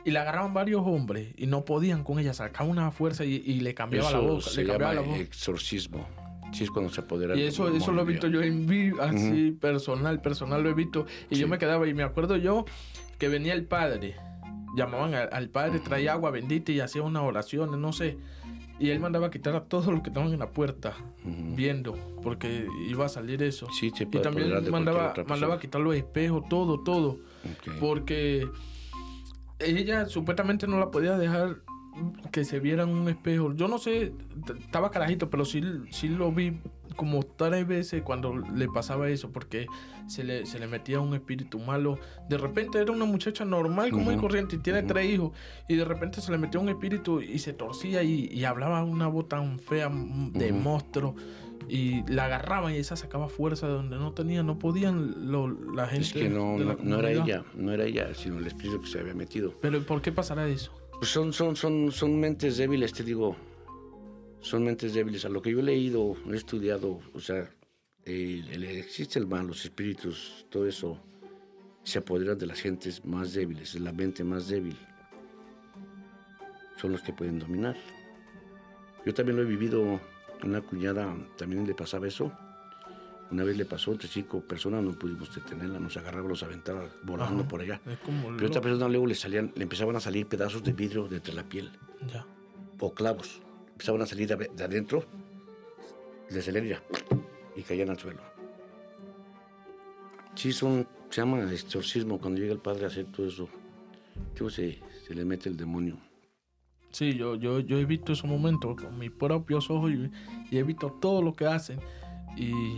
Y 0.04 0.10
la 0.10 0.22
agarraban 0.22 0.52
varios 0.52 0.82
hombres 0.84 1.32
y 1.36 1.46
no 1.46 1.64
podían 1.64 2.02
con 2.02 2.18
ella. 2.18 2.34
Sacaban 2.34 2.70
una 2.72 2.90
fuerza 2.90 3.24
y, 3.24 3.34
y 3.36 3.60
le 3.60 3.72
cambiaba 3.72 4.10
la 4.10 4.18
boca. 4.18 4.42
se 4.50 4.62
Le 4.64 4.66
cambiaba 4.66 4.94
la 4.94 5.00
llama 5.02 5.12
boca. 5.12 5.22
exorcismo. 5.22 6.08
Sí, 6.52 6.64
es 6.64 6.70
cuando 6.70 6.92
se 6.92 7.00
apodera. 7.00 7.36
Y 7.36 7.42
eso, 7.42 7.68
eso 7.68 7.92
lo 7.92 8.04
visto 8.04 8.26
yo 8.26 8.42
en 8.42 8.66
vivo, 8.66 9.00
así 9.02 9.52
personal, 9.52 10.20
personal 10.20 10.62
lo 10.62 10.70
he 10.70 10.74
visto. 10.74 11.06
Y 11.30 11.36
yo 11.36 11.48
me 11.48 11.58
quedaba 11.58 11.86
y 11.86 11.94
me 11.94 12.02
acuerdo 12.02 12.36
yo 12.36 12.64
que 13.18 13.28
venía 13.28 13.54
el 13.54 13.64
padre. 13.64 14.16
Llamaban 14.76 15.14
al, 15.14 15.28
al 15.32 15.48
padre, 15.48 15.80
traía 15.80 16.12
agua 16.12 16.30
bendita 16.30 16.70
y 16.72 16.80
hacía 16.80 17.02
unas 17.02 17.22
oraciones, 17.22 17.78
no 17.78 17.92
sé. 17.92 18.18
Y 18.80 18.88
él 18.88 18.98
mandaba 18.98 19.26
a 19.26 19.30
quitar 19.30 19.54
a 19.54 19.64
todos 19.64 19.88
los 19.88 20.00
que 20.00 20.08
estaban 20.08 20.32
en 20.32 20.38
la 20.38 20.52
puerta 20.52 20.94
viendo, 21.22 21.98
porque 22.22 22.66
iba 22.88 23.04
a 23.04 23.08
salir 23.10 23.42
eso. 23.42 23.68
Sí, 23.78 23.90
se 23.90 24.04
Y 24.04 24.06
puede 24.06 24.26
apoderar 24.26 24.62
también 24.62 24.72
mandaba, 24.72 25.14
mandaba 25.28 25.54
a 25.56 25.58
quitar 25.60 25.82
los 25.82 25.94
espejos, 25.94 26.48
todo, 26.48 26.80
todo. 26.80 27.18
Porque 27.78 28.48
ella 29.58 30.06
supuestamente 30.06 30.66
no 30.66 30.78
la 30.78 30.90
podía 30.90 31.18
dejar 31.18 31.56
que 32.32 32.44
se 32.44 32.60
viera 32.60 32.84
en 32.84 32.90
un 32.90 33.08
espejo. 33.08 33.52
Yo 33.54 33.68
no 33.68 33.78
sé, 33.78 34.12
estaba 34.58 34.90
carajito, 34.90 35.28
pero 35.30 35.44
sí, 35.44 35.62
sí 35.90 36.08
lo 36.08 36.32
vi 36.32 36.58
como 36.96 37.22
tres 37.22 37.66
veces 37.66 38.02
cuando 38.02 38.36
le 38.36 38.68
pasaba 38.68 39.08
eso, 39.08 39.30
porque 39.30 39.66
se 40.06 40.24
le, 40.24 40.44
se 40.46 40.58
le 40.58 40.66
metía 40.66 41.00
un 41.00 41.14
espíritu 41.14 41.58
malo. 41.58 41.98
De 42.28 42.36
repente 42.38 42.78
era 42.80 42.92
una 42.92 43.04
muchacha 43.04 43.44
normal, 43.44 43.90
común 43.90 44.12
y 44.12 44.16
Ujú, 44.16 44.22
corriente, 44.22 44.56
y 44.56 44.58
tiene 44.58 44.82
tres 44.82 45.10
hijos, 45.10 45.32
y 45.68 45.76
de 45.76 45.84
repente 45.84 46.20
se 46.20 46.30
le 46.32 46.38
metió 46.38 46.60
un 46.60 46.68
espíritu 46.68 47.20
y 47.20 47.38
se 47.38 47.52
torcía 47.52 48.02
y, 48.02 48.26
y 48.32 48.44
hablaba 48.44 48.82
una 48.84 49.06
voz 49.08 49.28
tan 49.28 49.58
fea 49.58 49.90
de 49.90 50.52
monstruo. 50.52 51.14
Y 51.68 52.02
la 52.10 52.24
agarraban 52.24 52.74
y 52.74 52.78
esa 52.78 52.96
sacaba 52.96 53.28
fuerza 53.28 53.68
de 53.68 53.74
donde 53.74 53.96
no 53.96 54.12
tenía, 54.12 54.42
no 54.42 54.58
podían 54.58 55.30
lo- 55.30 55.48
la 55.48 55.86
gente. 55.86 56.04
Es 56.04 56.12
que 56.12 56.28
no, 56.28 56.58
de 56.58 56.64
la 56.64 56.74
no, 56.74 56.82
no 56.82 56.98
era 56.98 57.12
ella, 57.12 57.44
no 57.54 57.72
era 57.72 57.84
ella, 57.84 58.12
sino 58.14 58.38
el 58.38 58.46
espíritu 58.46 58.80
que 58.80 58.88
se 58.88 58.98
había 58.98 59.14
metido. 59.14 59.54
Pero 59.60 59.80
¿por 59.86 60.02
qué 60.02 60.10
pasará 60.10 60.48
eso? 60.48 60.72
Pues 61.00 61.12
son, 61.12 61.32
son, 61.32 61.56
son, 61.56 61.90
son 61.90 62.20
mentes 62.20 62.58
débiles, 62.58 62.92
te 62.92 63.02
digo. 63.02 63.34
Son 64.40 64.62
mentes 64.62 64.92
débiles. 64.92 65.24
A 65.24 65.30
lo 65.30 65.40
que 65.40 65.50
yo 65.50 65.60
he 65.60 65.62
leído, 65.62 66.14
he 66.30 66.36
estudiado, 66.36 67.00
o 67.14 67.20
sea, 67.20 67.50
existe 68.04 69.18
el 69.18 69.26
mal, 69.26 69.46
los 69.46 69.64
espíritus, 69.64 70.44
todo 70.50 70.66
eso 70.66 70.98
se 71.84 72.00
apoderan 72.00 72.36
de 72.36 72.44
las 72.44 72.60
gentes 72.60 73.02
más 73.02 73.32
débiles, 73.32 73.72
de 73.72 73.80
la 73.80 73.92
mente 73.92 74.24
más 74.24 74.48
débil. 74.48 74.76
son 76.76 76.92
los 76.92 77.00
que 77.00 77.14
pueden 77.14 77.38
dominar. 77.38 77.78
Yo 79.06 79.14
también 79.14 79.38
lo 79.38 79.42
he 79.42 79.46
vivido, 79.46 80.02
una 80.44 80.60
cuñada 80.60 81.16
también 81.38 81.66
le 81.66 81.74
pasaba 81.74 82.08
eso. 82.08 82.30
Una 83.30 83.44
vez 83.44 83.56
le 83.56 83.64
pasó 83.64 83.92
entre 83.92 84.08
cinco 84.08 84.40
personas, 84.40 84.82
no 84.82 84.92
pudimos 84.98 85.32
detenerla, 85.34 85.78
nos 85.78 85.96
agarraba, 85.96 86.28
los 86.28 86.42
aventaba 86.42 86.88
volando 87.04 87.40
Ajá. 87.42 87.48
por 87.48 87.60
allá. 87.60 87.80
Pero 87.84 88.46
otra 88.46 88.56
lo- 88.56 88.60
persona 88.62 88.88
luego 88.88 89.06
le 89.06 89.14
salían, 89.14 89.52
le 89.54 89.62
empezaban 89.62 89.94
a 89.96 90.00
salir 90.00 90.26
pedazos 90.26 90.62
de 90.64 90.72
vidrio 90.72 91.06
de 91.06 91.16
entre 91.16 91.34
la 91.34 91.44
piel 91.44 91.70
Ya. 92.12 92.26
o 92.80 92.92
clavos. 92.92 93.40
Empezaban 93.72 94.02
a 94.02 94.06
salir 94.06 94.26
de, 94.28 94.50
de 94.54 94.64
adentro, 94.64 95.04
de 96.28 96.42
salían 96.42 96.64
ya, 96.66 96.82
y 97.56 97.62
caían 97.62 97.90
al 97.90 97.98
suelo. 97.98 98.20
Sí, 100.34 100.52
son, 100.52 100.86
se 101.10 101.20
llama 101.20 101.42
exorcismo 101.52 102.18
cuando 102.18 102.40
llega 102.40 102.52
el 102.52 102.60
padre 102.60 102.84
a 102.84 102.88
hacer 102.88 103.06
todo 103.06 103.26
eso. 103.26 103.48
Tipo, 104.34 104.50
se, 104.50 104.80
se 105.06 105.14
le 105.14 105.24
mete 105.24 105.48
el 105.48 105.56
demonio. 105.56 105.98
Sí, 106.90 107.14
yo, 107.14 107.36
yo, 107.36 107.60
yo 107.60 107.78
he 107.78 107.84
visto 107.84 108.12
esos 108.12 108.28
momentos 108.28 108.80
con 108.80 108.98
mis 108.98 109.10
propios 109.12 109.70
ojos 109.70 109.92
y, 109.92 110.10
y 110.50 110.58
he 110.58 110.62
visto 110.62 110.90
todo 111.00 111.22
lo 111.22 111.32
que 111.34 111.46
hacen. 111.46 111.78
Y, 112.36 112.76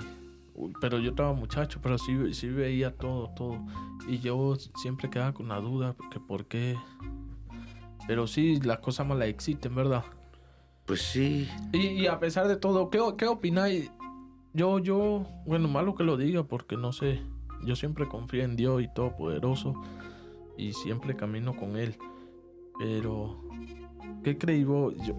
pero 0.80 0.98
yo 0.98 1.10
estaba 1.10 1.32
muchacho, 1.32 1.80
pero 1.82 1.98
sí, 1.98 2.34
sí 2.34 2.48
veía 2.48 2.94
todo, 2.94 3.30
todo. 3.30 3.58
Y 4.08 4.18
yo 4.18 4.56
siempre 4.56 5.10
quedaba 5.10 5.32
con 5.32 5.48
la 5.48 5.60
duda, 5.60 5.96
que 6.10 6.20
por 6.20 6.46
qué. 6.46 6.76
Pero 8.06 8.26
sí, 8.26 8.60
las 8.60 8.78
cosas 8.80 9.06
malas 9.06 9.28
existen, 9.28 9.74
¿verdad? 9.74 10.04
Pues 10.86 11.02
sí, 11.02 11.48
Y, 11.72 11.86
y 11.86 12.06
a 12.06 12.18
pesar 12.18 12.48
de 12.48 12.56
todo, 12.56 12.90
¿qué, 12.90 12.98
qué 13.16 13.26
opináis? 13.26 13.90
Yo, 14.52 14.78
yo, 14.80 15.24
bueno, 15.46 15.68
malo 15.68 15.94
que 15.94 16.04
lo 16.04 16.16
diga 16.16 16.42
porque 16.42 16.76
no 16.76 16.92
sé. 16.92 17.22
Yo 17.64 17.76
siempre 17.76 18.08
confío 18.08 18.42
en 18.42 18.56
Dios 18.56 18.82
y 18.82 18.88
Todopoderoso 18.88 19.74
y 20.58 20.72
siempre 20.72 21.16
camino 21.16 21.54
con 21.56 21.76
Él. 21.76 21.96
Pero, 22.78 23.40
¿qué 24.24 24.36
creí 24.36 24.64
vos? 24.64 24.94
Yo, 25.06 25.18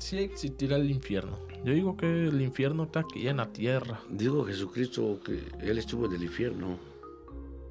sí 0.00 0.18
existirá 0.18 0.76
el 0.76 0.90
infierno. 0.90 1.38
Yo 1.64 1.72
digo 1.72 1.96
que 1.96 2.26
el 2.28 2.40
infierno 2.40 2.84
está 2.84 3.00
aquí 3.00 3.28
en 3.28 3.36
la 3.36 3.52
tierra. 3.52 4.00
digo 4.10 4.44
Jesucristo 4.44 5.20
que 5.24 5.42
Él 5.60 5.78
estuvo 5.78 6.06
en 6.06 6.12
el 6.12 6.22
infierno. 6.24 6.78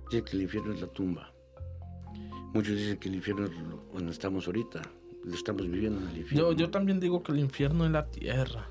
Dicen 0.10 0.26
que 0.26 0.38
el 0.38 0.44
infierno 0.44 0.74
es 0.74 0.82
la 0.82 0.88
tumba. 0.88 1.34
Muchos 2.54 2.76
dicen 2.76 2.98
que 2.98 3.10
el 3.10 3.16
infierno 3.16 3.46
es 3.46 3.52
donde 3.94 4.12
estamos 4.12 4.48
ahorita. 4.48 4.82
Lo 5.24 5.34
estamos 5.34 5.70
viviendo 5.70 6.00
en 6.00 6.08
el 6.08 6.18
infierno. 6.18 6.52
Yo, 6.52 6.58
yo 6.58 6.70
también 6.72 7.00
digo 7.00 7.22
que 7.22 7.32
el 7.32 7.40
infierno 7.40 7.86
es 7.86 7.92
la 7.92 8.10
tierra. 8.10 8.70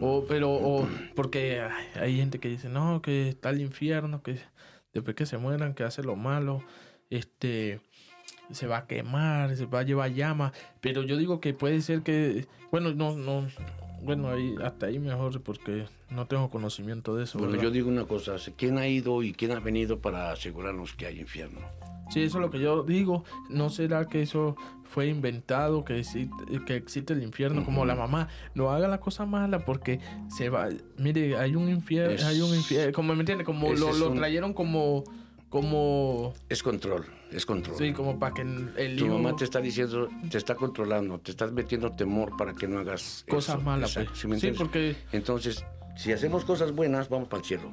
O, 0.00 0.24
pero, 0.26 0.52
o, 0.52 0.88
porque 1.14 1.60
ay, 1.60 1.86
hay 1.94 2.16
gente 2.16 2.38
que 2.38 2.48
dice, 2.48 2.68
no, 2.68 3.02
que 3.02 3.28
está 3.28 3.50
el 3.50 3.60
infierno, 3.60 4.22
que 4.22 4.38
después 4.92 5.16
que 5.16 5.26
se 5.26 5.38
mueran, 5.38 5.74
que 5.74 5.82
hace 5.82 6.02
lo 6.02 6.16
malo, 6.16 6.62
este, 7.10 7.80
se 8.54 8.66
va 8.66 8.78
a 8.78 8.86
quemar, 8.86 9.56
se 9.56 9.66
va 9.66 9.80
a 9.80 9.82
llevar 9.82 10.12
llama. 10.12 10.52
Pero 10.80 11.02
yo 11.02 11.16
digo 11.16 11.40
que 11.40 11.54
puede 11.54 11.80
ser 11.80 12.02
que, 12.02 12.46
bueno, 12.70 12.92
no, 12.94 13.16
no, 13.16 13.46
bueno, 14.02 14.28
ahí, 14.30 14.54
hasta 14.62 14.86
ahí 14.86 14.98
mejor, 14.98 15.40
porque 15.42 15.86
no 16.10 16.26
tengo 16.26 16.50
conocimiento 16.50 17.16
de 17.16 17.24
eso. 17.24 17.38
Bueno, 17.38 17.52
¿verdad? 17.52 17.64
yo 17.64 17.70
digo 17.70 17.88
una 17.88 18.04
cosa, 18.04 18.36
¿quién 18.56 18.78
ha 18.78 18.86
ido 18.86 19.22
y 19.22 19.32
quién 19.32 19.52
ha 19.52 19.60
venido 19.60 19.98
para 19.98 20.30
asegurarnos 20.32 20.92
que 20.94 21.06
hay 21.06 21.20
infierno? 21.20 21.60
Sí, 22.10 22.20
eso 22.22 22.36
es 22.36 22.42
lo 22.42 22.50
que 22.50 22.60
yo 22.60 22.82
digo. 22.82 23.24
¿No 23.48 23.70
será 23.70 24.04
que 24.06 24.20
eso 24.20 24.56
fue 24.84 25.06
inventado, 25.08 25.86
que 25.86 26.00
existe, 26.00 26.30
que 26.66 26.76
existe 26.76 27.14
el 27.14 27.22
infierno 27.22 27.64
como 27.64 27.86
la 27.86 27.94
mamá? 27.94 28.28
No 28.54 28.70
haga 28.70 28.88
la 28.88 29.00
cosa 29.00 29.24
mala 29.24 29.60
porque 29.64 30.00
se 30.28 30.50
va... 30.50 30.68
Mire, 30.98 31.38
hay 31.38 31.56
un 31.56 31.70
infierno, 31.70 32.26
hay 32.26 32.42
un 32.42 32.54
infierno, 32.54 32.92
como 32.92 33.14
me 33.14 33.20
entiende, 33.20 33.42
como 33.42 33.72
lo, 33.72 33.90
lo 33.94 34.10
un- 34.10 34.16
trajeron 34.18 34.52
como... 34.52 35.02
Como... 35.54 36.34
Es 36.48 36.64
control, 36.64 37.06
es 37.30 37.46
control. 37.46 37.76
Sí, 37.78 37.92
como 37.92 38.18
para 38.18 38.34
que 38.34 38.42
el 38.42 38.96
Tu 38.98 39.04
hijo... 39.04 39.14
mamá 39.14 39.36
te 39.36 39.44
está 39.44 39.60
diciendo, 39.60 40.08
te 40.28 40.36
está 40.36 40.56
controlando, 40.56 41.20
te 41.20 41.30
estás 41.30 41.52
metiendo 41.52 41.92
temor 41.92 42.36
para 42.36 42.54
que 42.54 42.66
no 42.66 42.80
hagas 42.80 43.24
Cosas 43.28 43.54
eso. 43.54 43.64
malas, 43.64 43.96
Exacto, 43.96 44.18
pues. 44.26 44.40
¿sí 44.40 44.50
porque... 44.50 44.96
Entonces, 45.12 45.64
si 45.94 46.10
hacemos 46.10 46.44
cosas 46.44 46.72
buenas, 46.72 47.08
vamos 47.08 47.28
para 47.28 47.38
el 47.40 47.46
cielo. 47.46 47.70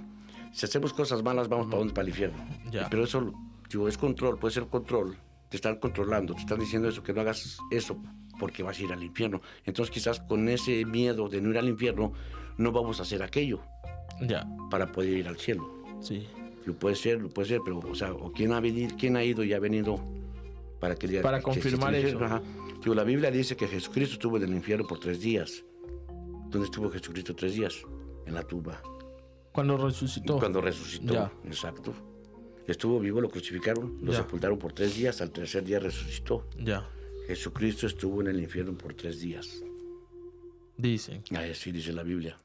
Si 0.51 0.63
hacemos 0.67 0.93
cosas 0.93 1.23
malas, 1.23 1.47
vamos 1.47 1.65
para 1.65 1.79
dónde? 1.79 1.93
Para 1.95 2.03
el 2.03 2.09
infierno. 2.09 2.37
Ya. 2.69 2.87
Pero 2.87 3.03
eso, 3.03 3.33
digo, 3.67 3.87
es 3.87 3.97
control, 3.97 4.37
puede 4.37 4.53
ser 4.53 4.67
control. 4.67 5.17
Te 5.49 5.55
están 5.55 5.77
controlando, 5.77 6.35
te 6.35 6.41
están 6.41 6.59
diciendo 6.59 6.87
eso, 6.87 7.01
que 7.01 7.13
no 7.13 7.21
hagas 7.21 7.57
eso 7.71 7.99
porque 8.39 8.61
vas 8.61 8.77
a 8.77 8.83
ir 8.83 8.93
al 8.93 9.01
infierno. 9.01 9.41
Entonces, 9.65 9.91
quizás 9.91 10.19
con 10.19 10.47
ese 10.49 10.85
miedo 10.85 11.29
de 11.29 11.41
no 11.41 11.49
ir 11.49 11.57
al 11.57 11.67
infierno, 11.67 12.13
no 12.59 12.71
vamos 12.71 12.99
a 12.99 13.01
hacer 13.01 13.23
aquello 13.23 13.59
Ya, 14.21 14.45
para 14.69 14.91
poder 14.91 15.17
ir 15.17 15.27
al 15.27 15.37
cielo. 15.37 15.67
sí. 15.99 16.27
Lo 16.65 16.73
puede 16.75 16.95
ser, 16.95 17.21
lo 17.21 17.29
puede 17.29 17.47
ser, 17.49 17.61
pero, 17.63 17.79
o 17.79 17.95
sea, 17.95 18.13
o 18.13 18.31
quién 18.31 18.51
ha 18.53 18.59
venido, 18.59 18.95
quién 18.99 19.15
ha 19.17 19.23
ido 19.23 19.43
y 19.43 19.53
ha 19.53 19.59
venido 19.59 19.99
para 20.79 20.95
que 20.95 21.07
Para 21.21 21.37
que 21.39 21.43
confirmar 21.43 21.93
eso. 21.95 22.23
Ajá. 22.23 22.41
Digo, 22.81 22.95
la 22.95 23.03
Biblia 23.03 23.29
dice 23.31 23.55
que 23.55 23.67
Jesucristo 23.67 24.13
estuvo 24.13 24.37
en 24.37 24.43
el 24.43 24.53
infierno 24.53 24.87
por 24.87 24.99
tres 24.99 25.21
días. 25.21 25.63
¿Dónde 26.49 26.65
estuvo 26.65 26.89
Jesucristo 26.89 27.35
tres 27.35 27.53
días? 27.53 27.75
En 28.25 28.33
la 28.33 28.43
tumba. 28.43 28.81
Cuando 29.51 29.77
resucitó. 29.77 30.39
Cuando 30.39 30.61
resucitó. 30.61 31.13
Ya. 31.13 31.31
Exacto. 31.45 31.93
Estuvo 32.67 32.99
vivo, 32.99 33.19
lo 33.21 33.29
crucificaron, 33.29 33.97
lo 34.01 34.11
Ya. 34.11 34.19
sepultaron 34.19 34.57
por 34.57 34.71
tres 34.73 34.95
días, 34.95 35.19
al 35.21 35.31
tercer 35.31 35.63
día 35.63 35.79
resucitó. 35.79 36.47
Ya, 36.57 36.87
Jesucristo 37.27 37.87
estuvo 37.87 38.21
en 38.21 38.27
el 38.27 38.39
infierno 38.39 38.73
por 38.77 38.93
tres 38.93 39.19
días. 39.19 39.63
dicen. 40.77 41.23
Así 41.35 41.71
dice 41.71 41.91
la 41.93 42.03
Biblia. 42.03 42.37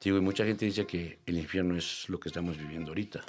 Digo, 0.00 0.16
y 0.16 0.20
mucha 0.20 0.44
gente 0.44 0.64
dice 0.64 0.86
que 0.86 1.18
el 1.26 1.38
infierno 1.38 1.76
es 1.76 2.08
lo 2.08 2.18
que 2.18 2.30
estamos 2.30 2.56
viviendo 2.56 2.90
ahorita. 2.90 3.22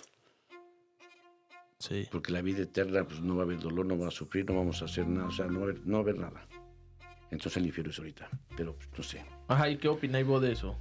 Sí. 1.80 2.08
Porque 2.12 2.32
la 2.32 2.42
vida 2.42 2.62
eterna, 2.62 3.04
pues 3.04 3.20
no 3.22 3.36
va 3.36 3.42
a 3.42 3.46
haber 3.46 3.60
dolor, 3.60 3.86
no 3.86 3.98
va 3.98 4.08
a 4.08 4.12
sufrir, 4.12 4.46
no 4.46 4.56
vamos 4.56 4.82
a 4.82 4.86
hacer 4.86 5.08
nada, 5.08 5.28
o 5.28 5.32
sea, 5.32 5.48
no 5.48 5.60
va 5.60 5.66
a 5.66 5.70
haber, 5.70 5.86
no 5.86 5.94
va 5.94 5.98
a 5.98 6.02
haber 6.02 6.18
nada. 6.18 6.48
Entonces 7.32 7.58
el 7.58 7.66
infierno 7.66 7.92
es 7.92 8.00
ahorita, 8.00 8.30
pero 8.56 8.76
pues, 8.76 8.90
no 8.98 9.04
sé. 9.04 9.26
Ajá, 9.48 9.70
¿y 9.70 9.78
qué 9.78 9.88
opináis 9.88 10.26
vos 10.26 10.42
de 10.42 10.52
eso? 10.52 10.78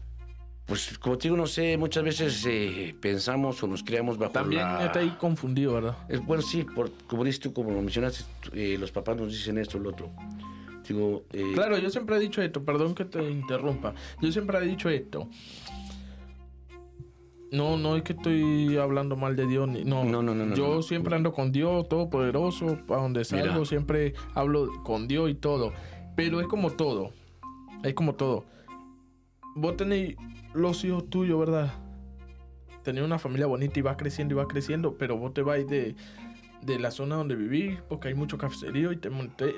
Pues 0.67 0.99
como 0.99 1.19
te 1.19 1.25
digo, 1.25 1.37
no 1.37 1.47
sé, 1.47 1.77
muchas 1.77 2.05
veces 2.05 2.47
eh, 2.47 2.95
pensamos 3.01 3.61
o 3.63 3.67
nos 3.67 3.83
creamos 3.83 4.19
bajo 4.19 4.33
También 4.33 4.63
la... 4.63 4.87
está 4.87 5.01
ahí 5.01 5.17
confundido, 5.19 5.75
¿verdad? 5.75 5.97
Es, 6.09 6.25
bueno, 6.25 6.43
sí, 6.43 6.63
por, 6.63 6.93
como 7.09 7.25
dices 7.25 7.41
tú, 7.41 7.53
como 7.53 7.73
lo 7.73 7.81
mencionaste, 7.81 8.25
eh, 8.53 8.77
los 8.79 8.93
papás 8.93 9.17
nos 9.17 9.33
dicen 9.33 9.59
esto, 9.59 9.79
lo 9.81 9.91
otro. 9.91 10.11
Digo, 10.87 11.25
eh, 11.33 11.53
Claro, 11.55 11.79
yo 11.79 11.89
siempre 11.89 12.17
he 12.17 12.21
dicho 12.21 12.43
esto, 12.43 12.65
perdón 12.65 12.95
que 12.95 13.05
te 13.05 13.23
interrumpa. 13.31 13.95
Yo 14.21 14.31
siempre 14.33 14.59
he 14.59 14.63
dicho 14.63 14.89
esto. 14.89 15.29
No, 17.53 17.77
no 17.77 17.97
es 17.97 18.03
que 18.03 18.13
estoy 18.13 18.77
hablando 18.77 19.17
mal 19.17 19.35
de 19.35 19.47
Dios, 19.47 19.69
ni, 19.69 19.85
no. 19.85 20.05
No, 20.05 20.23
no, 20.23 20.35
no, 20.35 20.47
no, 20.47 20.55
Yo 20.55 20.75
no, 20.77 20.83
siempre 20.83 21.17
ando 21.17 21.33
con 21.33 21.51
Dios, 21.51 21.89
todopoderoso, 21.89 22.79
para 22.87 23.03
donde 23.03 23.25
salgo, 23.25 23.53
Mira. 23.55 23.65
siempre 23.65 24.15
hablo 24.35 24.69
con 24.85 25.09
Dios 25.09 25.31
y 25.31 25.35
todo. 25.35 25.73
Pero 26.15 26.41
es 26.41 26.47
como 26.47 26.71
todo. 26.71 27.11
Es 27.83 27.95
como 27.95 28.15
todo. 28.15 28.45
Vos 29.57 29.77
tenéis 29.77 30.17
los 30.55 30.85
hijos 30.85 31.09
tuyos, 31.11 31.39
¿verdad? 31.41 31.73
Tenés 32.85 33.05
una 33.05 33.19
familia 33.19 33.47
bonita 33.47 33.79
y 33.79 33.83
vas 33.83 33.97
creciendo 33.97 34.35
y 34.35 34.37
vas 34.37 34.47
creciendo, 34.47 34.97
pero 34.97 35.17
vos 35.17 35.35
te 35.35 35.43
vas 35.43 35.67
de, 35.67 35.97
de 36.63 36.79
la 36.79 36.91
zona 36.93 37.17
donde 37.17 37.35
vivís, 37.35 37.81
porque 37.89 38.09
hay 38.09 38.15
mucho 38.15 38.39
cafecerío 38.39 38.93
y 38.93 38.97
te, 38.97 39.11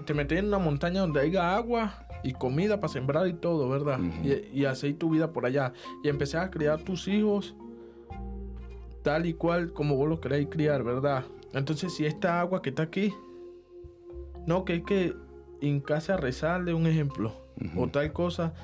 te 0.05 0.15
metes 0.15 0.39
en 0.39 0.47
una 0.47 0.59
montaña 0.59 1.03
donde 1.03 1.21
haya 1.21 1.55
agua 1.55 2.07
y 2.25 2.33
comida 2.33 2.81
para 2.81 2.93
sembrar 2.93 3.29
y 3.29 3.35
todo, 3.35 3.69
¿verdad? 3.69 4.01
Ujú. 4.01 4.29
y, 4.53 4.61
y 4.61 4.65
hacéis 4.65 4.99
tu 4.99 5.11
vida 5.11 5.31
por 5.33 5.45
allá. 5.45 5.73
Y 6.03 6.09
empecé 6.09 6.39
a 6.39 6.51
criar 6.51 6.81
tus 6.81 7.07
hijos 7.07 7.55
tal 9.03 9.27
y 9.27 9.35
cual 9.35 9.73
como 9.73 9.97
vos 9.97 10.09
lo 10.09 10.21
queráis 10.21 10.49
criar, 10.51 10.83
¿verdad? 10.85 11.25
Entonces, 11.53 11.95
si 11.95 12.07
esta 12.07 12.41
agua 12.41 12.63
que 12.63 12.71
está 12.71 12.85
aquí, 12.85 13.13
no, 14.47 14.65
que 14.65 14.77
es 14.77 14.83
que 14.85 15.15
en 15.61 15.81
casa 15.81 16.17
rezarle 16.17 16.75
un 16.75 16.87
ejemplo 16.87 17.35
o 17.77 17.89
tal 17.89 18.13
cosa. 18.13 18.55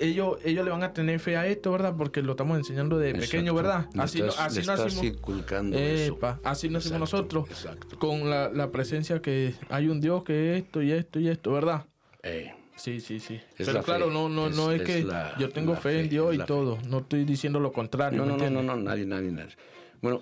Ellos, 0.00 0.38
ellos 0.44 0.64
le 0.64 0.70
van 0.70 0.84
a 0.84 0.92
tener 0.92 1.18
fe 1.18 1.36
a 1.36 1.48
esto, 1.48 1.72
¿verdad? 1.72 1.92
Porque 1.98 2.22
lo 2.22 2.32
estamos 2.32 2.56
enseñando 2.56 2.98
de 2.98 3.14
pequeño. 3.14 3.52
¿verdad? 3.52 3.88
Así, 3.98 4.20
estás- 4.20 4.38
así 4.38 4.64
nacimos. 4.64 5.02
inculcando 5.04 5.76
eso. 5.76 6.12
Epa, 6.14 6.38
así 6.44 6.68
nacimos 6.68 7.00
nosotros. 7.00 7.48
Exacto. 7.50 7.98
Con 7.98 8.30
la, 8.30 8.48
la 8.48 8.70
presencia 8.70 9.20
que 9.20 9.54
hay 9.68 9.88
un 9.88 10.00
Dios 10.00 10.22
que 10.22 10.54
es 10.56 10.62
esto 10.62 10.82
y 10.82 10.92
esto 10.92 11.18
y 11.18 11.26
esto, 11.28 11.50
¿verdad? 11.52 11.86
Eh, 12.22 12.52
Sí, 12.78 13.00
sí, 13.00 13.18
sí. 13.20 13.34
Es 13.34 13.66
Pero 13.66 13.72
la 13.74 13.82
claro, 13.82 14.06
fe, 14.06 14.12
no, 14.12 14.28
no, 14.28 14.46
es- 14.46 14.56
no 14.56 14.70
es, 14.72 14.80
es 14.80 14.86
que 14.86 15.02
la- 15.04 15.36
yo 15.38 15.50
tengo 15.50 15.74
fe, 15.76 16.00
en 16.00 16.08
Dios 16.08 16.34
y 16.34 16.38
todo. 16.38 16.78
No 16.88 16.98
estoy 16.98 17.24
diciendo 17.24 17.58
lo 17.60 17.72
contrario. 17.72 18.24
no, 18.24 18.36
¿me 18.36 18.44
no, 18.44 18.50
no, 18.50 18.62
no, 18.62 18.76
no, 18.76 18.82
nadie, 18.82 19.04
nadie, 19.04 19.30
nadie. 19.32 19.56
Bueno, 20.00 20.20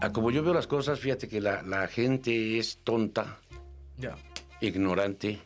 a 0.00 0.12
como 0.12 0.30
yo 0.30 0.42
veo 0.42 0.52
las 0.54 0.66
cosas, 0.66 1.00
fíjate 1.00 1.26
que 1.28 1.40
la, 1.40 1.62
la 1.62 1.88
gente 1.88 2.58
es 2.58 2.78
tonta, 2.84 3.38
Ya. 3.96 4.14
ignorante, 4.60 5.38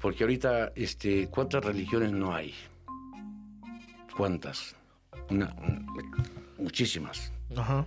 porque 0.00 0.24
ahorita, 0.24 0.72
este, 0.74 1.28
¿cuántas 1.28 1.62
religiones 1.64 2.12
no 2.12 2.34
hay? 2.34 2.54
¿Cuántas? 4.16 4.74
Una- 5.30 5.54
muchísimas. 6.58 7.30
Ajá. 7.56 7.86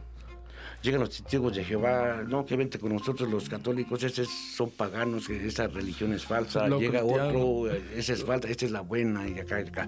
Llegan 0.83 0.99
los 0.99 1.09
testigos 1.09 1.55
de 1.55 1.63
Jehová, 1.63 2.23
no, 2.27 2.45
que 2.45 2.57
vente 2.57 2.77
con 2.77 2.93
nosotros 2.93 3.29
los 3.29 3.47
católicos, 3.47 4.03
esos 4.03 4.27
son 4.27 4.69
paganos, 4.71 5.29
esa 5.29 5.67
religión 5.67 6.11
es 6.13 6.25
falsa. 6.25 6.67
Lo 6.67 6.79
Llega 6.79 6.99
cristiano. 6.99 7.27
otro, 7.29 7.71
eh, 7.71 7.81
esa 7.95 8.13
es 8.13 8.23
falsa, 8.23 8.49
esta 8.49 8.65
es 8.65 8.71
la 8.71 8.81
buena, 8.81 9.27
y 9.27 9.39
acá, 9.39 9.61
y 9.61 9.67
acá. 9.67 9.87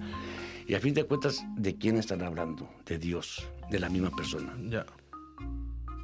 Y 0.66 0.74
a 0.74 0.80
fin 0.80 0.94
de 0.94 1.04
cuentas, 1.04 1.46
¿de 1.58 1.76
quién 1.76 1.98
están 1.98 2.24
hablando? 2.24 2.70
De 2.86 2.98
Dios, 2.98 3.46
de 3.70 3.80
la 3.80 3.90
misma 3.90 4.10
persona. 4.10 4.56
Ya. 4.70 4.86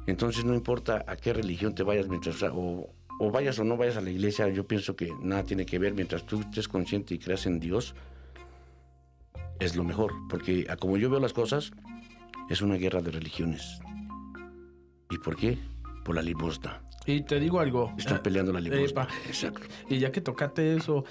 Entonces 0.06 0.44
no 0.44 0.54
importa 0.54 1.04
a 1.06 1.16
qué 1.16 1.32
religión 1.32 1.74
te 1.74 1.82
vayas 1.82 2.06
mientras, 2.08 2.42
o 2.42 2.92
o 3.18 3.30
vayas 3.30 3.56
o 3.60 3.64
no 3.64 3.76
vayas 3.76 3.96
a 3.96 4.00
la 4.00 4.10
iglesia, 4.10 4.48
yo 4.48 4.66
pienso 4.66 4.96
que 4.96 5.12
nada 5.20 5.44
tiene 5.44 5.64
que 5.64 5.78
ver. 5.78 5.94
Mientras 5.94 6.26
tú 6.26 6.40
estés 6.40 6.66
consciente 6.66 7.14
y 7.14 7.18
creas 7.18 7.46
en 7.46 7.60
Dios, 7.60 7.94
es 9.60 9.76
lo 9.76 9.84
mejor. 9.84 10.12
Porque 10.28 10.66
a 10.68 10.76
como 10.76 10.96
yo 10.96 11.08
veo 11.08 11.20
las 11.20 11.32
cosas, 11.32 11.70
es 12.48 12.62
una 12.62 12.74
guerra 12.74 13.00
de 13.00 13.12
religiones. 13.12 13.78
¿Y 15.12 15.18
por 15.18 15.36
qué? 15.36 15.58
Por 16.04 16.16
la 16.16 16.22
limosna. 16.22 16.80
Y 17.04 17.22
te 17.22 17.38
digo 17.40 17.58
algo. 17.60 17.92
Están 17.98 18.18
eh, 18.18 18.20
peleando 18.22 18.52
la 18.52 18.60
limosna. 18.60 19.08
Exacto. 19.26 19.60
Y 19.88 19.98
ya 19.98 20.10
que 20.12 20.20
tocaste 20.20 20.76
eso, 20.76 21.04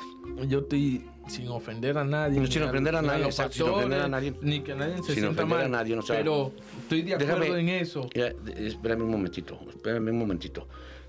yo 0.48 0.60
estoy 0.60 1.06
sin 1.28 1.48
ofender 1.50 1.98
a 1.98 2.04
nadie. 2.06 2.40
No, 2.40 2.48
sin 2.48 2.64
ofender 2.64 2.96
a 2.96 3.02
nadie, 3.02 3.26
exacto, 3.26 3.54
sin 3.54 3.64
ofender 3.68 4.02
a 4.02 4.08
nadie. 4.08 4.34
Ni 4.42 4.62
que 4.62 4.74
nadie 4.74 4.98
se 4.98 5.04
Sin 5.14 5.16
sienta 5.16 5.44
ofender 5.44 5.58
a 5.60 5.62
mal. 5.64 5.72
nadie, 5.72 5.96
no 5.96 6.02
sabe. 6.02 6.20
Pero 6.20 6.52
estoy 6.82 7.02
de 7.04 7.14
acuerdo 7.16 7.40
Déjame- 7.42 7.60
en 7.60 7.70
eso. 7.70 8.10
Ya, 8.16 8.28
espérame 8.56 9.02
un 9.04 9.12
momentito, 9.12 9.60
espérame 9.70 10.10
un 10.12 10.18
momentito. 10.20 10.68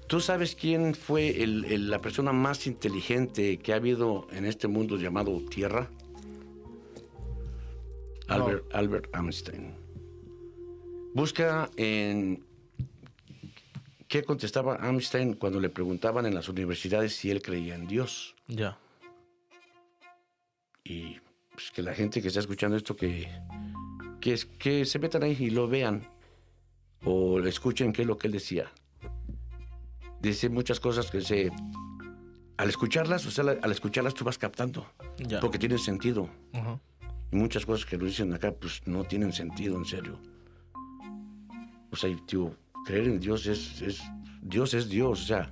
¿Tú 0.09 0.21
sabes 0.21 0.55
quién 0.57 0.95
fue 0.95 1.43
el- 1.43 1.65
el- 1.67 1.89
la 1.89 2.01
persona 2.01 2.33
más 2.33 2.67
inteligente 2.67 3.59
que 3.59 3.73
ha 3.73 3.77
habido 3.77 4.27
en 4.33 4.45
este 4.45 4.67
mundo 4.69 4.97
llamado 4.97 5.41
Tierra? 5.49 5.89
No. 8.29 8.49
Albert 8.73 9.15
Einstein. 9.15 9.75
Busca 11.15 11.71
en 11.77 12.43
qué 14.13 14.23
contestaba 14.25 14.77
Einstein 14.87 15.33
cuando 15.33 15.59
le 15.59 15.71
preguntaban 15.71 16.27
en 16.27 16.35
las 16.35 16.47
universidades 16.51 17.17
si 17.17 17.31
él 17.31 17.41
creía 17.41 17.75
en 17.75 17.87
Dios. 17.87 18.35
Ya. 18.47 18.77
Y 20.85 21.17
pues, 21.51 21.71
que 21.71 21.83
la 21.83 21.95
gente 21.95 22.21
que 22.21 22.29
está 22.29 22.41
escuchando 22.41 22.77
esto 22.77 22.95
que, 22.95 23.27
que, 24.21 24.39
que 24.59 24.85
se 24.85 24.99
metan 24.99 25.23
ahí 25.23 25.35
y 25.41 25.49
lo 25.49 25.67
vean 25.67 26.03
o 27.05 27.41
escuchen 27.41 27.95
qué 27.95 28.03
es 28.03 28.07
lo 28.09 28.19
que 28.19 28.27
él 28.27 28.35
decía. 28.35 28.71
Dice 30.21 30.51
muchas 30.51 30.79
cosas 30.79 31.11
que 31.11 31.23
se... 31.23 31.51
Al 32.59 32.69
escucharlas, 32.69 33.25
o 33.25 33.31
sea, 33.31 33.57
al 33.63 33.73
escucharlas 33.73 34.13
tú 34.13 34.27
vas 34.27 34.37
captando, 34.37 34.87
Ya. 35.17 35.41
porque 35.41 35.59
tienen 35.59 35.79
sentido. 35.79 36.29
Ajá. 36.53 36.79
Y 37.31 37.37
muchas 37.37 37.65
cosas 37.65 37.87
que 37.87 37.97
nos 37.97 38.09
dicen 38.09 38.35
acá, 38.35 38.53
pues 38.53 38.83
no 38.85 39.05
tienen 39.05 39.33
sentido, 39.33 39.79
en 39.79 39.87
serio. 39.87 40.19
O 41.91 41.97
sea, 41.97 42.15
tío, 42.27 42.55
creer 42.85 43.05
en 43.05 43.21
Dios 43.21 43.47
es, 43.47 43.81
es... 43.83 44.03
Dios 44.41 44.75
es 44.75 44.89
Dios, 44.89 45.23
o 45.23 45.27
sea, 45.27 45.51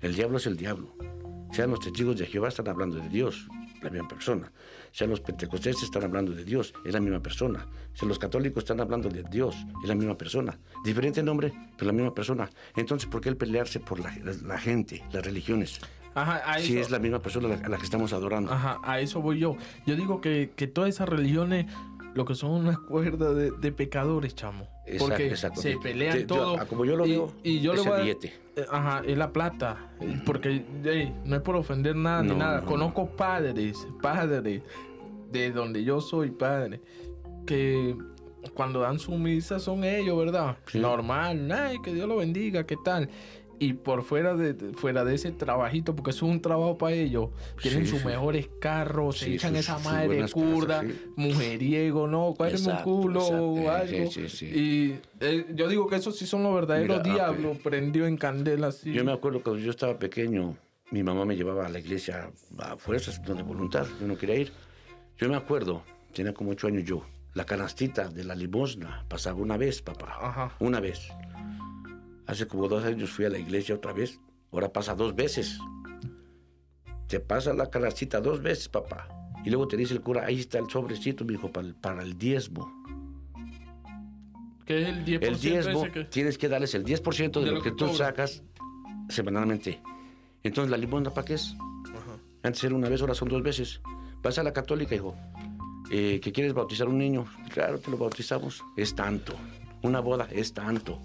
el 0.00 0.14
diablo 0.14 0.36
es 0.38 0.46
el 0.46 0.56
diablo. 0.56 0.96
Sean 1.52 1.70
los 1.70 1.80
testigos 1.80 2.16
de 2.16 2.26
Jehová, 2.26 2.48
están 2.48 2.68
hablando 2.68 2.96
de 2.96 3.08
Dios, 3.08 3.46
la 3.82 3.90
misma 3.90 4.08
persona. 4.08 4.52
Sean 4.90 5.10
los 5.10 5.20
pentecostales, 5.20 5.82
están 5.82 6.02
hablando 6.02 6.32
de 6.32 6.44
Dios, 6.44 6.74
es 6.84 6.92
la 6.92 7.00
misma 7.00 7.20
persona. 7.20 7.68
Sean 7.94 8.08
los 8.08 8.18
católicos, 8.18 8.64
están 8.64 8.80
hablando 8.80 9.08
de 9.08 9.22
Dios, 9.22 9.54
es 9.82 9.88
la 9.88 9.94
misma 9.94 10.16
persona. 10.18 10.58
Diferente 10.84 11.22
nombre, 11.22 11.52
pero 11.76 11.86
la 11.86 11.92
misma 11.92 12.14
persona. 12.14 12.50
Entonces, 12.74 13.08
¿por 13.08 13.20
qué 13.20 13.28
el 13.28 13.36
pelearse 13.36 13.80
por 13.80 14.00
la, 14.00 14.12
la 14.44 14.58
gente, 14.58 15.04
las 15.12 15.24
religiones? 15.24 15.78
Ajá, 16.14 16.58
Si 16.58 16.78
es 16.78 16.90
la 16.90 16.98
misma 16.98 17.20
persona 17.20 17.46
a 17.48 17.56
la, 17.56 17.66
a 17.66 17.68
la 17.70 17.78
que 17.78 17.84
estamos 17.84 18.12
adorando. 18.12 18.52
Ajá, 18.52 18.78
a 18.82 19.00
eso 19.00 19.22
voy 19.22 19.38
yo. 19.38 19.56
Yo 19.86 19.96
digo 19.96 20.20
que, 20.20 20.52
que 20.54 20.66
todas 20.66 20.90
esas 20.90 21.08
religiones 21.08 21.66
lo 22.14 22.24
que 22.24 22.34
son 22.34 22.50
una 22.52 22.76
cuerda 22.76 23.32
de, 23.34 23.50
de 23.52 23.72
pecadores, 23.72 24.34
chamo. 24.34 24.68
Exacto, 24.86 25.04
Porque 25.06 25.26
exacto. 25.28 25.60
se 25.60 25.76
pelean 25.78 26.18
yo- 26.20 26.26
todo. 26.26 26.66
como 26.68 26.84
yo 26.84 26.96
lo 26.96 27.06
y, 27.06 27.10
veo, 27.12 27.32
y 27.42 27.60
yo 27.60 27.72
es 27.72 27.78
le 27.78 27.84
el 27.84 27.90
voy 27.90 28.00
billete. 28.02 28.34
eh, 28.56 28.66
Ajá, 28.70 29.02
es 29.06 29.16
la 29.16 29.32
plata. 29.32 29.92
Porque 30.26 30.64
ey, 30.84 31.14
no 31.24 31.36
es 31.36 31.42
por 31.42 31.56
ofender 31.56 31.96
nada 31.96 32.22
No, 32.22 32.32
ni 32.34 32.38
nada. 32.38 32.60
no, 32.60 32.66
Conozco 32.66 33.06
padres, 33.16 33.86
padres, 34.02 34.62
de 35.30 35.50
donde 35.52 35.84
yo 35.84 36.00
soy 36.00 36.30
padre, 36.30 36.80
que 37.46 37.96
cuando 38.54 38.80
dan 38.80 38.98
su 38.98 39.12
misa 39.12 39.58
son 39.60 39.84
ellos, 39.84 40.18
¿verdad? 40.18 40.58
Sí. 40.66 40.80
Normal, 40.80 41.50
ay, 41.52 41.76
que 41.82 41.94
Dios 41.94 42.08
lo 42.08 42.16
bendiga, 42.16 42.66
¿qué 42.66 42.76
tal? 42.84 43.08
Y 43.62 43.74
por 43.74 44.02
fuera 44.02 44.34
de, 44.34 44.54
fuera 44.74 45.04
de 45.04 45.14
ese 45.14 45.30
trabajito, 45.30 45.94
porque 45.94 46.10
eso 46.10 46.26
es 46.26 46.32
un 46.32 46.42
trabajo 46.42 46.76
para 46.78 46.94
ellos, 46.96 47.28
tienen 47.60 47.84
Sí, 47.84 47.90
sus 47.92 48.00
sí. 48.00 48.06
mejores 48.06 48.48
carros, 48.58 49.18
se 49.18 49.34
echan 49.34 49.54
esa 49.54 49.78
madre 49.78 50.28
curda, 50.32 50.80
casas, 50.80 50.96
mujeriego, 51.14 52.08
¿no? 52.08 52.34
Cuádreme 52.36 52.64
un 52.64 52.70
Exacto, 52.70 52.84
culo 52.90 53.24
o 53.24 53.70
algo. 53.70 54.10
Sí, 54.10 54.28
sí, 54.28 54.28
sí. 54.28 54.46
Y 54.46 54.98
eh, 55.20 55.46
yo 55.54 55.68
digo 55.68 55.86
que 55.86 55.94
esos 55.94 56.16
sí 56.18 56.26
son 56.26 56.42
los 56.42 56.52
verdaderos 56.54 57.02
Mira, 57.04 57.14
diablos, 57.14 57.58
prendió 57.58 58.06
en 58.06 58.16
candela. 58.16 58.70
Yo 58.84 59.04
me 59.04 59.12
acuerdo 59.12 59.42
cuando 59.44 59.62
yo 59.62 59.70
estaba 59.70 59.96
pequeño, 59.96 60.56
mi 60.90 61.04
mamá 61.04 61.24
me 61.24 61.36
llevaba 61.36 61.66
a 61.66 61.68
la 61.68 61.78
iglesia 61.78 62.32
a 62.58 62.76
fuerzas, 62.76 63.22
de 63.24 63.42
voluntad, 63.44 63.86
yo 64.00 64.08
no 64.08 64.18
quería 64.18 64.36
ir. 64.36 64.52
Yo 65.18 65.28
me 65.28 65.36
acuerdo, 65.36 65.82
tenía 66.12 66.34
como 66.34 66.50
ocho 66.50 66.66
años 66.66 66.82
yo, 66.84 67.04
la 67.34 67.44
canastita 67.44 68.08
de 68.08 68.24
la 68.24 68.34
limosna 68.34 69.04
pasaba 69.08 69.36
una 69.40 69.56
vez, 69.56 69.82
papá. 69.82 70.18
Ajá. 70.20 70.52
Una 70.58 70.80
vez. 70.80 71.08
Hace 72.26 72.46
como 72.46 72.68
dos 72.68 72.84
años 72.84 73.10
fui 73.10 73.24
a 73.24 73.28
la 73.28 73.38
iglesia 73.38 73.74
otra 73.74 73.92
vez, 73.92 74.20
ahora 74.52 74.72
pasa 74.72 74.94
dos 74.94 75.14
veces. 75.14 75.58
Te 77.08 77.20
pasa 77.20 77.52
la 77.52 77.70
canastita 77.70 78.20
dos 78.20 78.42
veces, 78.42 78.68
papá. 78.68 79.08
Y 79.44 79.50
luego 79.50 79.66
te 79.66 79.76
dice 79.76 79.94
el 79.94 80.00
cura, 80.00 80.24
ahí 80.24 80.40
está 80.40 80.58
el 80.58 80.70
sobrecito, 80.70 81.24
me 81.24 81.32
dijo, 81.32 81.50
para 81.50 81.66
el, 81.66 81.74
para 81.74 82.02
el 82.02 82.16
diezmo. 82.16 82.72
Que 84.64 84.82
es 84.82 84.88
el 84.88 85.04
10% 85.04 85.22
El 85.22 85.40
diezmo, 85.40 85.90
que... 85.90 86.04
tienes 86.04 86.38
que 86.38 86.48
darles 86.48 86.74
el 86.74 86.84
10% 86.84 87.32
de, 87.32 87.40
De 87.40 87.46
lo, 87.46 87.52
lo 87.56 87.62
que, 87.62 87.70
que 87.70 87.76
tú 87.76 87.88
sacas 87.92 88.42
semanalmente. 89.08 89.82
Entonces, 90.44 90.70
¿la 90.70 90.76
limosna 90.76 91.10
para 91.10 91.24
qué 91.24 91.34
es? 91.34 91.56
Antes 92.42 92.64
era 92.64 92.74
una 92.74 92.88
vez, 92.88 93.00
ahora 93.00 93.14
son 93.14 93.28
dos 93.28 93.42
veces. 93.42 93.80
Vas 94.22 94.38
a 94.38 94.42
la 94.42 94.52
católica, 94.52 94.94
hijo, 94.94 95.16
eh, 95.90 96.20
que 96.20 96.32
quieres 96.32 96.54
bautizar 96.54 96.88
un 96.88 96.98
niño. 96.98 97.26
Claro 97.52 97.80
que 97.80 97.90
lo 97.90 97.96
bautizamos. 97.96 98.62
Es 98.76 98.94
tanto. 98.94 99.34
Una 99.82 100.00
boda 100.00 100.28
es 100.30 100.52
tanto. 100.52 101.00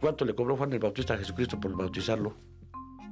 ¿Cuánto 0.00 0.24
le 0.24 0.34
cobró 0.34 0.56
Juan 0.56 0.72
el 0.72 0.78
Bautista 0.78 1.14
a 1.14 1.18
Jesucristo 1.18 1.58
por 1.58 1.74
bautizarlo? 1.76 2.34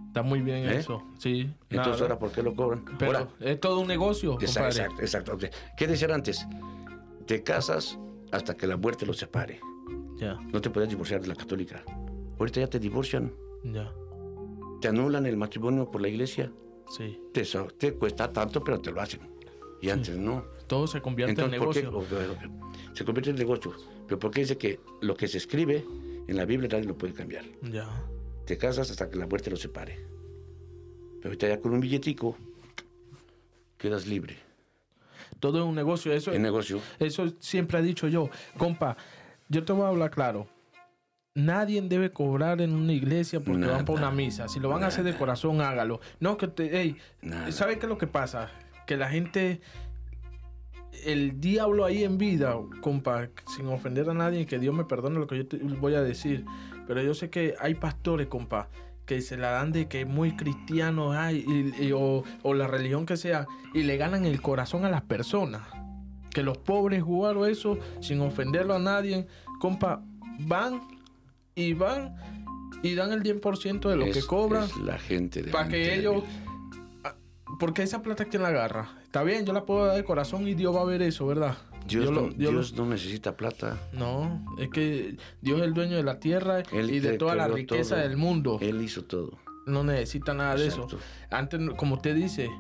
Está 0.08 0.22
muy 0.22 0.40
bien 0.42 0.68
¿Eh? 0.68 0.76
eso, 0.76 1.02
sí. 1.18 1.50
Entonces, 1.70 1.92
nada. 1.94 2.02
¿ahora 2.02 2.18
por 2.18 2.30
qué 2.30 2.42
lo 2.42 2.54
cobran? 2.54 2.84
Pero 2.98 3.18
ahora, 3.18 3.30
es 3.40 3.58
todo 3.58 3.80
un 3.80 3.88
negocio, 3.88 4.34
exacto, 4.40 5.00
exacto, 5.02 5.32
exacto. 5.32 5.38
¿Qué 5.76 5.86
decían 5.88 6.12
antes? 6.12 6.46
Te 7.26 7.42
casas 7.42 7.98
hasta 8.30 8.54
que 8.56 8.66
la 8.66 8.76
muerte 8.76 9.06
los 9.06 9.16
separe. 9.16 9.58
Ya, 10.16 10.34
No 10.52 10.60
te 10.60 10.70
puedes 10.70 10.88
divorciar 10.88 11.20
de 11.20 11.26
la 11.28 11.34
católica. 11.34 11.82
Ahorita 12.38 12.60
ya 12.60 12.68
te 12.68 12.78
divorcian. 12.78 13.32
ya, 13.64 13.92
te 14.80 14.88
anulan 14.88 15.26
el 15.26 15.36
matrimonio 15.36 15.90
por 15.90 16.00
la 16.00 16.08
iglesia. 16.08 16.52
sí. 16.96 17.18
Te, 17.32 17.42
te 17.78 17.94
cuesta 17.94 18.32
tanto, 18.32 18.62
pero 18.62 18.80
te 18.80 18.92
lo 18.92 19.00
hacen. 19.00 19.20
Y 19.80 19.90
antes 19.90 20.16
no. 20.16 20.44
Todo 20.68 20.86
se 20.86 21.00
convierte 21.02 21.32
Entonces, 21.32 21.58
en 21.58 21.64
¿por 21.64 21.74
qué? 21.74 21.82
negocio. 21.82 22.16
o- 22.18 22.32
o- 22.32 22.94
Se 22.94 23.04
convierte 23.04 23.30
en 23.30 23.36
negocio. 23.36 23.72
Pero 24.06 24.18
¿por 24.20 24.30
qué 24.30 24.40
dice 24.42 24.56
que 24.56 24.78
lo 25.00 25.16
que 25.16 25.26
se 25.26 25.38
escribe 25.38 25.84
en 26.28 26.36
la 26.36 26.44
Biblia 26.44 26.68
nadie 26.72 26.84
lo 26.84 26.96
puede 26.96 27.12
cambiar? 27.14 27.44
Ya. 27.62 27.88
Te 28.46 28.56
casas 28.58 28.90
hasta 28.90 29.08
que 29.10 29.16
la 29.16 29.26
muerte 29.26 29.50
los 29.50 29.60
separe. 29.60 29.96
Pero 31.18 31.28
ahorita 31.30 31.48
ya 31.48 31.60
con 31.60 31.72
un 31.72 31.80
billetico 31.80 32.36
quedas 33.78 34.06
libre. 34.06 34.36
Todo 35.40 35.58
es 35.58 35.64
un 35.64 35.74
negocio. 35.74 36.12
Eso, 36.12 36.32
En 36.32 36.42
negocio. 36.42 36.80
eso 36.98 37.32
siempre 37.38 37.78
he 37.78 37.82
dicho 37.82 38.08
yo. 38.08 38.30
Compa, 38.56 38.96
yo 39.48 39.64
te 39.64 39.72
voy 39.72 39.84
a 39.84 39.88
hablar 39.88 40.10
claro. 40.10 40.46
Nadie 41.34 41.82
debe 41.82 42.12
cobrar 42.12 42.60
en 42.60 42.72
una 42.72 42.92
iglesia 42.92 43.40
porque 43.40 43.58
Nada. 43.60 43.76
van 43.76 43.84
por 43.84 43.98
una 43.98 44.10
misa. 44.12 44.46
Si 44.48 44.60
lo 44.60 44.68
van 44.68 44.84
a 44.84 44.86
hacer 44.86 45.02
de 45.04 45.16
corazón, 45.16 45.60
hágalo. 45.60 46.00
No, 46.20 46.36
que 46.36 46.46
te. 46.46 46.80
Ey, 46.80 46.96
Nada. 47.22 47.50
¿Sabe 47.50 47.74
qué 47.78 47.86
es 47.86 47.88
lo 47.88 47.98
que 47.98 48.06
pasa? 48.06 48.50
Que 48.86 48.96
la 48.96 49.08
gente. 49.08 49.60
El 51.04 51.40
diablo 51.40 51.84
ahí 51.84 52.04
en 52.04 52.18
vida, 52.18 52.56
compa, 52.80 53.28
sin 53.54 53.66
ofender 53.68 54.08
a 54.10 54.14
nadie, 54.14 54.46
que 54.46 54.58
Dios 54.58 54.74
me 54.74 54.84
perdone 54.84 55.18
lo 55.18 55.26
que 55.26 55.36
yo 55.38 55.46
te 55.46 55.56
voy 55.58 55.94
a 55.94 56.02
decir. 56.02 56.44
Pero 56.86 57.02
yo 57.02 57.14
sé 57.14 57.30
que 57.30 57.54
hay 57.60 57.74
pastores, 57.74 58.26
compa, 58.28 58.68
que 59.06 59.20
se 59.20 59.36
la 59.36 59.50
dan 59.50 59.72
de 59.72 59.86
que 59.88 60.02
es 60.02 60.06
muy 60.06 60.34
cristiano 60.36 61.12
ay, 61.12 61.44
y- 61.78 61.84
y- 61.86 61.92
o, 61.92 62.22
o 62.42 62.54
la 62.54 62.66
religión 62.66 63.04
que 63.06 63.16
sea, 63.16 63.46
y 63.74 63.82
le 63.82 63.96
ganan 63.96 64.24
el 64.24 64.40
corazón 64.40 64.84
a 64.84 64.90
las 64.90 65.02
personas. 65.02 65.62
Que 66.30 66.42
los 66.42 66.58
pobres 66.58 67.02
jugaron 67.02 67.48
eso 67.48 67.78
sin 68.00 68.20
ofenderlo 68.20 68.74
a 68.74 68.78
nadie, 68.78 69.26
compa, 69.60 70.02
van 70.40 70.80
y 71.54 71.74
van 71.74 72.16
y 72.82 72.94
dan 72.94 73.12
el 73.12 73.22
10% 73.22 73.88
de 73.88 73.96
lo 73.96 74.04
que 74.10 74.20
cobran 74.22 74.68
la 74.84 74.98
gente 74.98 75.42
de 75.42 75.52
para 75.52 75.68
que 75.68 75.94
ellos 75.94 76.22
porque 77.58 77.82
esa 77.82 78.02
plata 78.02 78.24
quién 78.24 78.42
la 78.42 78.48
agarra 78.48 78.88
está 79.14 79.22
bien 79.22 79.46
yo 79.46 79.52
la 79.52 79.64
puedo 79.64 79.86
dar 79.86 79.94
de 79.94 80.02
corazón 80.02 80.48
y 80.48 80.54
Dios 80.54 80.74
va 80.74 80.80
a 80.80 80.84
ver 80.84 81.00
eso 81.00 81.24
verdad 81.28 81.56
Dios, 81.86 82.10
no, 82.10 82.22
lo- 82.22 82.86
necesita 82.86 83.36
plata. 83.36 83.78
no 83.92 84.44
es 84.58 84.70
que 84.70 85.16
Dios 85.40 85.60
es 85.60 85.64
el 85.66 85.72
dueño 85.72 85.96
de 85.96 86.02
la 86.02 86.18
tierra 86.18 86.64
Él 86.72 86.90
y 86.90 86.98
de 86.98 87.16
toda 87.16 87.36
la 87.36 87.46
riqueza 87.46 87.94
todo. 87.94 88.08
del 88.08 88.16
mundo 88.16 88.58
Él 88.60 88.82
hizo 88.82 89.04
todo. 89.04 89.38
no 89.66 89.84
necesita 89.84 90.34
nada 90.34 90.56
de 90.56 90.66
eso 90.66 90.88
antes 91.30 91.60
como 91.76 91.94
usted 91.94 92.16
dice 92.16 92.50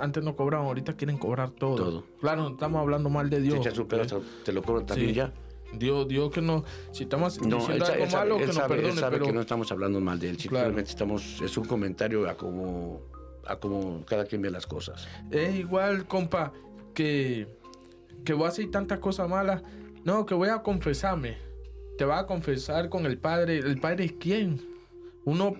antes 0.00 0.22
no 0.22 0.36
cobraban 0.36 0.68
ahorita 0.68 0.94
quieren 0.94 1.18
cobrar 1.18 1.50
todo, 1.50 1.74
Todo. 1.74 2.04
claro 2.20 2.42
no 2.44 2.50
estamos 2.50 2.80
hablando 2.80 3.10
mal 3.10 3.28
de 3.28 3.40
Dios 3.40 3.58
un 3.76 3.88
pedazo, 3.88 4.22
te 4.44 4.52
lo 4.52 4.62
cobran 4.62 4.86
también 4.86 5.08
Sí. 5.10 5.14
ya. 5.16 5.32
Dios 5.72 6.06
Dios 6.06 6.30
que 6.30 6.40
no 6.40 6.62
si 6.92 7.02
estamos 7.02 7.40
No, 7.42 7.56
diciendo 7.56 7.84
algo 7.84 8.04
él 8.04 8.10
sabe, 8.12 8.16
malo 8.24 8.34
él 8.36 8.40
que 8.42 8.46
nos 8.46 8.56
él 8.58 8.62
perdone 8.68 9.00
sabe 9.00 9.12
pero 9.16 9.26
que 9.26 9.32
no 9.32 9.40
estamos 9.40 9.72
hablando 9.72 10.00
mal 10.00 10.20
de 10.20 10.30
él, 10.30 10.36
Claro. 10.36 10.66
simplemente 10.66 10.90
estamos, 10.90 11.40
es 11.42 11.56
un 11.58 11.64
comentario 11.64 12.30
a 12.30 12.36
como, 12.36 13.00
a 13.48 13.56
como 13.56 14.04
cada 14.04 14.24
quien 14.24 14.42
ve 14.42 14.50
las 14.50 14.66
cosas. 14.66 15.06
Es 15.30 15.54
igual, 15.54 16.06
compa, 16.06 16.52
que, 16.94 17.46
que 18.24 18.32
voy 18.32 18.46
a 18.46 18.48
hacer 18.48 18.70
tantas 18.70 18.98
cosas 18.98 19.28
malas. 19.28 19.62
No, 20.04 20.24
que 20.26 20.34
voy 20.34 20.48
a 20.48 20.62
confesarme. 20.62 21.38
Te 21.98 22.04
vas 22.04 22.22
a 22.22 22.26
confesar 22.26 22.88
con 22.88 23.06
el 23.06 23.18
Padre. 23.18 23.58
¿El 23.58 23.80
Padre 23.80 24.04
es 24.04 24.12
quién? 24.12 24.60
Uno, 25.24 25.56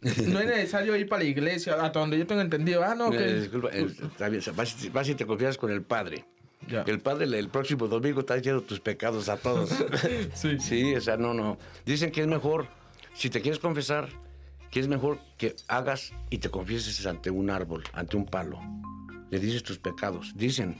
no 0.02 0.40
es 0.40 0.46
necesario 0.46 0.94
ir 0.96 1.08
para 1.08 1.22
la 1.22 1.28
iglesia, 1.28 1.74
hasta 1.74 1.98
donde 1.98 2.18
yo 2.18 2.26
tengo 2.26 2.40
entendido. 2.42 2.84
Ah, 2.84 2.94
no, 2.94 3.12
Eh, 3.12 3.16
que... 3.18 3.34
disculpa, 3.40 3.68
eh, 3.72 3.86
está 3.86 4.28
bien, 4.28 4.42
vas, 4.54 4.92
vas 4.92 5.08
y 5.08 5.14
te 5.14 5.26
confiesas 5.26 5.58
con 5.58 5.70
el 5.70 5.82
Padre. 5.82 6.24
Ya. 6.68 6.82
El 6.86 7.00
Padre 7.00 7.26
el 7.38 7.48
próximo 7.48 7.86
domingo 7.86 8.20
está 8.20 8.34
diciendo 8.34 8.62
tus 8.62 8.80
pecados 8.80 9.28
a 9.28 9.36
todos. 9.36 9.70
Sí. 10.34 10.58
Sí, 10.58 10.94
o 10.94 11.00
sea, 11.00 11.16
no, 11.16 11.32
no. 11.34 11.58
Dicen 11.84 12.10
que 12.10 12.20
es 12.22 12.26
mejor, 12.26 12.66
si 13.14 13.30
te 13.30 13.40
quieres 13.40 13.58
confesar, 13.60 14.08
que 14.76 14.80
es 14.80 14.88
mejor 14.88 15.20
que 15.38 15.56
hagas 15.68 16.12
y 16.28 16.36
te 16.36 16.50
confieses 16.50 17.06
ante 17.06 17.30
un 17.30 17.48
árbol, 17.48 17.82
ante 17.94 18.18
un 18.18 18.26
palo. 18.26 18.60
Le 19.30 19.40
dices 19.40 19.62
tus 19.62 19.78
pecados. 19.78 20.34
Dicen 20.36 20.76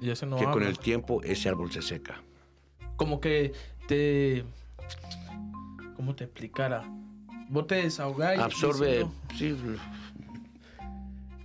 Y 0.00 0.10
ese 0.10 0.26
no 0.26 0.36
que 0.36 0.46
con 0.46 0.64
el 0.64 0.80
tiempo 0.80 1.22
ese 1.22 1.48
árbol 1.48 1.70
se 1.70 1.80
seca. 1.80 2.20
Como 2.96 3.20
que 3.20 3.52
te... 3.86 4.44
¿Cómo 5.94 6.16
te 6.16 6.24
explicara? 6.24 6.82
Vos 7.48 7.68
te 7.68 7.76
desahogáis. 7.76 8.40
Absorbe. 8.40 9.06
diciendo 9.30 9.78
Sí, 9.78 9.78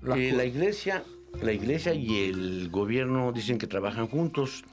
las 0.02 0.18
Eh, 0.18 0.32
la 0.32 0.46
iglesia, 0.46 1.04
la 1.40 1.54
iglesia 1.54 1.94
y 1.94 2.24
el 2.24 2.70
gobierno 2.72 3.32
dicen 3.32 3.60
que 3.60 3.68
trabajan 3.68 4.08
juntos. 4.08 4.64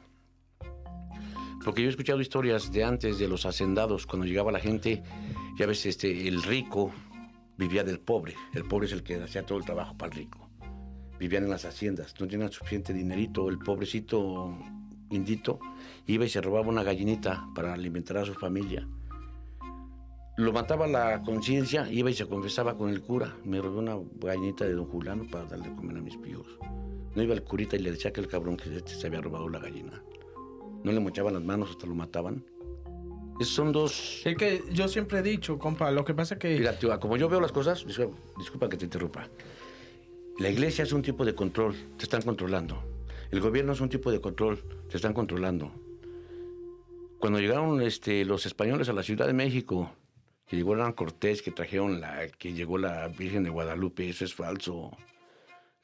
Porque 1.62 1.83
yo 1.83 1.89
he 1.89 1.91
escuchado 1.91 2.22
historias 2.22 2.72
de 2.72 2.85
antes 2.85 3.18
de 3.18 3.29
los 3.29 3.45
hacendados, 3.45 4.07
cuando 4.07 4.26
llegaba 4.26 4.51
la 4.51 4.61
gente, 4.61 5.03
ya 5.59 5.66
ves, 5.66 5.85
este, 5.85 6.26
el 6.26 6.43
rico 6.43 6.91
vivía 7.59 7.84
del 7.84 7.98
pobre. 7.98 8.34
El 8.54 8.64
pobre 8.64 8.86
es 8.86 8.92
el 8.92 9.02
que 9.02 9.20
hacía 9.20 9.44
todo 9.44 9.59
el 9.59 9.64
trabajo 9.64 9.96
para 9.98 10.12
el 10.12 10.18
rico. 10.18 10.48
Vivían 11.18 11.44
en 11.44 11.50
las 11.50 11.64
haciendas, 11.64 12.14
no 12.20 12.28
tenían 12.28 12.52
suficiente 12.52 12.94
dinerito. 12.94 13.48
El 13.48 13.59
pobrecito 13.59 14.56
indito 15.11 15.59
iba 16.06 16.24
y 16.24 16.28
se 16.28 16.40
robaba 16.40 16.68
una 16.68 16.84
gallinita 16.84 17.48
para 17.54 17.74
alimentar 17.74 18.18
a 18.18 18.24
su 18.24 18.34
familia. 18.34 18.88
Lo 20.36 20.52
mataba 20.52 20.86
la 20.86 21.20
conciencia, 21.22 21.90
iba 21.90 22.11
y 22.11 22.14
se 22.14 22.28
confesaba 22.28 22.76
con 22.76 22.90
el 22.90 23.02
cura. 23.02 23.36
Me 23.44 23.61
robé 23.61 23.78
una 23.78 23.98
gallinita 24.20 24.64
de 24.64 24.74
don 24.74 24.86
Julano 24.86 25.26
para 25.28 25.46
darle 25.46 25.66
a 25.66 25.74
comer 25.74 25.96
a 25.96 26.00
mis 26.00 26.16
pijos. 26.16 26.46
No 27.16 27.22
iba 27.24 27.34
el 27.34 27.42
curita 27.42 27.74
y 27.74 27.80
le 27.80 27.90
decía 27.90 28.12
que 28.12 28.20
el 28.20 28.28
cabrón 28.28 28.56
que 28.56 28.76
este 28.76 28.94
se 28.94 29.09
había 29.09 29.20
robado 29.20 29.48
la 29.48 29.59
gallina. 29.59 30.00
No 30.84 30.92
le 30.92 31.00
mochaban 31.00 31.34
las 31.34 31.42
manos 31.42 31.70
hasta 31.70 31.88
lo 31.88 31.96
mataban. 31.96 32.44
Son 33.41 33.70
dos... 33.72 34.22
Es 34.24 34.36
que 34.36 34.62
yo 34.72 34.89
siempre 34.89 35.18
he 35.20 35.22
dicho, 35.22 35.59
compa, 35.59 35.91
lo 35.91 36.05
que 36.05 36.12
pasa 36.14 36.34
es 36.34 36.41
que... 36.41 36.59
Mira, 36.59 36.78
tío, 36.78 36.99
como 36.99 37.16
yo 37.16 37.28
veo 37.28 37.41
las 37.41 37.53
cosas, 37.53 37.84
disculpa, 38.36 38.68
que 38.68 38.76
te 38.76 38.84
interrumpa. 38.84 39.28
La 40.39 40.49
iglesia 40.51 40.82
es 40.84 40.93
un 40.93 41.03
tipo 41.03 41.24
de 41.24 41.34
control, 41.34 41.74
te 41.97 42.05
están 42.05 42.22
controlando. 42.22 42.82
El 43.30 43.41
gobierno 43.41 43.72
es 43.72 43.80
un 43.80 43.89
tipo 43.89 44.11
de 44.11 44.20
control, 44.20 44.62
te 44.89 44.97
están 44.97 45.12
controlando. 45.12 45.72
Cuando 47.18 47.41
llegaron 47.41 47.82
este, 47.82 48.24
los 48.24 48.47
españoles 48.47 48.89
a 48.89 48.93
la 48.93 49.03
Ciudad 49.03 49.26
de 49.26 49.32
México, 49.32 49.91
que 50.47 50.57
llegó 50.57 50.72
Hernán 50.72 50.93
Cortés, 50.93 51.43
que 51.43 51.51
trajeron 51.51 52.01
la, 52.01 52.28
que 52.39 52.53
llegó 52.53 52.78
la 52.78 53.09
Virgen 53.09 53.43
de 53.45 53.51
Guadalupe, 53.51 54.09
eso 54.09 54.24
es 54.24 54.34
falso. 54.34 54.97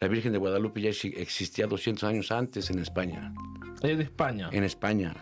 La 0.01 0.09
Virgen 0.09 0.33
de 0.33 0.39
Guadalupe 0.39 0.81
ya 0.81 0.91
exi- 0.91 1.15
existía 1.17 1.67
200 1.67 2.05
años 2.05 2.31
antes 2.33 2.71
en 2.71 2.79
España. 2.79 3.35
Es 3.83 3.99
de 3.99 4.05
España. 4.05 4.49
En 4.53 4.65
España, 4.65 5.15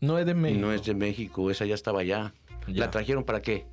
No 0.00 0.18
es 0.18 0.26
de 0.26 0.34
México. 0.34 0.60
no 0.60 0.72
es 0.72 0.84
de 0.84 0.94
México, 0.94 1.50
esa 1.50 1.66
ya 1.66 1.74
estaba 1.74 2.00
allá. 2.00 2.34
Ya. 2.66 2.80
¿La 2.80 2.90
trajeron 2.90 3.24
para 3.24 3.42
qué? 3.42 3.66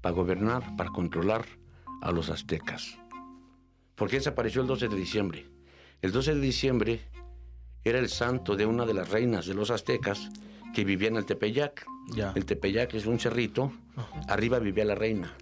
Para 0.00 0.14
gobernar, 0.14 0.76
para 0.76 0.90
controlar 0.90 1.44
a 2.02 2.10
los 2.12 2.28
aztecas. 2.28 2.98
Porque 3.94 4.16
desapareció 4.16 4.60
el 4.60 4.66
12 4.66 4.88
de 4.88 4.96
diciembre. 4.96 5.46
El 6.02 6.12
12 6.12 6.34
de 6.34 6.40
diciembre 6.40 7.00
era 7.82 7.98
el 7.98 8.08
santo 8.08 8.56
de 8.56 8.66
una 8.66 8.84
de 8.84 8.94
las 8.94 9.10
reinas 9.10 9.46
de 9.46 9.54
los 9.54 9.70
aztecas 9.70 10.30
que 10.74 10.84
vivía 10.84 11.08
en 11.08 11.16
el 11.16 11.24
Tepeyac. 11.24 11.86
Ya. 12.14 12.32
El 12.34 12.44
Tepeyac 12.44 12.92
es 12.94 13.06
un 13.06 13.18
cerrito, 13.18 13.72
arriba 14.28 14.58
vivía 14.58 14.84
la 14.84 14.94
reina. 14.94 15.34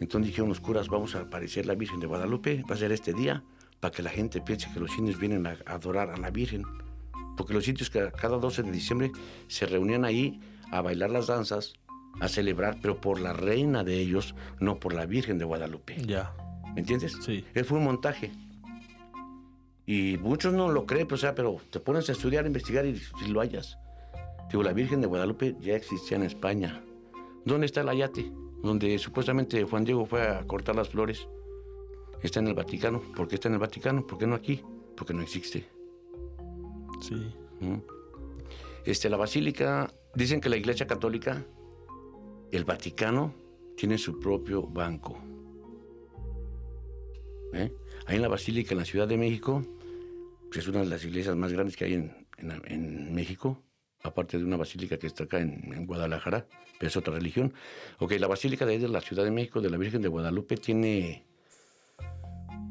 Entonces 0.00 0.28
dijeron 0.28 0.48
los 0.48 0.60
curas, 0.60 0.88
vamos 0.88 1.14
a 1.14 1.22
aparecer 1.22 1.66
la 1.66 1.74
Virgen 1.74 2.00
de 2.00 2.06
Guadalupe, 2.06 2.62
va 2.70 2.74
a 2.74 2.78
ser 2.78 2.92
este 2.92 3.14
día, 3.14 3.42
para 3.80 3.92
que 3.92 4.02
la 4.02 4.10
gente 4.10 4.40
piense 4.40 4.70
que 4.72 4.80
los 4.80 4.96
indios 4.98 5.18
vienen 5.18 5.46
a 5.46 5.56
adorar 5.66 6.10
a 6.10 6.16
la 6.18 6.30
Virgen. 6.30 6.64
Porque 7.36 7.54
los 7.54 7.66
indios 7.68 7.90
que 7.90 8.10
cada 8.12 8.38
12 8.38 8.62
de 8.62 8.72
diciembre 8.72 9.12
se 9.48 9.66
reunían 9.66 10.04
ahí 10.04 10.40
a 10.70 10.80
bailar 10.80 11.10
las 11.10 11.26
danzas, 11.26 11.74
a 12.20 12.28
celebrar, 12.28 12.78
pero 12.80 13.00
por 13.00 13.20
la 13.20 13.32
reina 13.32 13.84
de 13.84 13.98
ellos, 13.98 14.34
no 14.58 14.78
por 14.78 14.94
la 14.94 15.06
Virgen 15.06 15.38
de 15.38 15.44
Guadalupe. 15.44 15.96
Ya. 16.04 16.34
¿Me 16.74 16.80
entiendes? 16.80 17.16
Sí. 17.20 17.44
Él 17.54 17.64
fue 17.64 17.78
un 17.78 17.84
montaje. 17.84 18.32
Y 19.86 20.18
muchos 20.18 20.52
no 20.52 20.70
lo 20.70 20.84
creen, 20.84 21.06
pero, 21.06 21.14
o 21.14 21.18
sea, 21.18 21.34
pero 21.34 21.58
te 21.70 21.78
pones 21.78 22.08
a 22.08 22.12
estudiar, 22.12 22.44
a 22.44 22.48
investigar 22.48 22.84
y, 22.86 23.00
y 23.24 23.28
lo 23.28 23.40
hallas. 23.40 23.78
Digo, 24.50 24.62
la 24.62 24.72
Virgen 24.72 25.00
de 25.00 25.06
Guadalupe 25.06 25.56
ya 25.60 25.76
existía 25.76 26.16
en 26.16 26.24
España. 26.24 26.82
¿Dónde 27.44 27.66
está 27.66 27.82
el 27.82 27.88
ayate? 27.88 28.32
Donde 28.62 28.98
supuestamente 28.98 29.62
Juan 29.64 29.84
Diego 29.84 30.06
fue 30.06 30.22
a 30.22 30.44
cortar 30.46 30.74
las 30.74 30.88
flores. 30.88 31.28
Está 32.22 32.40
en 32.40 32.48
el 32.48 32.54
Vaticano. 32.54 33.00
¿Por 33.14 33.28
qué 33.28 33.36
está 33.36 33.48
en 33.48 33.54
el 33.54 33.60
Vaticano? 33.60 34.06
¿Por 34.06 34.18
qué 34.18 34.26
no 34.26 34.34
aquí? 34.34 34.62
Porque 34.96 35.14
no 35.14 35.22
existe. 35.22 35.75
Sí. 37.00 37.32
Este, 38.84 39.08
la 39.08 39.16
basílica, 39.16 39.92
dicen 40.14 40.40
que 40.40 40.48
la 40.48 40.56
Iglesia 40.56 40.86
Católica, 40.86 41.44
el 42.52 42.64
Vaticano, 42.64 43.34
tiene 43.76 43.98
su 43.98 44.18
propio 44.18 44.62
banco. 44.62 45.18
¿Eh? 47.52 47.72
Ahí 48.06 48.16
en 48.16 48.22
la 48.22 48.28
Basílica, 48.28 48.72
en 48.72 48.78
la 48.78 48.84
Ciudad 48.84 49.08
de 49.08 49.16
México, 49.16 49.62
que 50.50 50.60
es 50.60 50.68
una 50.68 50.80
de 50.80 50.86
las 50.86 51.04
iglesias 51.04 51.36
más 51.36 51.52
grandes 51.52 51.76
que 51.76 51.84
hay 51.84 51.94
en, 51.94 53.14
México, 53.14 53.62
aparte 54.02 54.36
de 54.36 54.44
una 54.44 54.58
basílica 54.58 54.98
que 54.98 55.06
está 55.06 55.24
acá 55.24 55.40
en, 55.40 55.72
en 55.72 55.86
Guadalajara, 55.86 56.46
pero 56.78 56.88
es 56.88 56.96
otra 56.96 57.14
religión. 57.14 57.54
Ok, 57.98 58.12
la 58.12 58.26
Basílica 58.26 58.66
de 58.66 58.72
ahí 58.72 58.78
de 58.78 58.88
la 58.88 59.00
Ciudad 59.00 59.24
de 59.24 59.30
México, 59.30 59.60
de 59.60 59.70
la 59.70 59.78
Virgen 59.78 60.02
de 60.02 60.08
Guadalupe, 60.08 60.56
tiene, 60.56 61.24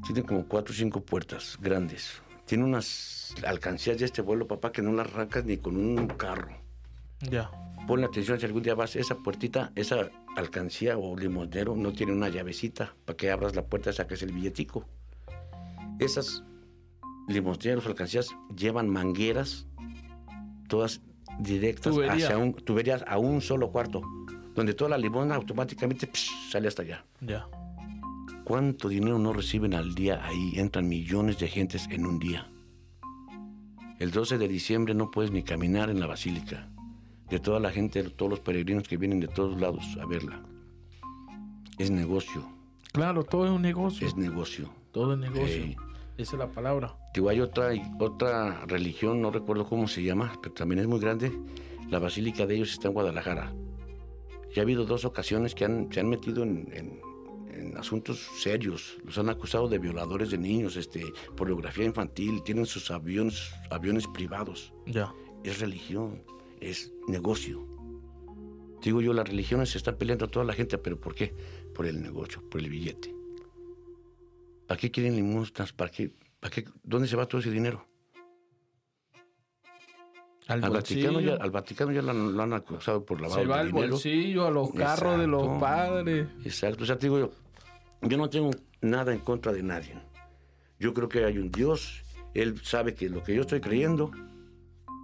tiene 0.05 0.23
como 0.23 0.47
cuatro 0.47 0.71
o 0.71 0.75
cinco 0.75 1.03
puertas 1.03 1.57
grandes. 1.59 2.21
Tiene 2.45 2.63
unas 2.63 3.33
alcancías 3.45 3.97
de 3.97 4.05
este 4.05 4.21
vuelo, 4.21 4.47
papá, 4.47 4.71
que 4.71 4.81
no 4.81 4.91
las 4.91 5.07
arrancas 5.07 5.45
ni 5.45 5.57
con 5.57 5.77
un 5.77 6.07
carro. 6.07 6.51
Ya. 7.19 7.49
Ponle 7.87 8.05
atención 8.05 8.39
si 8.39 8.45
algún 8.45 8.63
día 8.63 8.75
vas, 8.75 8.95
esa 8.95 9.15
puertita, 9.15 9.71
esa 9.75 10.09
alcancía 10.35 10.97
o 10.97 11.17
limonero 11.17 11.75
no 11.75 11.93
tiene 11.93 12.11
una 12.11 12.29
llavecita 12.29 12.93
para 13.05 13.17
que 13.17 13.31
abras 13.31 13.55
la 13.55 13.63
puerta, 13.63 13.93
saques 13.93 14.21
el 14.21 14.31
billetico. 14.31 14.85
Esas 15.99 16.43
limoneros 17.27 17.85
o 17.85 17.89
alcancías 17.89 18.35
llevan 18.55 18.89
mangueras, 18.89 19.67
todas 20.67 21.01
directas 21.39 21.93
Tubería. 21.93 22.13
hacia 22.13 22.37
un, 22.37 22.53
tuberías 22.53 23.03
a 23.07 23.17
un 23.17 23.41
solo 23.41 23.71
cuarto, 23.71 24.01
donde 24.53 24.73
toda 24.73 24.91
la 24.91 24.97
limona 24.97 25.35
automáticamente 25.35 26.07
psh, 26.07 26.51
sale 26.51 26.67
hasta 26.67 26.81
allá. 26.83 27.05
Ya. 27.21 27.47
¿Cuánto 28.45 28.87
dinero 28.89 29.17
no 29.19 29.33
reciben 29.33 29.73
al 29.73 29.95
día 29.95 30.23
ahí? 30.23 30.53
Entran 30.55 30.87
millones 30.87 31.37
de 31.39 31.47
gentes 31.47 31.87
en 31.89 32.05
un 32.05 32.19
día. 32.19 32.49
El 33.99 34.11
12 34.11 34.37
de 34.37 34.47
diciembre 34.47 34.93
no 34.93 35.09
puedes 35.11 35.31
ni 35.31 35.41
caminar 35.43 35.89
en 35.89 35.99
la 35.99 36.07
basílica. 36.07 36.69
De 37.29 37.39
toda 37.39 37.59
la 37.59 37.71
gente, 37.71 38.03
de 38.03 38.09
todos 38.11 38.29
los 38.29 38.39
peregrinos 38.39 38.87
que 38.87 38.97
vienen 38.97 39.19
de 39.19 39.27
todos 39.27 39.59
lados 39.59 39.83
a 39.99 40.05
verla. 40.05 40.41
Es 41.77 41.89
negocio, 41.91 42.47
Claro, 42.93 43.23
todo 43.25 43.45
es 43.45 43.51
un 43.51 43.61
negocio. 43.61 44.07
es 44.07 44.15
negocio. 44.15 44.69
Todo 44.93 45.13
es 45.13 45.19
negocio. 45.19 45.75
Esa 46.17 46.35
es 46.35 46.39
la 46.39 46.47
palabra. 46.47 46.95
Digo, 47.13 47.27
hay 47.27 47.41
otra, 47.41 47.71
otra 47.99 48.63
religión, 48.67 49.21
no 49.21 49.31
recuerdo 49.31 49.65
cómo 49.67 49.87
se 49.89 50.01
llama, 50.01 50.31
pero 50.41 50.53
también 50.53 50.79
es 50.79 50.87
muy 50.87 50.99
grande. 50.99 51.33
La 51.89 51.99
basílica 51.99 52.45
de 52.45 52.55
ellos 52.55 52.71
está 52.71 52.87
en 52.87 52.93
Guadalajara. 52.93 53.51
Ya 54.55 54.61
ha 54.61 54.63
habido 54.63 54.85
dos 54.85 55.03
ocasiones 55.03 55.53
que 55.55 55.65
han, 55.65 55.91
se 55.91 55.99
han 55.99 56.07
metido 56.07 56.43
en, 56.43 56.69
en- 56.71 56.99
en 57.55 57.77
asuntos 57.77 58.27
serios. 58.37 58.97
Los 59.03 59.17
han 59.17 59.29
acusado 59.29 59.67
de 59.67 59.79
violadores 59.79 60.29
de 60.31 60.37
niños, 60.37 60.75
este, 60.75 61.03
pornografía 61.35 61.85
infantil, 61.85 62.43
tienen 62.43 62.65
sus 62.65 62.91
aviones, 62.91 63.51
aviones 63.69 64.07
privados. 64.07 64.73
Ya. 64.85 65.13
Es 65.43 65.59
religión, 65.59 66.23
es 66.59 66.93
negocio. 67.07 67.65
Digo 68.81 69.01
yo, 69.01 69.13
las 69.13 69.27
religiones 69.27 69.69
se 69.69 69.77
están 69.77 69.97
peleando 69.97 70.25
a 70.25 70.27
toda 70.27 70.45
la 70.45 70.53
gente, 70.53 70.77
pero 70.77 70.99
¿por 70.99 71.15
qué? 71.15 71.33
Por 71.73 71.85
el 71.87 72.01
negocio, 72.01 72.47
por 72.49 72.61
el 72.61 72.69
billete. 72.69 73.13
¿Para 74.67 74.79
qué 74.79 74.91
quieren 74.91 75.15
limosnas? 75.15 75.73
¿Para 75.73 75.89
qué? 75.91 76.13
¿Para 76.39 76.53
qué? 76.53 76.65
¿Dónde 76.83 77.07
se 77.07 77.15
va 77.15 77.27
todo 77.27 77.41
ese 77.41 77.51
dinero? 77.51 77.87
Al, 80.47 80.63
Al 80.63 80.69
Vaticano, 80.71 81.19
ya, 81.19 81.35
al 81.35 81.49
Vaticano 81.49 81.91
ya 81.91 82.03
lo 82.03 82.11
han, 82.11 82.37
lo 82.37 82.43
han 82.43 82.53
acusado 82.53 83.03
por 83.03 83.19
lavado 83.19 83.41
Se 83.41 83.47
va 83.47 83.55
de 83.55 83.61
al 83.61 83.67
dinero. 83.71 83.89
bolsillo, 83.89 84.45
a 84.45 84.51
los 84.51 84.71
carros 84.73 85.19
de 85.19 85.25
los 85.25 85.59
padres. 85.59 86.27
Exacto. 86.43 86.83
O 86.83 86.85
sea, 86.85 86.97
te 86.99 87.07
digo 87.07 87.17
yo, 87.17 87.31
yo 88.05 88.17
no 88.17 88.29
tengo 88.29 88.51
nada 88.81 89.13
en 89.13 89.19
contra 89.19 89.51
de 89.51 89.63
nadie. 89.63 89.93
Yo 90.79 90.93
creo 90.93 91.09
que 91.09 91.25
hay 91.25 91.37
un 91.37 91.51
Dios. 91.51 92.03
Él 92.33 92.59
sabe 92.63 92.93
que 92.93 93.09
lo 93.09 93.23
que 93.23 93.33
yo 93.33 93.41
estoy 93.41 93.61
creyendo, 93.61 94.11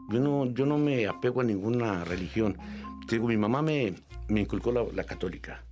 yo 0.10 0.20
no, 0.20 0.46
yo 0.48 0.66
no 0.66 0.78
me 0.78 1.08
apego 1.08 1.42
a 1.42 1.44
ninguna 1.44 2.04
religión. 2.04 2.58
Te 3.08 3.16
digo, 3.16 3.28
mi 3.28 3.38
mamá 3.38 3.62
me, 3.62 3.96
me 4.28 4.42
inculcó 4.42 4.72
la, 4.72 4.84
la 4.94 5.04
católica. 5.04 5.64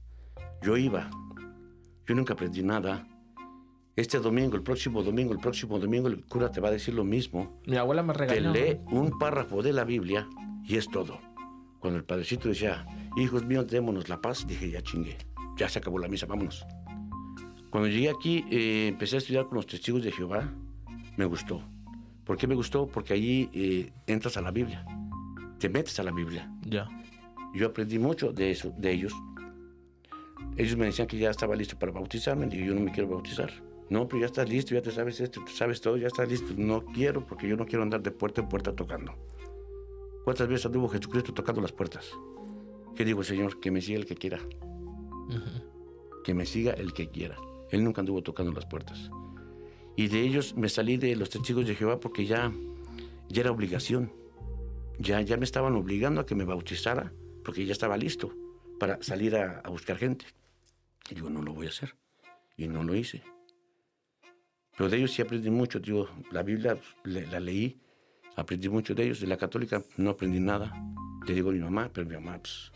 Yo 0.61 0.77
iba. 0.77 1.09
Yo 2.07 2.15
nunca 2.15 2.33
aprendí 2.33 2.63
nada. 2.63 3.05
Este 3.95 4.19
domingo, 4.19 4.55
el 4.55 4.63
próximo 4.63 5.03
domingo, 5.03 5.33
el 5.33 5.39
próximo 5.39 5.77
domingo, 5.77 6.07
el 6.07 6.23
cura 6.25 6.49
te 6.49 6.61
va 6.61 6.69
a 6.69 6.71
decir 6.71 6.93
lo 6.93 7.03
mismo. 7.03 7.59
Mi 7.67 7.75
abuela 7.75 8.01
me 8.01 8.13
Te 8.13 8.19
regañó. 8.19 8.53
lee 8.53 8.79
un 8.91 9.17
párrafo 9.19 9.61
de 9.61 9.73
la 9.73 9.83
Biblia 9.83 10.27
y 10.63 10.77
es 10.77 10.87
todo. 10.87 11.19
Cuando 11.79 11.97
el 11.97 12.05
padrecito 12.05 12.47
decía, 12.47 12.85
hijos 13.17 13.43
míos, 13.45 13.67
démonos 13.67 14.07
la 14.07 14.21
paz, 14.21 14.47
dije, 14.47 14.69
ya 14.71 14.81
chingué. 14.81 15.17
ya 15.57 15.67
se 15.67 15.79
acabó 15.79 15.99
la 15.99 16.07
misa, 16.07 16.25
vámonos. 16.25 16.65
Cuando 17.69 17.87
llegué 17.87 18.09
aquí, 18.09 18.45
eh, 18.49 18.87
empecé 18.87 19.15
a 19.15 19.19
estudiar 19.19 19.45
con 19.45 19.57
los 19.57 19.67
testigos 19.67 20.03
de 20.03 20.11
Jehová, 20.11 20.51
me 21.17 21.25
gustó. 21.25 21.61
¿Por 22.23 22.37
qué 22.37 22.47
me 22.47 22.55
gustó? 22.55 22.87
Porque 22.87 23.13
allí 23.13 23.49
eh, 23.53 23.91
entras 24.07 24.37
a 24.37 24.41
la 24.41 24.51
Biblia, 24.51 24.85
te 25.59 25.69
metes 25.69 25.99
a 25.99 26.03
la 26.03 26.11
Biblia. 26.11 26.51
Ya. 26.65 26.87
Yo 27.53 27.67
aprendí 27.67 27.99
mucho 27.99 28.31
de 28.31 28.51
eso, 28.51 28.73
de 28.77 28.91
ellos. 28.91 29.13
Ellos 30.55 30.77
me 30.77 30.85
decían 30.85 31.07
que 31.07 31.17
ya 31.17 31.29
estaba 31.29 31.55
listo 31.55 31.77
para 31.77 31.91
bautizarme, 31.91 32.47
y 32.51 32.65
yo 32.65 32.73
no 32.73 32.81
me 32.81 32.91
quiero 32.91 33.09
bautizar. 33.09 33.51
No, 33.89 34.07
pero 34.07 34.21
ya 34.21 34.25
estás 34.27 34.47
listo, 34.47 34.75
ya 34.75 34.81
te 34.81 34.91
sabes 34.91 35.19
esto, 35.19 35.43
te 35.43 35.51
sabes 35.51 35.81
todo, 35.81 35.97
ya 35.97 36.07
estás 36.07 36.29
listo. 36.29 36.53
No 36.57 36.85
quiero, 36.85 37.25
porque 37.25 37.47
yo 37.47 37.57
no 37.57 37.65
quiero 37.65 37.83
andar 37.83 38.01
de 38.01 38.11
puerta 38.11 38.41
en 38.41 38.47
puerta 38.47 38.75
tocando. 38.75 39.15
¿Cuántas 40.23 40.47
veces 40.47 40.65
anduvo 40.67 40.87
Jesucristo 40.89 41.33
tocando 41.33 41.61
las 41.61 41.71
puertas? 41.71 42.11
¿Qué 42.95 43.03
digo, 43.05 43.23
Señor? 43.23 43.59
Que 43.59 43.71
me 43.71 43.81
siga 43.81 43.99
el 43.99 44.05
que 44.05 44.15
quiera. 44.15 44.39
Que 46.23 46.33
me 46.33 46.45
siga 46.45 46.73
el 46.73 46.93
que 46.93 47.09
quiera. 47.09 47.37
Él 47.71 47.83
nunca 47.83 48.01
anduvo 48.01 48.21
tocando 48.21 48.51
las 48.51 48.65
puertas. 48.65 49.09
Y 49.95 50.07
de 50.07 50.21
ellos 50.21 50.55
me 50.55 50.69
salí 50.69 50.97
de 50.97 51.15
los 51.15 51.29
testigos 51.29 51.67
de 51.67 51.75
Jehová 51.75 51.99
porque 51.99 52.25
ya, 52.25 52.51
ya 53.27 53.41
era 53.41 53.51
obligación. 53.51 54.11
Ya, 54.97 55.21
ya 55.21 55.37
me 55.37 55.45
estaban 55.45 55.75
obligando 55.75 56.21
a 56.21 56.25
que 56.25 56.35
me 56.35 56.45
bautizara 56.45 57.13
porque 57.43 57.65
ya 57.65 57.71
estaba 57.71 57.97
listo 57.97 58.33
para 58.79 59.01
salir 59.03 59.35
a, 59.35 59.61
buscar 59.69 59.97
gente. 59.97 60.25
Y 61.09 61.15
digo, 61.15 61.29
no 61.29 61.41
lo 61.41 61.53
voy 61.53 61.67
a 61.67 61.69
hacer. 61.69 61.95
Y 62.57 62.67
no 62.67 62.83
lo 62.83 62.95
hice. 62.95 63.23
Pero 64.77 64.89
de 64.89 64.97
ellos 64.97 65.11
sí 65.11 65.21
aprendí 65.21 65.49
mucho. 65.49 65.79
Digo, 65.79 66.07
la 66.31 66.43
Biblia 66.43 66.77
la 67.03 67.39
leí, 67.39 67.81
aprendí 68.35 68.69
mucho 68.69 68.95
de 68.95 69.03
ellos. 69.03 69.19
De 69.19 69.27
la 69.27 69.37
católica 69.37 69.83
no 69.97 70.11
aprendí 70.11 70.39
nada. 70.39 70.73
Le 71.27 71.33
digo 71.33 71.49
a 71.49 71.53
mi 71.53 71.59
mamá, 71.59 71.89
pero 71.93 72.07
mi 72.07 72.13
mamá, 72.13 72.39
pues, 72.39 72.71